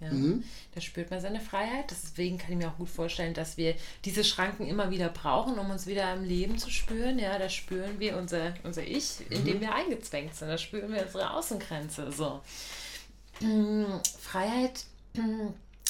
[0.02, 0.12] Ja.
[0.12, 0.44] Mhm.
[0.74, 1.90] Da spürt man seine Freiheit.
[1.90, 5.70] Deswegen kann ich mir auch gut vorstellen, dass wir diese Schranken immer wieder brauchen, um
[5.70, 7.18] uns wieder im Leben zu spüren.
[7.18, 9.46] Ja, da spüren wir unser, unser Ich, in mhm.
[9.46, 10.50] dem wir eingezwängt sind.
[10.50, 12.12] Da spüren wir unsere Außengrenze.
[12.12, 12.42] So.
[14.20, 14.86] Freiheit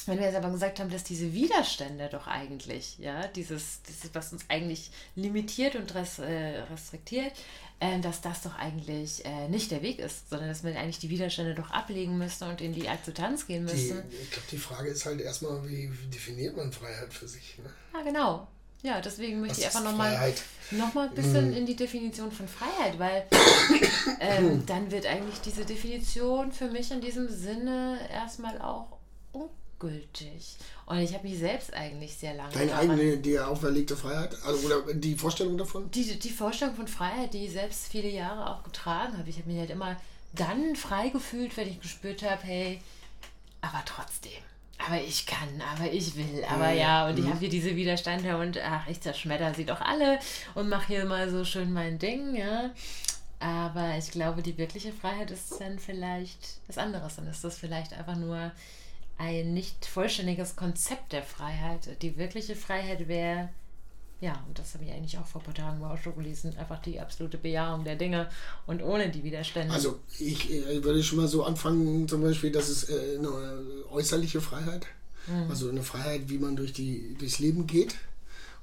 [0.07, 4.33] wenn wir jetzt aber gesagt haben, dass diese Widerstände doch eigentlich, ja, dieses, dieses was
[4.33, 7.33] uns eigentlich limitiert und res, äh, restriktiert,
[7.79, 11.09] äh, dass das doch eigentlich äh, nicht der Weg ist, sondern dass man eigentlich die
[11.09, 14.03] Widerstände doch ablegen müsste und in die Akzeptanz gehen müsste.
[14.11, 17.57] Die, ich glaube, die Frage ist halt erstmal, wie, definiert man Freiheit für sich?
[17.57, 17.69] Ne?
[17.93, 18.47] Ja, genau.
[18.81, 20.33] Ja, deswegen möchte was ich einfach nochmal
[20.71, 21.57] noch mal ein bisschen hm.
[21.57, 23.25] in die Definition von Freiheit, weil
[24.19, 28.94] ähm, dann wird eigentlich diese Definition für mich in diesem Sinne erstmal auch
[29.79, 30.57] gültig.
[30.85, 32.53] Und ich habe mich selbst eigentlich sehr lange.
[32.53, 34.35] Deine eigene, dir auferlegte Freiheit?
[34.45, 35.89] Also, oder die Vorstellung davon?
[35.91, 39.29] Die, die Vorstellung von Freiheit, die ich selbst viele Jahre auch getragen habe.
[39.29, 39.97] Ich habe mich halt immer
[40.33, 42.81] dann frei gefühlt, wenn ich gespürt habe, hey,
[43.61, 44.31] aber trotzdem.
[44.77, 47.29] Aber ich kann, aber ich will, aber ja, und ich mhm.
[47.29, 50.19] habe hier diese Widerstände und ach, ich zerschmetter sie doch alle
[50.53, 52.71] und mache hier mal so schön mein Ding, ja.
[53.39, 57.15] Aber ich glaube, die wirkliche Freiheit ist dann vielleicht was anderes.
[57.15, 58.51] Dann ist das vielleicht einfach nur
[59.17, 62.01] ein nicht vollständiges Konzept der Freiheit.
[62.01, 63.49] Die wirkliche Freiheit wäre,
[64.21, 66.55] ja, und das habe ich eigentlich auch vor ein paar Tagen mal auch schon gelesen,
[66.57, 68.29] einfach die absolute Bejahung der Dinge
[68.65, 69.73] und ohne die Widerstände.
[69.73, 73.63] Also ich, ich äh, würde schon mal so anfangen, zum Beispiel, das ist äh, eine
[73.91, 74.87] äußerliche Freiheit.
[75.27, 75.49] Mhm.
[75.49, 77.95] Also eine Freiheit, wie man durch die, durchs Leben geht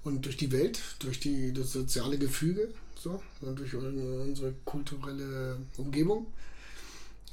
[0.05, 6.27] und durch die Welt, durch die, das soziale Gefüge, so, durch unsere kulturelle Umgebung.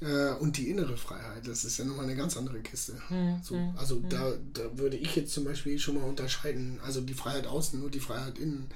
[0.02, 2.94] Äh, und die innere Freiheit, das ist ja nochmal eine ganz andere Kiste.
[3.10, 3.42] Mhm.
[3.44, 4.10] So, hm, also mhm.
[4.10, 6.80] da, da würde ich jetzt zum Beispiel schon mal unterscheiden.
[6.86, 8.68] Also die Freiheit außen und die Freiheit innen.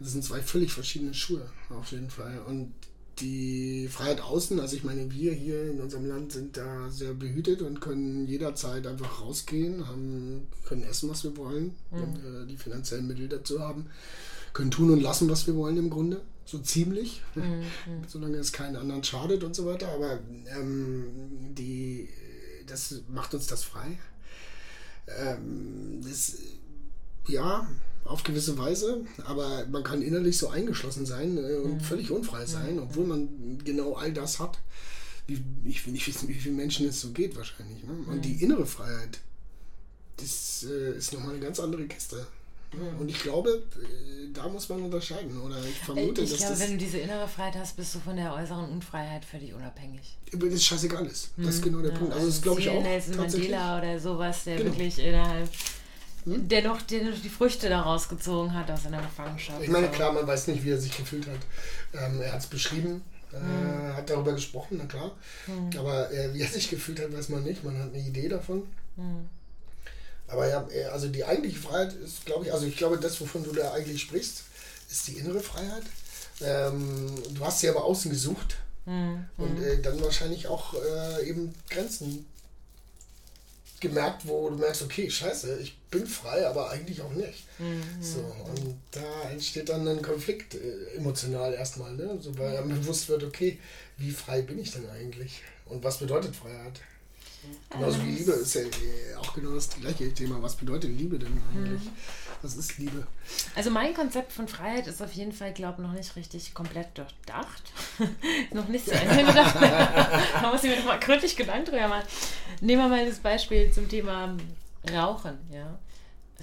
[0.00, 2.40] Das sind zwei völlig verschiedene Schuhe, auf jeden Fall.
[2.48, 2.72] Und
[3.20, 7.62] die Freiheit außen, also ich meine, wir hier in unserem Land sind da sehr behütet
[7.62, 11.96] und können jederzeit einfach rausgehen, haben, können essen, was wir wollen, mhm.
[12.00, 13.86] wenn wir die finanziellen Mittel dazu haben,
[14.54, 17.64] können tun und lassen, was wir wollen im Grunde so ziemlich, mhm.
[18.08, 19.88] solange es keinen anderen schadet und so weiter.
[19.88, 20.20] Aber
[20.58, 22.08] ähm, die,
[22.66, 23.98] das macht uns das frei.
[25.08, 26.36] Ähm, das,
[27.28, 27.66] ja,
[28.04, 31.80] auf gewisse Weise, aber man kann innerlich so eingeschlossen sein äh, und mhm.
[31.80, 32.82] völlig unfrei sein, mhm.
[32.82, 34.58] obwohl man genau all das hat.
[35.26, 37.84] Wie, ich will nicht wissen, wie vielen Menschen es so geht wahrscheinlich.
[37.84, 37.92] Ne?
[38.08, 38.40] Und die mhm.
[38.40, 39.20] innere Freiheit,
[40.16, 42.26] das äh, ist nochmal eine ganz andere Kiste.
[42.98, 43.62] Und ich glaube,
[44.32, 45.40] da muss man unterscheiden.
[45.40, 48.00] Oder ich vermute, ich dass glaube, das wenn du diese innere Freiheit hast, bist du
[48.00, 50.16] von der äußeren Unfreiheit völlig unabhängig.
[50.32, 51.30] Das scheißegal ist.
[51.36, 52.14] Das ist hm, genau der ja, Punkt.
[52.14, 52.82] Also, das glaube ich auch.
[52.82, 54.70] Nelson Mandela oder sowas, der genau.
[54.70, 55.48] wirklich innerhalb
[56.24, 56.48] hm?
[56.48, 59.62] der noch die, die Früchte daraus gezogen hat aus seiner Gefangenschaft.
[59.62, 61.40] Ich meine, klar, man weiß nicht, wie er sich gefühlt hat.
[61.94, 63.96] Ähm, er hat es beschrieben, äh, hm.
[63.96, 65.12] hat darüber gesprochen, na klar.
[65.46, 65.70] Hm.
[65.78, 67.64] Aber äh, wie er sich gefühlt hat, weiß man nicht.
[67.64, 68.62] Man hat eine Idee davon.
[68.96, 69.28] Hm.
[70.32, 73.44] Aber ja, äh, also die eigentliche Freiheit ist, glaube ich, also ich glaube, das, wovon
[73.44, 74.44] du da eigentlich sprichst,
[74.90, 75.84] ist die innere Freiheit.
[76.40, 78.56] Ähm, du hast sie aber außen gesucht
[78.86, 79.26] mhm.
[79.36, 82.26] und äh, dann wahrscheinlich auch äh, eben Grenzen
[83.78, 87.44] gemerkt, wo du merkst, okay, scheiße, ich bin frei, aber eigentlich auch nicht.
[87.58, 87.82] Mhm.
[88.00, 92.16] So, und da entsteht dann ein Konflikt äh, emotional erstmal, ne?
[92.20, 93.58] so, weil einem bewusst wird, okay,
[93.98, 95.42] wie frei bin ich denn eigentlich?
[95.66, 96.80] Und was bedeutet Freiheit?
[97.70, 98.62] Genauso wie Liebe ist ja
[99.18, 100.40] auch genau das gleiche Thema.
[100.42, 101.82] Was bedeutet Liebe denn eigentlich?
[101.84, 101.90] Mhm.
[102.42, 103.06] Was ist Liebe?
[103.54, 106.96] Also mein Konzept von Freiheit ist auf jeden Fall, glaube ich, noch nicht richtig komplett
[106.98, 107.62] durchdacht.
[108.52, 109.54] noch nicht zu Ende gedacht.
[110.42, 112.06] Man muss sich mir noch mal gründlich Gedanken drüber machen.
[112.60, 114.36] Nehmen wir mal das Beispiel zum Thema
[114.92, 115.38] Rauchen.
[115.50, 115.78] Ja.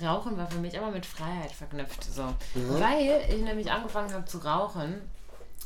[0.01, 2.03] Rauchen war für mich immer mit Freiheit verknüpft.
[2.03, 2.21] So.
[2.21, 2.35] Ja.
[2.55, 5.01] Weil ich nämlich angefangen habe zu rauchen,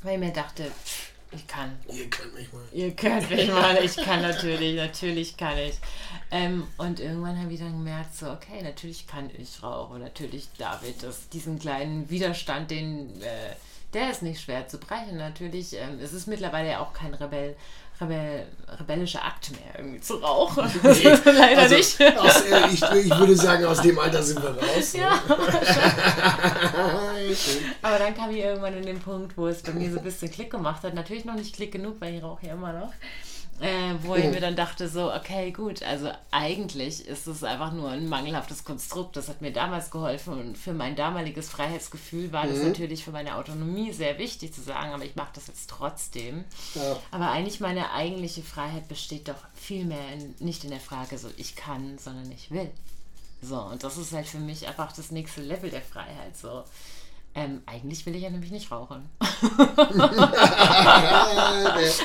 [0.01, 1.77] weil ich mir dachte, pff, ich kann.
[1.91, 2.63] Ihr könnt mich mal.
[2.71, 3.77] Ihr könnt mich mal.
[3.83, 5.75] Ich kann natürlich, natürlich kann ich.
[6.31, 10.01] Ähm, und irgendwann habe ich dann gemerkt, so, okay, natürlich kann ich rauchen.
[10.01, 13.55] Natürlich darf ich das, diesen kleinen Widerstand, den, äh,
[13.93, 15.17] der ist nicht schwer zu brechen.
[15.17, 17.55] Natürlich, ähm, es ist mittlerweile ja auch kein Rebell,
[18.01, 18.47] Rebell,
[18.79, 20.63] rebellischer Akt mehr, irgendwie zu rauchen.
[20.83, 22.01] Nee, Leider also nicht.
[22.17, 24.93] Aus, äh, ich, ich, würde sagen, aus dem Alter sind wir raus.
[24.93, 25.21] Ja,
[27.81, 30.31] aber dann kam ich irgendwann in den Punkt, wo es bei mir so ein bisschen
[30.31, 30.95] Klick gemacht hat.
[30.95, 32.93] Natürlich noch nicht Klick genug, weil ich rauche ja immer noch.
[33.59, 34.29] Äh, wo ich oh.
[34.29, 39.15] mir dann dachte, so, okay, gut, also eigentlich ist es einfach nur ein mangelhaftes Konstrukt.
[39.15, 42.69] Das hat mir damals geholfen und für mein damaliges Freiheitsgefühl war das mhm.
[42.69, 46.43] natürlich für meine Autonomie sehr wichtig zu sagen, aber ich mache das jetzt trotzdem.
[46.75, 46.97] Ja.
[47.11, 51.55] Aber eigentlich meine eigentliche Freiheit besteht doch vielmehr in, nicht in der Frage, so ich
[51.55, 52.71] kann, sondern ich will.
[53.41, 56.35] So, und das ist halt für mich einfach das nächste Level der Freiheit.
[56.35, 56.63] So,
[57.35, 59.09] ähm, eigentlich will ich ja nämlich nicht rauchen.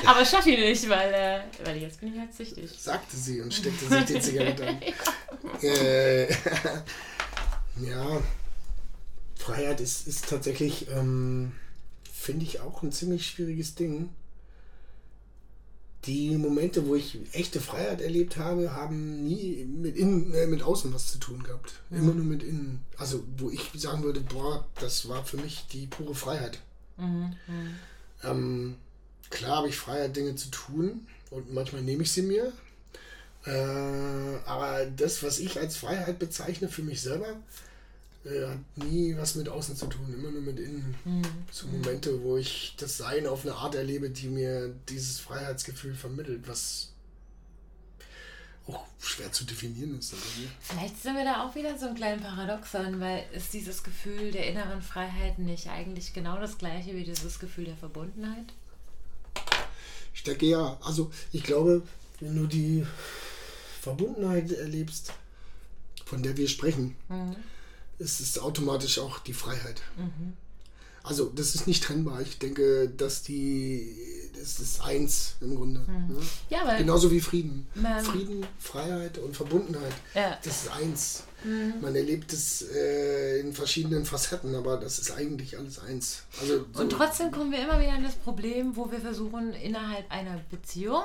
[0.05, 2.71] Aber schaffe ich nicht, weil, äh, weil jetzt bin ich halt süchtig.
[2.77, 4.81] Sagte sie und steckte sich die Zigarette an.
[5.61, 6.31] äh,
[7.81, 8.21] ja,
[9.35, 11.51] Freiheit ist, ist tatsächlich, ähm,
[12.11, 14.09] finde ich, auch ein ziemlich schwieriges Ding
[16.05, 20.93] die Momente, wo ich echte Freiheit erlebt habe, haben nie mit innen, äh, mit außen
[20.93, 21.73] was zu tun gehabt.
[21.89, 21.97] Mhm.
[21.97, 22.85] Immer nur mit innen.
[22.97, 26.59] Also, wo ich sagen würde, boah, das war für mich die pure Freiheit.
[26.97, 27.35] Mhm.
[28.23, 28.75] Ähm,
[29.29, 32.53] klar habe ich Freiheit, Dinge zu tun und manchmal nehme ich sie mir.
[33.45, 33.51] Äh,
[34.45, 37.35] aber das, was ich als Freiheit bezeichne für mich selber,
[38.29, 40.95] äh, hat nie was mit außen zu tun, immer nur mit innen.
[41.05, 41.21] Mhm.
[41.51, 46.47] So Momente, wo ich das Sein auf eine Art erlebe, die mir dieses Freiheitsgefühl vermittelt,
[46.47, 46.91] was
[48.67, 50.13] auch schwer zu definieren ist.
[50.61, 54.47] Vielleicht sind wir da auch wieder so ein kleinen Paradoxon, weil ist dieses Gefühl der
[54.47, 58.53] inneren Freiheit nicht eigentlich genau das gleiche wie dieses Gefühl der Verbundenheit?
[60.13, 60.77] Ich denke ja.
[60.83, 61.81] Also ich glaube,
[62.19, 62.85] wenn du die
[63.81, 65.13] Verbundenheit erlebst,
[66.05, 67.35] von der wir sprechen, mhm
[67.99, 69.81] ist es automatisch auch die Freiheit.
[69.97, 70.33] Mhm.
[71.03, 72.21] Also das ist nicht trennbar.
[72.21, 73.95] Ich denke, dass die,
[74.37, 75.79] das ist eins im Grunde.
[75.81, 76.15] Mhm.
[76.15, 76.21] Ne?
[76.49, 77.67] Ja, weil Genauso wie Frieden.
[78.03, 79.93] Frieden, Freiheit und Verbundenheit.
[80.13, 80.37] Ja.
[80.43, 81.23] Das ist eins.
[81.43, 81.75] Mhm.
[81.81, 86.23] Man erlebt es äh, in verschiedenen Facetten, aber das ist eigentlich alles eins.
[86.41, 90.11] Also, so und trotzdem kommen wir immer wieder an das Problem, wo wir versuchen, innerhalb
[90.11, 91.03] einer Beziehung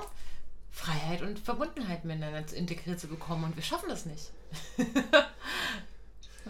[0.73, 4.33] Freiheit und Verbundenheit miteinander integriert zu bekommen und wir schaffen das nicht.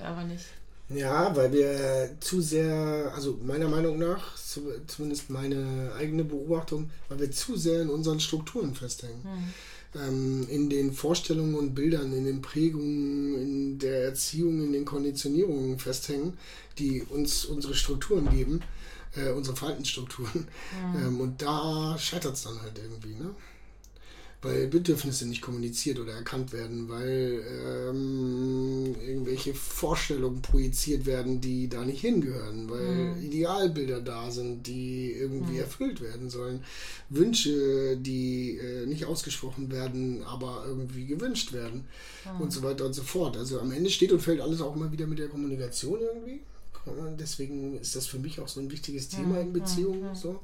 [0.03, 0.45] aber nicht.
[0.91, 4.37] Ja, weil wir zu sehr, also meiner Meinung nach,
[4.87, 9.23] zumindest meine eigene Beobachtung, weil wir zu sehr in unseren Strukturen festhängen.
[9.23, 9.55] Mhm.
[9.97, 15.79] Ähm, in den Vorstellungen und Bildern, in den Prägungen, in der Erziehung, in den Konditionierungen
[15.79, 16.37] festhängen,
[16.79, 18.61] die uns unsere Strukturen geben,
[19.17, 20.49] äh, unsere Verhaltensstrukturen.
[20.93, 21.07] Mhm.
[21.07, 23.35] Ähm, und da scheitert es dann halt irgendwie, ne?
[24.45, 31.85] Weil Bedürfnisse nicht kommuniziert oder erkannt werden, weil ähm, irgendwelche Vorstellungen projiziert werden, die da
[31.85, 33.23] nicht hingehören, weil mhm.
[33.23, 35.61] Idealbilder da sind, die irgendwie mhm.
[35.61, 36.63] erfüllt werden sollen,
[37.09, 41.87] Wünsche, die äh, nicht ausgesprochen werden, aber irgendwie gewünscht werden
[42.25, 42.43] mhm.
[42.43, 43.39] und so weiter und so fort.
[43.39, 46.41] Also am Ende steht und fällt alles auch immer wieder mit der Kommunikation irgendwie.
[47.19, 49.53] Deswegen ist das für mich auch so ein wichtiges Thema in mhm.
[49.55, 50.11] Beziehungen.
[50.11, 50.15] Mhm.
[50.15, 50.41] So.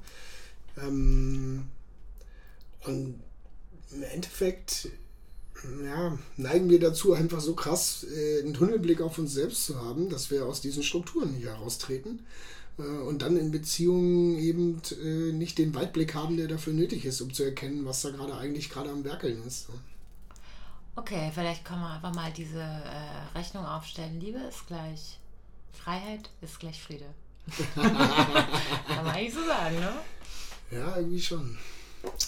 [0.78, 1.64] Ähm,
[2.86, 3.20] und
[3.92, 4.88] im Endeffekt
[5.84, 10.08] ja, neigen wir dazu, einfach so krass äh, einen Tunnelblick auf uns selbst zu haben,
[10.08, 12.26] dass wir aus diesen Strukturen nicht heraustreten
[12.78, 17.20] äh, und dann in Beziehungen eben äh, nicht den Weitblick haben, der dafür nötig ist,
[17.20, 19.68] um zu erkennen, was da gerade eigentlich gerade am Werkeln ist.
[20.96, 24.18] Okay, vielleicht können wir einfach mal diese äh, Rechnung aufstellen.
[24.20, 25.18] Liebe ist gleich
[25.72, 27.06] Freiheit ist gleich Friede.
[27.74, 29.92] Kann man eigentlich so sagen, ne?
[30.70, 31.58] Ja, irgendwie schon.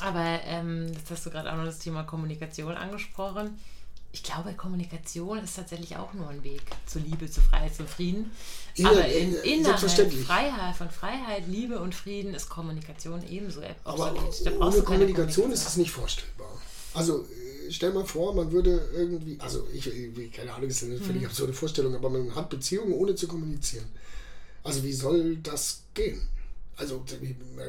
[0.00, 3.58] Aber ähm, jetzt hast du gerade auch noch das Thema Kommunikation angesprochen.
[4.14, 8.30] Ich glaube, Kommunikation ist tatsächlich auch nur ein Weg zur Liebe, zur Freiheit, zum Frieden.
[8.74, 14.14] Ja, Aber in, innerhalb Freiheit, von Freiheit, Liebe und Frieden ist Kommunikation ebenso Aber
[14.60, 16.50] ohne Kommunikation ist es nicht vorstellbar.
[16.92, 19.90] Also äh, stell mal vor, man würde irgendwie, also ich,
[20.32, 21.28] keine Ahnung, ist eine völlig hm.
[21.28, 23.86] absurde Vorstellung, aber man hat Beziehungen ohne zu kommunizieren.
[24.62, 26.20] Also wie soll das gehen?
[26.82, 27.02] Also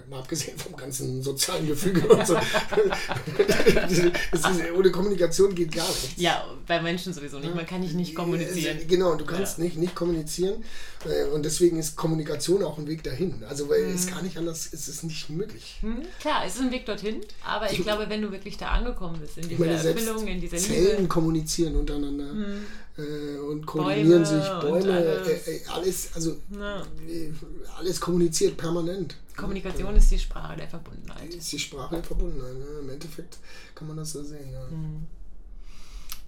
[0.10, 4.46] mal abgesehen vom ganzen sozialen Gefüge und so, ist,
[4.76, 6.14] ohne Kommunikation geht gar nichts.
[6.18, 7.54] Ja, bei Menschen sowieso nicht.
[7.54, 8.80] Man kann nicht, nicht kommunizieren.
[8.88, 9.64] Genau, du kannst ja.
[9.64, 10.64] nicht, nicht kommunizieren
[11.06, 13.44] äh, und deswegen ist Kommunikation auch ein Weg dahin.
[13.48, 13.96] Also weil mhm.
[13.96, 15.78] es gar nicht anders, es ist nicht möglich.
[15.82, 19.20] Mhm, klar, es ist ein Weg dorthin, aber ich glaube, wenn du wirklich da angekommen
[19.20, 20.74] bist, in dieser Erfüllung, in dieser Liebe.
[20.74, 22.34] Zellen kommunizieren untereinander.
[22.34, 22.66] Mhm
[22.98, 25.48] äh, und koordinieren Bäume sich Bäume, alles.
[25.48, 26.10] Äh, äh, alles.
[26.14, 26.82] also ja.
[27.08, 27.32] Äh,
[27.78, 29.16] alles kommuniziert permanent.
[29.36, 31.34] Kommunikation ist die Sprache der Verbundenheit.
[31.34, 32.54] Ist die Sprache der Verbundenheit.
[32.54, 32.66] Ne?
[32.82, 33.38] Im Endeffekt
[33.74, 34.52] kann man das so sehen.
[34.52, 34.66] Ja.
[34.68, 35.08] Mhm.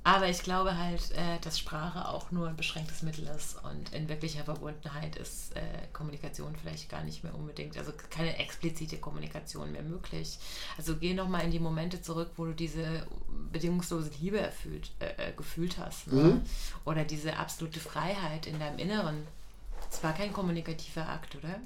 [0.06, 4.08] Aber ich glaube halt, äh, dass Sprache auch nur ein beschränktes Mittel ist und in
[4.08, 5.62] wirklicher Verbundenheit ist äh,
[5.94, 10.38] Kommunikation vielleicht gar nicht mehr unbedingt, also keine explizite Kommunikation mehr möglich.
[10.78, 13.08] Also geh nochmal in die Momente zurück, wo du diese
[13.52, 16.08] bedingungslose Liebe erfüllt, äh, äh, gefühlt hast.
[16.12, 16.22] Ne?
[16.22, 16.42] Mhm.
[16.86, 19.28] Oder diese absolute Freiheit in deinem Inneren.
[19.92, 21.60] Es war kein kommunikativer Akt, oder?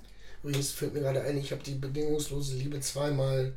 [0.44, 3.54] Übrigens fällt mir gerade ein, ich habe die bedingungslose Liebe zweimal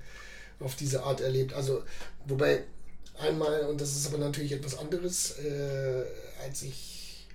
[0.60, 1.52] auf diese Art erlebt.
[1.52, 1.82] Also,
[2.26, 2.64] wobei
[3.18, 6.04] Einmal, und das ist aber natürlich etwas anderes, äh,
[6.42, 7.26] als ich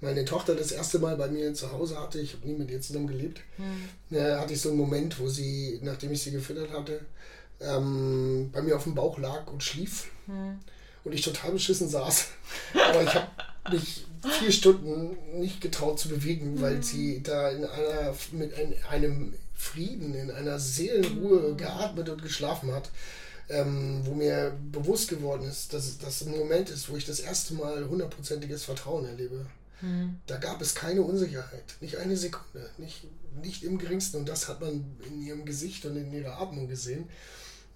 [0.00, 2.80] meine Tochter das erste Mal bei mir zu Hause hatte, ich habe nie mit ihr
[2.80, 4.16] zusammen gelebt, hm.
[4.16, 7.00] äh, hatte ich so einen Moment, wo sie, nachdem ich sie gefüttert hatte,
[7.60, 10.08] ähm, bei mir auf dem Bauch lag und schlief.
[10.26, 10.58] Hm.
[11.04, 12.28] Und ich total beschissen saß.
[12.90, 13.28] aber ich habe
[13.70, 14.06] mich
[14.40, 16.82] vier Stunden nicht getraut zu bewegen, weil hm.
[16.82, 21.56] sie da in einer, mit ein, einem Frieden, in einer Seelenruhe hm.
[21.56, 22.90] geatmet und geschlafen hat
[23.48, 27.54] ähm, wo mir bewusst geworden ist, dass das ein Moment ist, wo ich das erste
[27.54, 29.46] Mal hundertprozentiges Vertrauen erlebe.
[29.80, 30.16] Mhm.
[30.26, 33.04] Da gab es keine Unsicherheit, nicht eine Sekunde, nicht,
[33.40, 34.18] nicht im geringsten.
[34.18, 37.08] Und das hat man in ihrem Gesicht und in ihrer Atmung gesehen.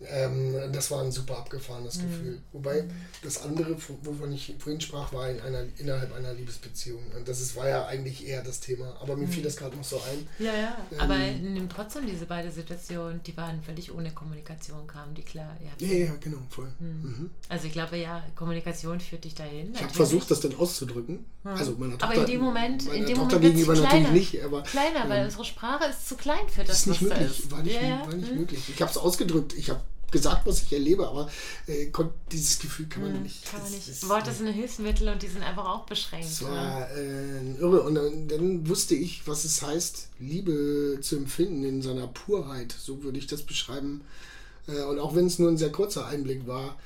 [0.08, 2.02] Ähm, das war ein super abgefahrenes mhm.
[2.02, 2.38] Gefühl.
[2.52, 2.84] Wobei
[3.22, 7.02] das andere, wovon ich vorhin sprach, war in einer, innerhalb einer Liebesbeziehung.
[7.16, 8.96] Und das ist, war ja eigentlich eher das Thema.
[9.00, 9.30] Aber mir mhm.
[9.30, 10.26] fiel das gerade noch so ein.
[10.38, 10.76] Ja, ja.
[10.92, 15.56] Ähm, Aber nimm trotzdem diese beiden Situationen, die waren völlig ohne Kommunikation, kamen die klar.
[15.60, 16.72] Ja, ja, ja genau, voll.
[16.78, 17.02] Mhm.
[17.02, 17.30] mhm.
[17.48, 19.74] Also ich glaube, ja, Kommunikation führt dich dahin.
[19.74, 21.26] Ich habe versucht, das dann auszudrücken.
[21.42, 21.50] Mhm.
[21.50, 24.42] Also meiner Tochter, aber in dem Moment, in dem Tochter Moment gegenüber natürlich kleiner, nicht.
[24.42, 27.38] Aber, kleiner, weil ähm, unsere Sprache ist zu klein für das, das ist nicht möglich.
[27.38, 27.50] Ist.
[27.50, 28.38] War nicht, ja, war nicht mhm.
[28.38, 28.62] möglich.
[28.68, 29.54] Ich habe es ausgedrückt.
[29.54, 31.28] Ich habe gesagt, was ich erlebe, aber
[31.66, 31.90] äh,
[32.30, 33.44] dieses Gefühl kann man hm, nicht.
[33.50, 33.88] Kann man nicht.
[33.88, 36.26] Das, Worte sind ein Hilfsmittel und die sind einfach auch beschränkt.
[36.26, 37.82] Das war äh, irre.
[37.82, 42.74] Und dann, dann, wusste ich, was es heißt, Liebe zu empfinden in seiner Purheit.
[42.78, 44.02] So würde ich das beschreiben.
[44.66, 46.76] Äh, und auch wenn es nur ein sehr kurzer Einblick war,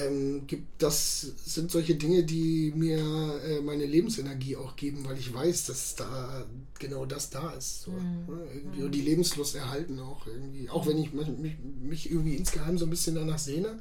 [0.00, 2.98] ähm, gibt, das sind solche Dinge, die mir
[3.44, 6.46] äh, meine Lebensenergie auch geben, weil ich weiß, dass da
[6.78, 7.82] genau das da ist.
[7.82, 8.26] So, mhm.
[8.28, 8.48] ne?
[8.54, 8.82] irgendwie.
[8.82, 10.68] Und die Lebenslust erhalten auch irgendwie.
[10.68, 13.78] Auch wenn ich mich, mich irgendwie insgeheim so ein bisschen danach sehne,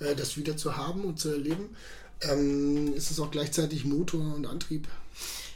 [0.00, 1.70] äh, das wieder zu haben und zu erleben,
[2.22, 4.88] ähm, ist es auch gleichzeitig Motor und Antrieb.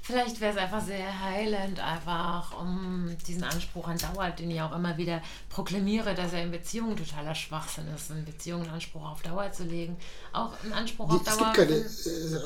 [0.06, 4.70] Vielleicht wäre es einfach sehr heilend, einfach um diesen Anspruch an Dauer, den ich auch
[4.70, 9.22] immer wieder proklamiere, dass er in Beziehungen totaler Schwachsinn ist, in Beziehungen einen Anspruch auf
[9.22, 9.96] Dauer zu legen,
[10.32, 11.74] auch einen Anspruch auf Dauer es gibt keine,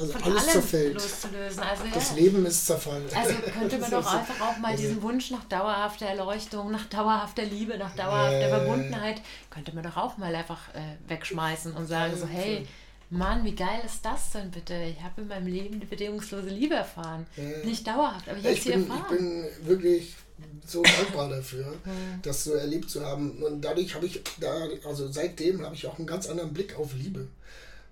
[0.00, 0.94] also von alles zerfällt.
[0.94, 1.62] loszulösen.
[1.62, 3.04] Also, das ja, Leben ist zerfallen.
[3.14, 7.76] Also könnte man doch einfach auch mal diesen Wunsch nach dauerhafter Erleuchtung, nach dauerhafter Liebe,
[7.76, 9.20] nach dauerhafter äh, Verbundenheit,
[9.50, 12.66] könnte man doch auch mal einfach äh, wegschmeißen und sagen so, hey,
[13.10, 14.74] Mann, wie geil ist das denn bitte?
[14.74, 17.26] Ich habe in meinem Leben die bedingungslose Liebe erfahren.
[17.36, 17.64] Ja.
[17.64, 19.04] Nicht dauerhaft, aber ich habe sie erfahren.
[19.10, 20.14] Ich bin wirklich
[20.66, 21.74] so dankbar dafür,
[22.22, 23.42] das so erlebt zu haben.
[23.42, 26.94] Und dadurch habe ich da, also seitdem habe ich auch einen ganz anderen Blick auf
[26.94, 27.26] Liebe.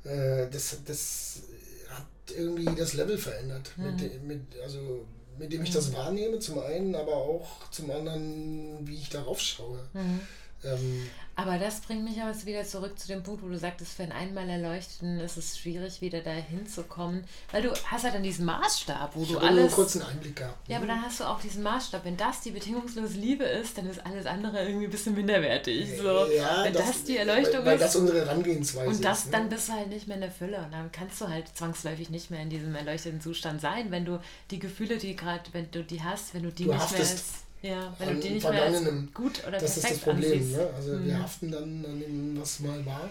[0.04, 1.42] Äh, das, das
[1.90, 3.72] hat irgendwie das Level verändert.
[3.76, 3.84] Mhm.
[3.84, 5.04] Mit, mit, also
[5.38, 9.78] mit dem ich das wahrnehme, zum einen, aber auch zum anderen, wie ich darauf schaue.
[9.92, 10.20] Mhm.
[10.64, 11.06] Ähm,
[11.38, 14.10] aber das bringt mich aber wieder zurück zu dem Punkt, wo du sagtest, für ein
[14.10, 17.22] einmal Erleuchten ist es schwierig, wieder da hinzukommen.
[17.52, 19.54] Weil du hast ja dann diesen Maßstab, wo ich du habe alles.
[19.56, 20.68] nur einen kurzen Einblick gehabt.
[20.68, 22.04] Ja, aber dann hast du auch diesen Maßstab.
[22.04, 25.96] Wenn das die bedingungslose Liebe ist, dann ist alles andere irgendwie ein bisschen minderwertig.
[25.96, 26.26] So.
[26.26, 27.82] Ja, Wenn das, das, die Erleuchtung weil, weil ist.
[27.82, 29.26] das unsere Herangehensweise Und das, ist.
[29.26, 29.30] ne?
[29.32, 30.58] dann bist du halt nicht mehr in der Fülle.
[30.58, 34.18] Und dann kannst du halt zwangsläufig nicht mehr in diesem erleuchteten Zustand sein, wenn du
[34.50, 37.12] die Gefühle, die gerade, wenn du die hast, wenn du die Du nicht mehr haftest
[37.12, 38.82] als, ja, wenn du die nicht mehr als
[39.14, 40.32] gut oder Das ist das Problem.
[40.32, 40.56] ansiehst.
[40.56, 40.70] Ne?
[40.76, 41.22] Also wir Mhm.
[41.22, 43.10] haften dann an dem, was mal war.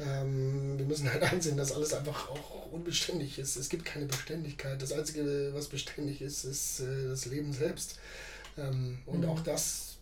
[0.00, 3.56] Ähm, wir müssen halt einsehen, dass alles einfach auch unbeständig ist.
[3.56, 4.80] Es gibt keine Beständigkeit.
[4.80, 7.98] Das Einzige, was beständig ist, ist äh, das Leben selbst.
[8.56, 9.28] Ähm, und Mhm.
[9.28, 9.96] auch das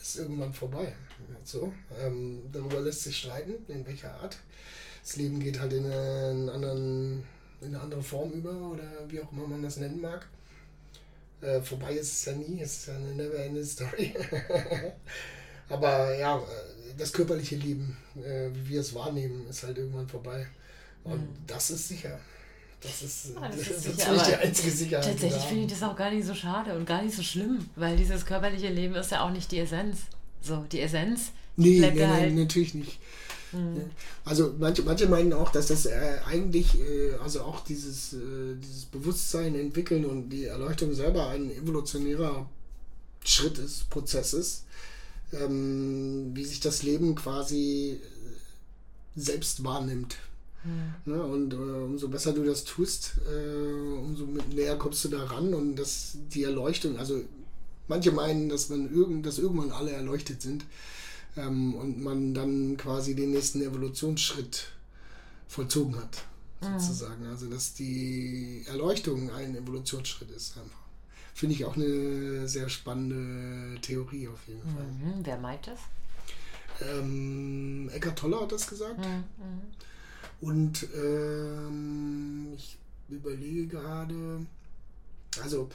[0.00, 0.92] ist irgendwann vorbei.
[1.44, 4.36] So, ähm, darüber lässt sich streiten, in welcher Art.
[5.02, 7.24] Das Leben geht halt in, einen anderen,
[7.60, 10.26] in eine andere Form über oder wie auch immer man das nennen mag.
[11.40, 14.14] Äh, vorbei ist es ja nie, es ist ja eine never-ending Story.
[15.68, 16.42] Aber ja, äh,
[16.96, 20.46] das körperliche Leben, äh, wie wir es wahrnehmen, ist halt irgendwann vorbei.
[21.04, 21.28] Und Mhm.
[21.46, 22.18] das ist sicher.
[22.80, 25.04] Das ist, Ja, das das ist ist sicher, nicht die einzige Sicherheit.
[25.06, 27.68] die Tatsächlich finde ich das auch gar nicht so schade und gar nicht so schlimm,
[27.76, 29.98] weil dieses körperliche Leben ist ja auch nicht die Essenz.
[30.40, 32.34] So, die Essenz Nee, bleibt nee, ja nee, halt.
[32.34, 32.98] natürlich nicht.
[33.52, 33.90] Mhm.
[34.24, 38.84] Also manche, manche meinen auch, dass das äh, eigentlich, äh, also auch dieses, äh, dieses
[38.86, 42.48] Bewusstsein entwickeln und die Erleuchtung selber ein evolutionärer
[43.24, 44.64] Schritt ist, Prozess ist,
[45.32, 48.00] ähm, wie sich das Leben quasi
[49.16, 50.16] selbst wahrnimmt.
[50.64, 51.12] Mhm.
[51.12, 51.22] Ne?
[51.22, 53.14] Und umso besser du das tust,
[53.98, 57.22] umso näher kommst du da ran und das, die Erleuchtung, also
[57.88, 60.64] manche meinen, dass man irgend, dass irgendwann alle erleuchtet sind
[61.38, 64.72] ähm, und man dann quasi den nächsten Evolutionsschritt
[65.46, 66.24] vollzogen hat,
[66.60, 67.26] sozusagen.
[67.26, 70.78] Also dass die Erleuchtung ein Evolutionsschritt ist einfach.
[71.34, 74.84] Finde ich auch eine sehr spannende Theorie auf jeden Fall.
[74.84, 75.24] Mhm.
[75.24, 75.78] Wer meint das?
[76.80, 78.98] Ähm, Eckart Tolle hat das gesagt.
[78.98, 79.24] Mhm.
[80.40, 82.76] Und ähm, ich
[83.08, 84.46] überlege gerade,
[85.42, 85.68] also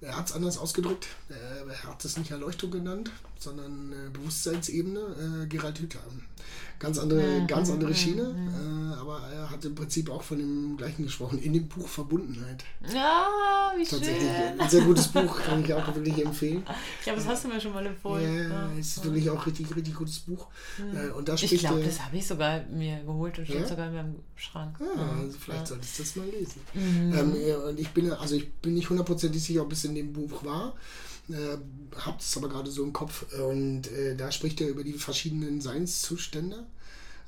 [0.00, 1.06] er hat es anders ausgedrückt.
[1.28, 3.10] Er hat es nicht Erleuchtung genannt,
[3.42, 5.00] sondern äh, Bewusstseinsebene.
[5.42, 6.00] Äh, Gerald Hüther.
[6.78, 10.36] Ganz andere, Mhm, ganz andere mhm, Schiene, äh, aber er hat im Prinzip auch von
[10.38, 12.64] dem gleichen gesprochen, in dem Buch Verbundenheit.
[12.92, 14.60] Ja, wie Tatsächlich schön.
[14.60, 16.64] ein sehr gutes Buch, kann ich auch wirklich empfehlen.
[16.98, 18.50] Ich glaube, das hast du mir schon mal empfohlen.
[18.50, 20.48] Ja, es ist wirklich auch richtig, richtig gutes Buch.
[20.92, 23.60] Äh, Und da Ich spricht glaube, er- das habe ich sogar mir geholt und steht
[23.60, 23.66] Ja?
[23.68, 24.76] sogar in meinem Schrank.
[24.80, 26.60] Ah, also vielleicht solltest du das mal lesen.
[26.74, 27.12] Mhm.
[27.16, 30.12] Ähm, ja, und ich bin, also ich bin nicht hundertprozentig sicher, ob es in dem
[30.12, 30.74] Buch war.
[31.28, 31.58] Äh,
[31.96, 33.26] hab es aber gerade so im Kopf.
[33.38, 36.66] Und äh, da spricht er über die verschiedenen Seinszustände.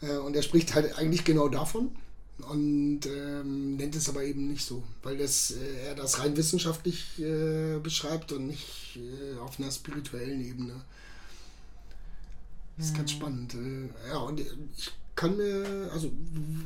[0.00, 1.90] Äh, und er spricht halt eigentlich genau davon.
[2.38, 7.20] Und ähm, nennt es aber eben nicht so, weil das, äh, er das rein wissenschaftlich
[7.20, 10.74] äh, beschreibt und nicht äh, auf einer spirituellen Ebene.
[12.76, 13.54] Das ist ganz spannend.
[13.54, 16.10] Äh, ja, und ich kann mir, also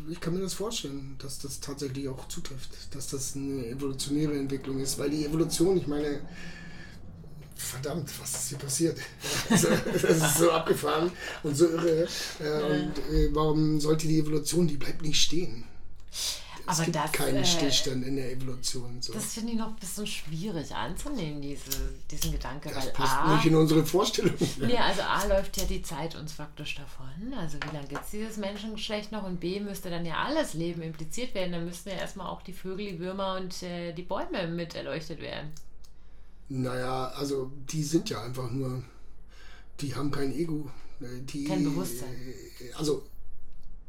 [0.08, 4.80] ich kann mir das vorstellen, dass das tatsächlich auch zutrifft, dass das eine evolutionäre Entwicklung
[4.80, 6.20] ist, weil die Evolution, ich meine,
[7.58, 8.98] verdammt, was ist hier passiert?
[9.50, 11.10] Also, das ist so abgefahren
[11.42, 12.08] und so irre.
[12.40, 15.64] Äh, Und äh, warum sollte die Evolution, die bleibt nicht stehen?
[16.70, 19.00] Es Aber gibt das, keinen äh, Stillstand in der Evolution.
[19.00, 19.14] So.
[19.14, 21.70] Das finde ich noch ein bisschen schwierig anzunehmen, diese,
[22.10, 24.34] diesen Gedanke, Das weil passt A, nicht in unsere Vorstellung.
[24.58, 27.32] nee, also A läuft ja die Zeit uns faktisch davon.
[27.38, 29.22] Also wie lange gibt es dieses Menschengeschlecht noch?
[29.24, 31.52] Und B müsste dann ja alles Leben impliziert werden.
[31.52, 35.22] Dann müssten ja erstmal auch die Vögel, die Würmer und äh, die Bäume mit erleuchtet
[35.22, 35.50] werden.
[36.48, 38.82] Naja, also die sind ja einfach nur,
[39.80, 40.70] die haben kein Ego.
[41.00, 42.08] Die, Kein Bewusstsein.
[42.76, 43.04] Also,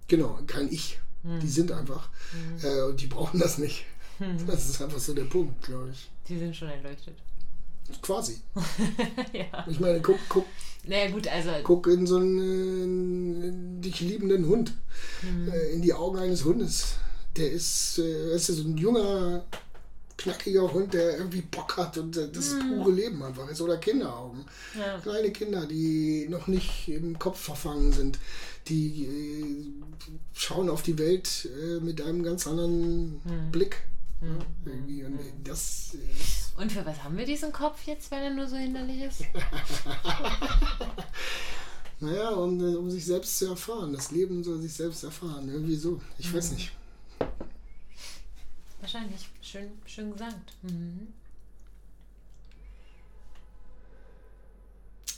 [0.08, 1.00] genau, kein Ich.
[1.24, 2.10] Die sind einfach.
[2.62, 3.86] Äh, und die brauchen das nicht.
[4.46, 6.10] Das ist einfach so der Punkt, glaube ich.
[6.28, 7.16] Die sind schon erleuchtet.
[8.02, 8.42] Quasi.
[9.32, 9.66] ja.
[9.66, 10.46] Ich meine, guck, guck,
[10.86, 14.74] Naja gut, also guck in so einen äh, dich liebenden Hund.
[15.50, 16.96] Äh, in die Augen eines Hundes.
[17.38, 19.46] Der ist, äh, ist so ein junger,
[20.20, 23.62] knackiger Hund, der irgendwie Bock hat und äh, das pure Leben einfach ist.
[23.62, 24.46] Oder Kinderaugen.
[24.78, 25.00] ja.
[25.00, 28.20] Kleine Kinder, die noch nicht im Kopf verfangen sind,
[28.68, 29.72] die äh,
[30.34, 33.22] schauen auf die Welt äh, mit einem ganz anderen
[33.52, 33.78] Blick.
[34.22, 34.28] Ja,
[34.66, 35.06] irgendwie.
[35.06, 35.92] Und das
[36.58, 39.22] Und für was haben wir diesen Kopf jetzt, wenn er nur so hinderlich ist?
[42.02, 43.94] naja, um, äh, um sich selbst zu erfahren.
[43.94, 45.48] Das Leben soll sich selbst erfahren.
[45.48, 46.02] Irgendwie so.
[46.18, 46.74] Ich weiß nicht.
[48.82, 49.28] Wahrscheinlich.
[49.42, 50.54] Schön, schön gesagt.
[50.62, 51.14] Mhm.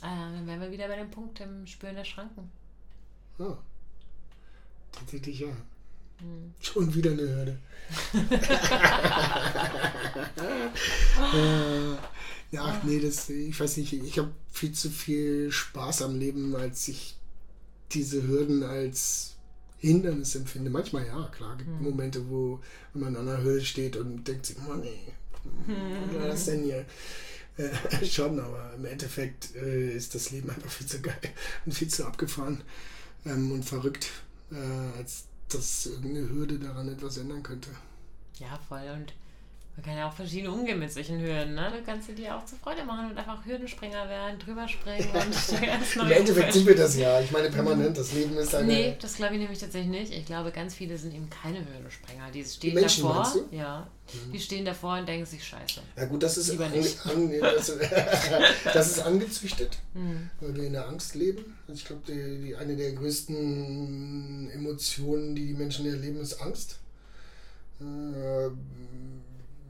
[0.02, 2.52] Ah, dann wären wir wieder bei dem Punkt im Spüren der Schranken.
[3.38, 3.58] Ja.
[4.92, 5.48] Tatsächlich ja.
[6.60, 7.58] Schon wieder eine Hürde.
[11.34, 11.96] äh,
[12.52, 16.54] Ja, ach, nee, das, ich weiß nicht, ich habe viel zu viel Spaß am Leben,
[16.56, 17.16] als ich
[17.94, 19.31] diese Hürden als
[19.82, 20.70] Hindernis empfinde.
[20.70, 21.84] Manchmal ja, klar, gibt hm.
[21.84, 22.60] Momente, wo
[22.94, 25.14] man an einer Höhe steht und denkt sich, Mann, ey,
[25.66, 25.76] hm.
[26.20, 26.86] was ist denn hier?
[27.58, 31.20] Äh, schon, aber im Endeffekt äh, ist das Leben einfach viel zu geil
[31.66, 32.62] und viel zu abgefahren
[33.26, 34.10] ähm, und verrückt,
[34.52, 37.70] äh, als dass irgendeine Hürde daran etwas ändern könnte.
[38.40, 38.88] Ja, voll.
[38.96, 39.14] Und
[39.82, 41.56] man kann ja auch verschieden umgehen mit solchen Hürden.
[41.56, 41.72] Ne?
[41.76, 45.96] Du kannst dir auch zur Freude machen und einfach Hürdenspringer werden, drüber springen und ganz
[45.96, 47.20] Im Endeffekt sind wir das ja.
[47.20, 47.98] Ich meine, permanent.
[47.98, 48.68] Das Leben ist eine.
[48.68, 50.14] Nee, das glaube ich nämlich tatsächlich nicht.
[50.14, 52.30] Ich glaube, ganz viele sind eben keine Hürdenspringer.
[52.32, 53.36] Die stehen die Menschen, davor.
[53.50, 53.88] Ja.
[54.14, 54.32] Mhm.
[54.34, 55.82] Die stehen davor und denken sich Scheiße.
[55.98, 57.74] Ja, gut, das ist, an, an, das,
[58.74, 60.30] das, ist angezüchtet, mhm.
[60.42, 61.58] weil wir in der Angst leben.
[61.68, 66.78] Also ich glaube, die, die, eine der größten Emotionen, die die Menschen erleben, ist Angst.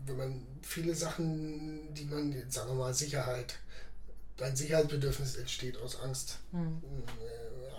[0.06, 3.56] Äh, wenn man viele Sachen, die man, sagen wir mal, Sicherheit,
[4.40, 6.40] ein Sicherheitsbedürfnis entsteht aus Angst.
[6.52, 6.82] Mhm.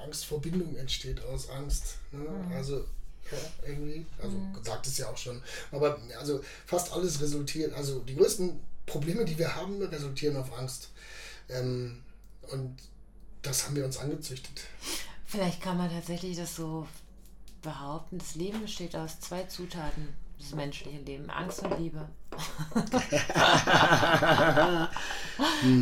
[0.05, 1.97] Angst vor Bindung entsteht aus Angst.
[2.13, 2.21] Ne?
[2.21, 2.53] Mhm.
[2.53, 2.85] Also
[3.31, 4.59] ja, irgendwie, also mhm.
[4.63, 5.43] sagt es ja auch schon.
[5.71, 10.91] Aber also fast alles resultiert, also die größten Probleme, die wir haben, resultieren auf Angst.
[11.49, 12.03] Ähm,
[12.51, 12.77] und
[13.43, 14.63] das haben wir uns angezüchtet.
[15.25, 16.87] Vielleicht kann man tatsächlich das so
[17.63, 20.09] behaupten, das Leben besteht aus zwei Zutaten
[20.43, 21.31] das menschliche Leben.
[21.31, 22.09] Angst und Liebe.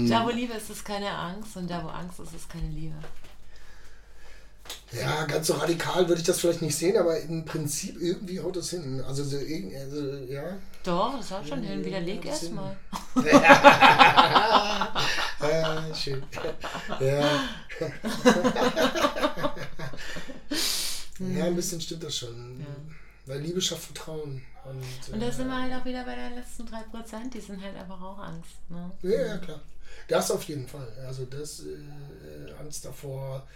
[0.08, 2.96] da, wo Liebe ist, ist keine Angst und da, wo Angst ist, ist keine Liebe.
[4.92, 8.56] Ja, ganz so radikal würde ich das vielleicht nicht sehen, aber im Prinzip irgendwie haut
[8.56, 9.00] das hin.
[9.06, 10.58] Also, so, also ja.
[10.82, 11.84] Doch, das haut schon hin.
[11.84, 12.76] Widerleg erstmal.
[15.40, 16.24] ja, schön.
[16.98, 17.20] Ja.
[21.20, 22.58] ja, ein bisschen stimmt das schon.
[22.58, 22.66] Ja.
[23.26, 24.42] Weil Liebe schafft Vertrauen.
[24.64, 27.76] Und, und da sind wir halt auch wieder bei den letzten 3%, die sind halt
[27.76, 28.52] einfach auch Angst.
[28.68, 28.90] Ne?
[29.02, 29.60] Ja, ja, klar.
[30.08, 30.88] Das auf jeden Fall.
[31.06, 33.46] Also das äh, Angst davor,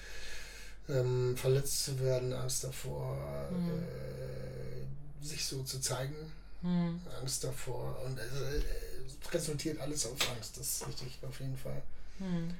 [0.89, 3.83] ähm, verletzt zu werden, Angst davor, mhm.
[3.83, 6.33] äh, sich so zu zeigen,
[6.63, 7.01] mhm.
[7.21, 8.01] Angst davor.
[8.05, 8.63] Und also, äh,
[9.07, 11.83] es resultiert alles auf Angst, das ist richtig, auf jeden Fall.
[12.19, 12.55] Mhm.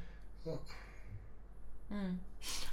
[0.45, 0.59] Ja.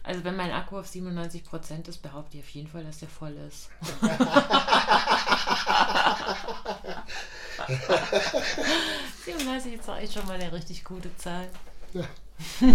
[0.04, 3.36] Also wenn mein Akku auf 97% ist, behaupte ich auf jeden Fall, dass der voll
[3.48, 3.70] ist.
[9.26, 11.48] 37 ist doch echt schon mal eine richtig gute Zahl.
[11.94, 12.08] Ja.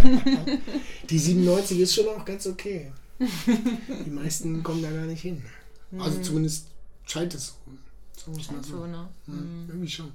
[1.11, 2.93] Die 97 ist schon auch ganz okay.
[3.19, 5.45] Die meisten kommen da gar nicht hin.
[5.99, 6.25] Also hm.
[6.25, 6.69] zumindest
[7.05, 7.55] scheint es so.
[8.17, 8.87] So muss man so.
[8.87, 9.09] ne?
[9.27, 9.65] Ja, mhm.
[9.69, 10.13] Irgendwie schon.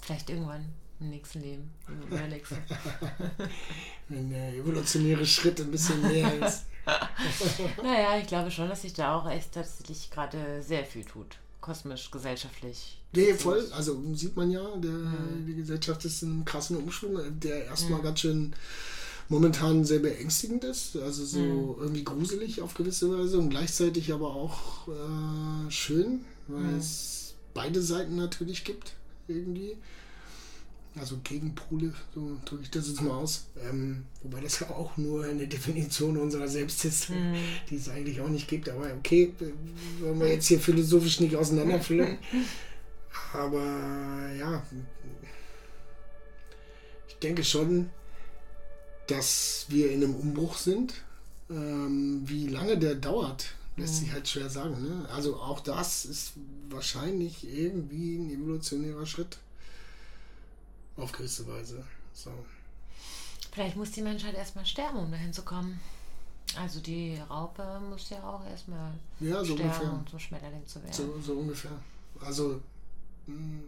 [0.00, 0.64] Vielleicht irgendwann.
[1.00, 1.70] Im nächsten Leben.
[4.08, 6.64] Wenn der evolutionäre Schritt ein bisschen mehr ist.
[7.82, 11.36] naja, ich glaube schon, dass sich da auch echt tatsächlich gerade sehr viel tut.
[11.60, 12.98] Kosmisch, gesellschaftlich.
[13.12, 13.64] Nee, voll.
[13.72, 15.46] Also sieht man ja, der, mhm.
[15.46, 18.04] die Gesellschaft ist in einem krassen Umschwung, der erstmal mhm.
[18.04, 18.54] ganz schön
[19.28, 21.82] momentan sehr beängstigend ist, also so mhm.
[21.82, 26.78] irgendwie gruselig auf gewisse Weise und gleichzeitig aber auch äh, schön, weil mhm.
[26.78, 28.94] es beide Seiten natürlich gibt
[29.26, 29.76] irgendwie
[30.98, 33.46] also Gegenpole, so drücke ich das jetzt mal aus.
[33.68, 37.34] Ähm, wobei das ja auch nur eine Definition unserer selbst ist, mhm.
[37.68, 38.68] die es eigentlich auch nicht gibt.
[38.68, 39.32] Aber okay,
[40.00, 42.18] wollen wir jetzt hier philosophisch nicht auseinanderführen.
[43.32, 44.62] Aber ja,
[47.08, 47.90] ich denke schon,
[49.06, 50.94] dass wir in einem Umbruch sind.
[51.50, 54.82] Ähm, wie lange der dauert, lässt sich halt schwer sagen.
[54.82, 55.08] Ne?
[55.14, 56.32] Also auch das ist
[56.68, 59.38] wahrscheinlich irgendwie ein evolutionärer Schritt.
[60.98, 61.84] Auf gewisse Weise.
[62.12, 62.30] So.
[63.52, 65.80] Vielleicht muss die Menschheit erstmal sterben, um dahin zu kommen.
[66.56, 69.92] Also die Raupe muss ja auch erstmal ja, so sterben, ungefähr.
[69.92, 70.92] um zum Schmetterling zu werden.
[70.92, 71.72] So, so ungefähr.
[72.20, 72.60] Also
[73.26, 73.64] mh, hm,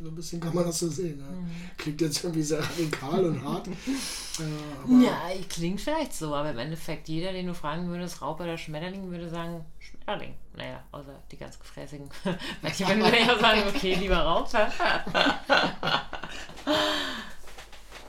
[0.00, 1.18] so ein bisschen kann man das so sehen.
[1.18, 1.24] Ne?
[1.24, 1.50] Mhm.
[1.76, 3.66] Klingt jetzt irgendwie sehr radikal und hart.
[4.38, 5.18] äh, ja,
[5.48, 9.28] klingt vielleicht so, aber im Endeffekt, jeder, den du fragen würdest, Raupe oder Schmetterling, würde
[9.28, 10.34] sagen, Schmetterling.
[10.56, 12.08] Naja, außer die ganz gefräßigen.
[12.62, 14.58] Manche würden ja sagen, okay, lieber Raupe.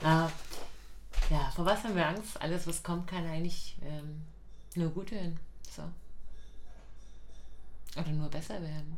[0.02, 0.30] ah,
[1.30, 2.40] ja, vor was haben wir Angst?
[2.40, 4.22] Alles, was kommt, kann eigentlich ähm,
[4.74, 5.38] nur gut werden.
[5.74, 5.82] So.
[7.96, 8.96] Oder nur besser werden.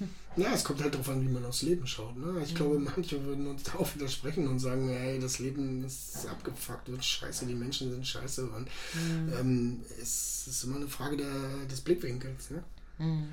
[0.36, 2.16] Ja, es kommt halt darauf an, wie man aufs Leben schaut.
[2.16, 2.42] Ne?
[2.42, 2.56] Ich mhm.
[2.56, 7.04] glaube, manche würden uns da auch widersprechen und sagen, hey, das Leben ist abgefuckt, wird
[7.04, 8.44] scheiße, die Menschen sind scheiße.
[8.50, 9.32] Und mhm.
[9.38, 12.50] ähm, es ist immer eine Frage der, des Blickwinkels.
[12.50, 12.64] Ne?
[12.98, 13.28] Mhm.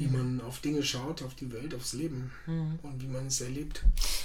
[0.00, 2.78] Wie man auf Dinge schaut, auf die Welt, aufs Leben mhm.
[2.82, 3.84] und wie man es erlebt.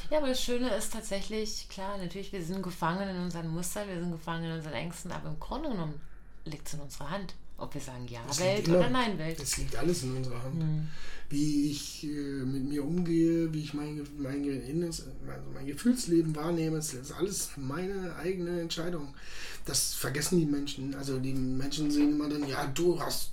[0.10, 4.00] Ja, aber das Schöne ist tatsächlich, klar, natürlich, wir sind gefangen in unseren Mustern, wir
[4.00, 6.00] sind gefangen in unseren Ängsten, aber im Grunde genommen
[6.46, 7.36] liegt es in unserer Hand.
[7.58, 9.40] Ob wir sagen Ja-Welt oder Nein-Welt.
[9.40, 10.60] Es liegt alles in unserer Hand.
[10.60, 10.88] Mhm.
[11.30, 16.78] Wie ich äh, mit mir umgehe, wie ich mein, mein, Innes, also mein Gefühlsleben wahrnehme,
[16.78, 19.14] das ist alles meine eigene Entscheidung.
[19.66, 20.96] Das vergessen die Menschen.
[20.96, 23.32] Also die Menschen sehen immer dann, ja, du hast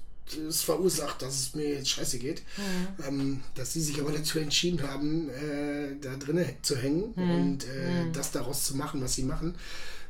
[0.49, 2.43] es verursacht, dass es mir jetzt scheiße geht.
[2.57, 3.05] Mhm.
[3.07, 7.31] Ähm, dass sie sich aber dazu entschieden haben, äh, da drinnen zu hängen mhm.
[7.31, 8.13] und äh, mhm.
[8.13, 9.55] das daraus zu machen, was sie machen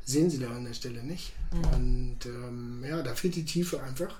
[0.04, 1.32] sehen sie da an der Stelle nicht.
[1.52, 1.64] Mhm.
[1.74, 4.14] Und ähm, ja, da fehlt die Tiefe einfach.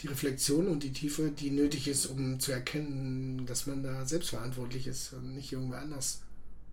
[0.00, 4.88] Die Reflexion und die Tiefe, die nötig ist, um zu erkennen, dass man da selbstverantwortlich
[4.88, 6.22] ist und nicht irgendwer anders.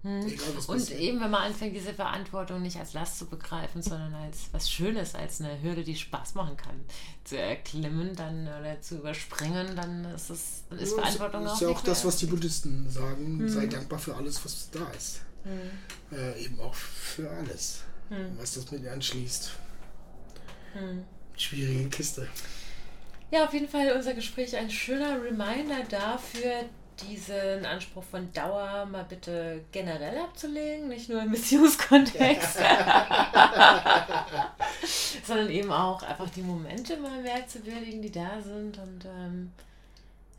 [0.02, 0.28] Mhm.
[0.28, 4.48] Egal, und eben, wenn man anfängt, diese Verantwortung nicht als Last zu begreifen, sondern als
[4.54, 6.80] was Schönes, als eine Hürde, die Spaß machen kann,
[7.26, 11.58] zu erklimmen dann oder zu überspringen, dann ist es dann ist ja, Verantwortung das ist
[11.58, 11.60] auch.
[11.60, 13.38] Das ist ja auch das, was die Buddhisten sagen.
[13.38, 13.50] Mhm.
[13.50, 15.22] Sei dankbar für alles, was da ist.
[15.44, 16.18] Mhm.
[16.18, 18.38] Äh, eben auch für alles hm.
[18.38, 19.52] was das mit anschließt.
[20.74, 21.04] Hm.
[21.38, 22.28] Schwierige Kiste.
[23.32, 26.66] Ja, auf jeden Fall unser Gespräch ein schöner Reminder dafür,
[27.02, 32.58] diesen Anspruch von Dauer mal bitte generell abzulegen, nicht nur im Beziehungskontext,
[35.26, 39.52] sondern eben auch einfach die Momente mal mehr zu würdigen, die da sind und ähm,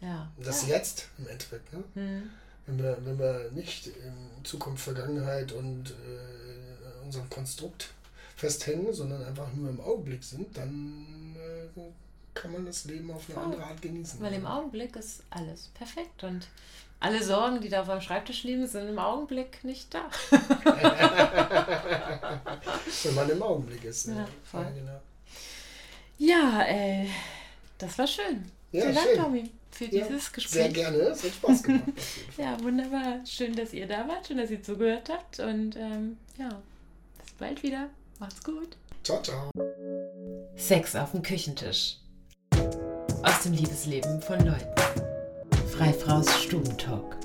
[0.00, 0.30] ja.
[0.38, 0.76] Das ja.
[0.76, 1.84] Jetzt im Endeffekt, ne?
[1.94, 2.30] Hm.
[2.66, 7.90] Wenn, wir, wenn wir nicht in Zukunft, Vergangenheit und äh, unserem Konstrukt
[8.36, 11.80] festhängen, sondern einfach nur im Augenblick sind, dann äh,
[12.34, 13.44] kann man das Leben auf eine Voll.
[13.44, 14.20] andere Art genießen.
[14.20, 16.48] Weil im Augenblick ist alles perfekt und
[17.00, 20.10] alle Sorgen, die da auf dem Schreibtisch liegen, sind im Augenblick nicht da.
[23.02, 24.08] Wenn man im Augenblick ist.
[24.08, 24.62] Ja, voll.
[24.62, 25.00] ja, genau.
[26.18, 27.06] ja äh,
[27.78, 28.50] das war schön.
[28.72, 30.62] Ja, Vielen Dank, Tommy, für ja, dieses Gespräch.
[30.62, 31.84] Sehr gerne, es hat Spaß gemacht.
[32.36, 33.24] ja, wunderbar.
[33.24, 36.60] Schön, dass ihr da wart, schön, dass ihr zugehört habt und ähm, ja
[37.40, 37.88] bald wieder.
[38.18, 38.76] Macht's gut.
[39.02, 39.50] Ciao, ciao.
[40.56, 41.96] Sex auf dem Küchentisch.
[43.22, 44.74] Aus dem Liebesleben von Leuten.
[45.76, 47.16] Freifraus Stubentalk.